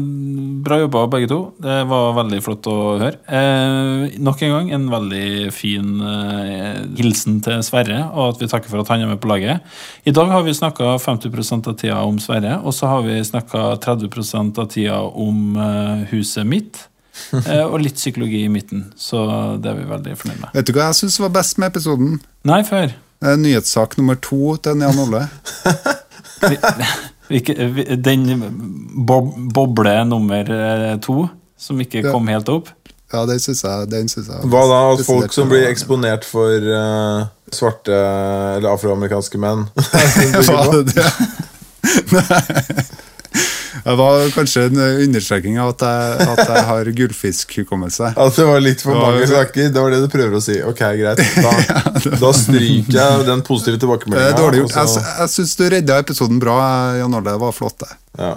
bra 0.66 0.78
jobba, 0.80 1.06
begge 1.06 1.28
to. 1.30 1.38
Det 1.62 1.76
var 1.86 2.16
veldig 2.16 2.40
flott 2.42 2.66
å 2.66 2.76
høre. 2.98 3.20
Eh, 3.30 4.16
nok 4.18 4.42
en 4.42 4.54
gang 4.56 4.72
en 4.74 4.88
veldig 4.90 5.52
fin 5.54 5.92
eh, 6.02 6.80
hilsen 6.98 7.38
til 7.44 7.62
Sverre, 7.66 8.00
og 8.10 8.34
at 8.34 8.42
vi 8.42 8.48
takker 8.50 8.72
for 8.72 8.82
at 8.82 8.90
han 8.90 9.04
er 9.04 9.12
med 9.12 9.22
på 9.22 9.30
laget. 9.30 9.62
I 10.02 10.14
dag 10.14 10.32
har 10.34 10.42
vi 10.46 10.56
snakka 10.56 10.96
50% 11.04 11.70
av 11.70 11.78
tida 11.78 12.00
om 12.02 12.18
Sverre, 12.22 12.58
og 12.62 12.74
så 12.74 12.90
har 12.90 13.06
vi 13.06 13.20
snakka 13.22 13.76
30% 13.86 14.58
av 14.58 14.68
tida 14.74 14.98
om 14.98 15.54
eh, 15.62 16.04
huset 16.10 16.48
mitt. 16.48 16.88
eh, 17.46 17.62
og 17.62 17.78
litt 17.78 18.00
psykologi 18.00 18.42
i 18.42 18.50
midten, 18.50 18.88
så 18.98 19.22
det 19.62 19.70
er 19.70 19.78
vi 19.78 19.90
veldig 19.92 20.18
fornøyd 20.18 20.40
med. 20.40 20.50
Vet 20.58 20.66
du 20.66 20.74
hva 20.74 20.90
jeg 20.90 21.04
syns 21.04 21.20
var 21.22 21.30
best 21.36 21.62
med 21.62 21.70
episoden? 21.70 22.16
Nei, 22.50 22.64
før. 22.66 22.90
Eh, 23.22 23.36
Nyhetssak 23.38 23.94
nummer 24.00 24.18
to 24.18 24.56
til 24.58 24.82
Jan 24.82 25.02
Olle. 25.06 25.28
Ikke, 27.32 27.54
den 28.04 28.26
bob 29.06 29.32
boble 29.54 29.94
nummer 30.08 30.50
eh, 30.52 30.96
to, 31.00 31.28
som 31.56 31.80
ikke 31.80 32.02
Ja. 32.04 32.10
kom 32.12 32.28
helt 32.28 32.48
opp. 32.52 32.68
Ja, 33.14 33.22
den 33.26 33.38
syns 33.40 33.62
jeg, 33.62 33.88
den 33.92 34.08
synes 34.08 34.28
jeg 34.28 34.50
Hva 34.50 34.64
da? 34.66 34.78
At 34.92 35.04
folk 35.06 35.32
som 35.32 35.48
blir 35.48 35.68
eksponert 35.68 36.24
for 36.26 36.50
uh, 36.66 37.26
svarte 37.52 37.94
eller 37.94 38.72
afroamerikanske 38.72 39.38
menn? 39.38 39.68
Det 40.34 40.90
det? 40.90 41.08
Nei. 42.10 42.84
Det 43.84 43.94
var 44.00 44.22
kanskje 44.32 44.62
en 44.70 44.78
understreking 45.04 45.58
av 45.60 45.74
at 45.74 45.82
jeg, 45.84 46.28
at 46.32 46.40
jeg 46.48 46.62
har 46.70 46.88
gullfiskhukommelse. 47.00 48.12
At 48.24 48.38
det 48.38 48.46
var 48.48 48.62
litt 48.64 48.80
for 48.84 48.96
mange 48.96 49.26
saker? 49.28 49.68
Det 49.74 49.82
var 49.84 49.92
det 49.92 49.98
du 50.04 50.08
prøver 50.12 50.38
å 50.38 50.40
si? 50.44 50.56
Ok, 50.64 50.80
greit. 51.00 51.20
Da, 51.44 51.52
da 52.22 52.30
stryker 52.36 52.96
jeg 52.96 53.26
den 53.28 53.42
positive 53.44 53.76
Det 53.76 53.82
tilbakemeldinga. 53.84 54.38
dårlig 54.38 54.62
gjort. 54.62 54.78
Jeg, 54.80 55.04
jeg 55.20 55.32
syns 55.34 55.52
du 55.60 55.64
redda 55.76 55.98
episoden 56.00 56.40
bra, 56.42 56.56
Jan 56.96 57.14
Arne. 57.20 57.34
Det 57.34 57.42
var 57.44 57.52
flott, 57.56 57.78
det. 57.84 57.92
ja. 58.22 58.34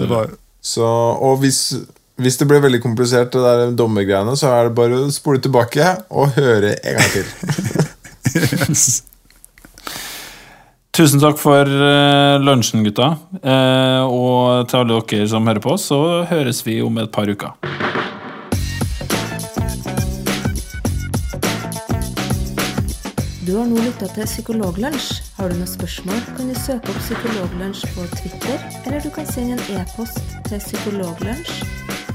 Det 0.00 0.08
var, 0.10 0.34
Så, 0.60 0.84
og 0.84 1.38
hvis, 1.40 1.60
hvis 2.20 2.36
det 2.40 2.48
ble 2.50 2.58
veldig 2.60 2.82
komplisert, 2.84 3.30
det 3.32 3.40
der 3.46 3.70
dommergreiene, 3.78 4.34
så 4.36 4.50
er 4.58 4.68
det 4.68 4.74
bare 4.76 4.98
å 5.06 5.12
spole 5.14 5.40
tilbake 5.40 5.86
og 6.10 6.34
høre 6.36 6.74
en 6.82 6.98
gang 6.98 7.14
til. 7.14 7.26
Tusen 10.90 11.20
takk 11.22 11.38
for 11.38 11.68
eh, 11.70 12.36
lunsjen, 12.42 12.82
gutta. 12.84 13.12
Eh, 13.40 14.02
og 14.04 14.66
til 14.68 14.82
alle 14.82 14.98
dere 15.06 15.28
som 15.30 15.46
hører 15.46 15.62
på, 15.62 15.76
så 15.78 16.00
høres 16.30 16.64
vi 16.66 16.80
om 16.82 16.98
et 16.98 17.12
par 17.14 17.30
uker. 17.30 17.54
Du 23.46 23.56
har 23.56 23.66
nå 23.66 23.80
lytta 23.82 24.06
til 24.14 24.26
Psykologlunsj. 24.28 25.06
Har 25.38 25.50
du 25.50 25.56
noen 25.58 25.70
spørsmål, 25.70 26.20
kan 26.36 26.50
du 26.50 26.58
søke 26.58 26.92
opp 26.92 27.00
Psykologlunsj 27.02 27.86
på 27.96 28.06
Twitter, 28.18 28.58
eller 28.84 29.02
du 29.02 29.10
kan 29.14 29.26
sende 29.26 29.56
en 29.58 29.80
e-post 29.80 30.20
til 30.46 30.62
psykologlunsj 30.62 31.64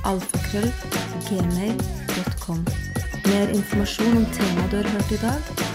alfakrøll 0.06 0.72
gmail.com. 1.28 2.62
Mer 3.26 3.56
informasjon 3.58 4.20
om 4.22 4.28
temaet 4.38 4.72
du 4.72 4.78
har 4.78 4.92
hørt 4.94 5.12
i 5.12 5.22
dag, 5.24 5.75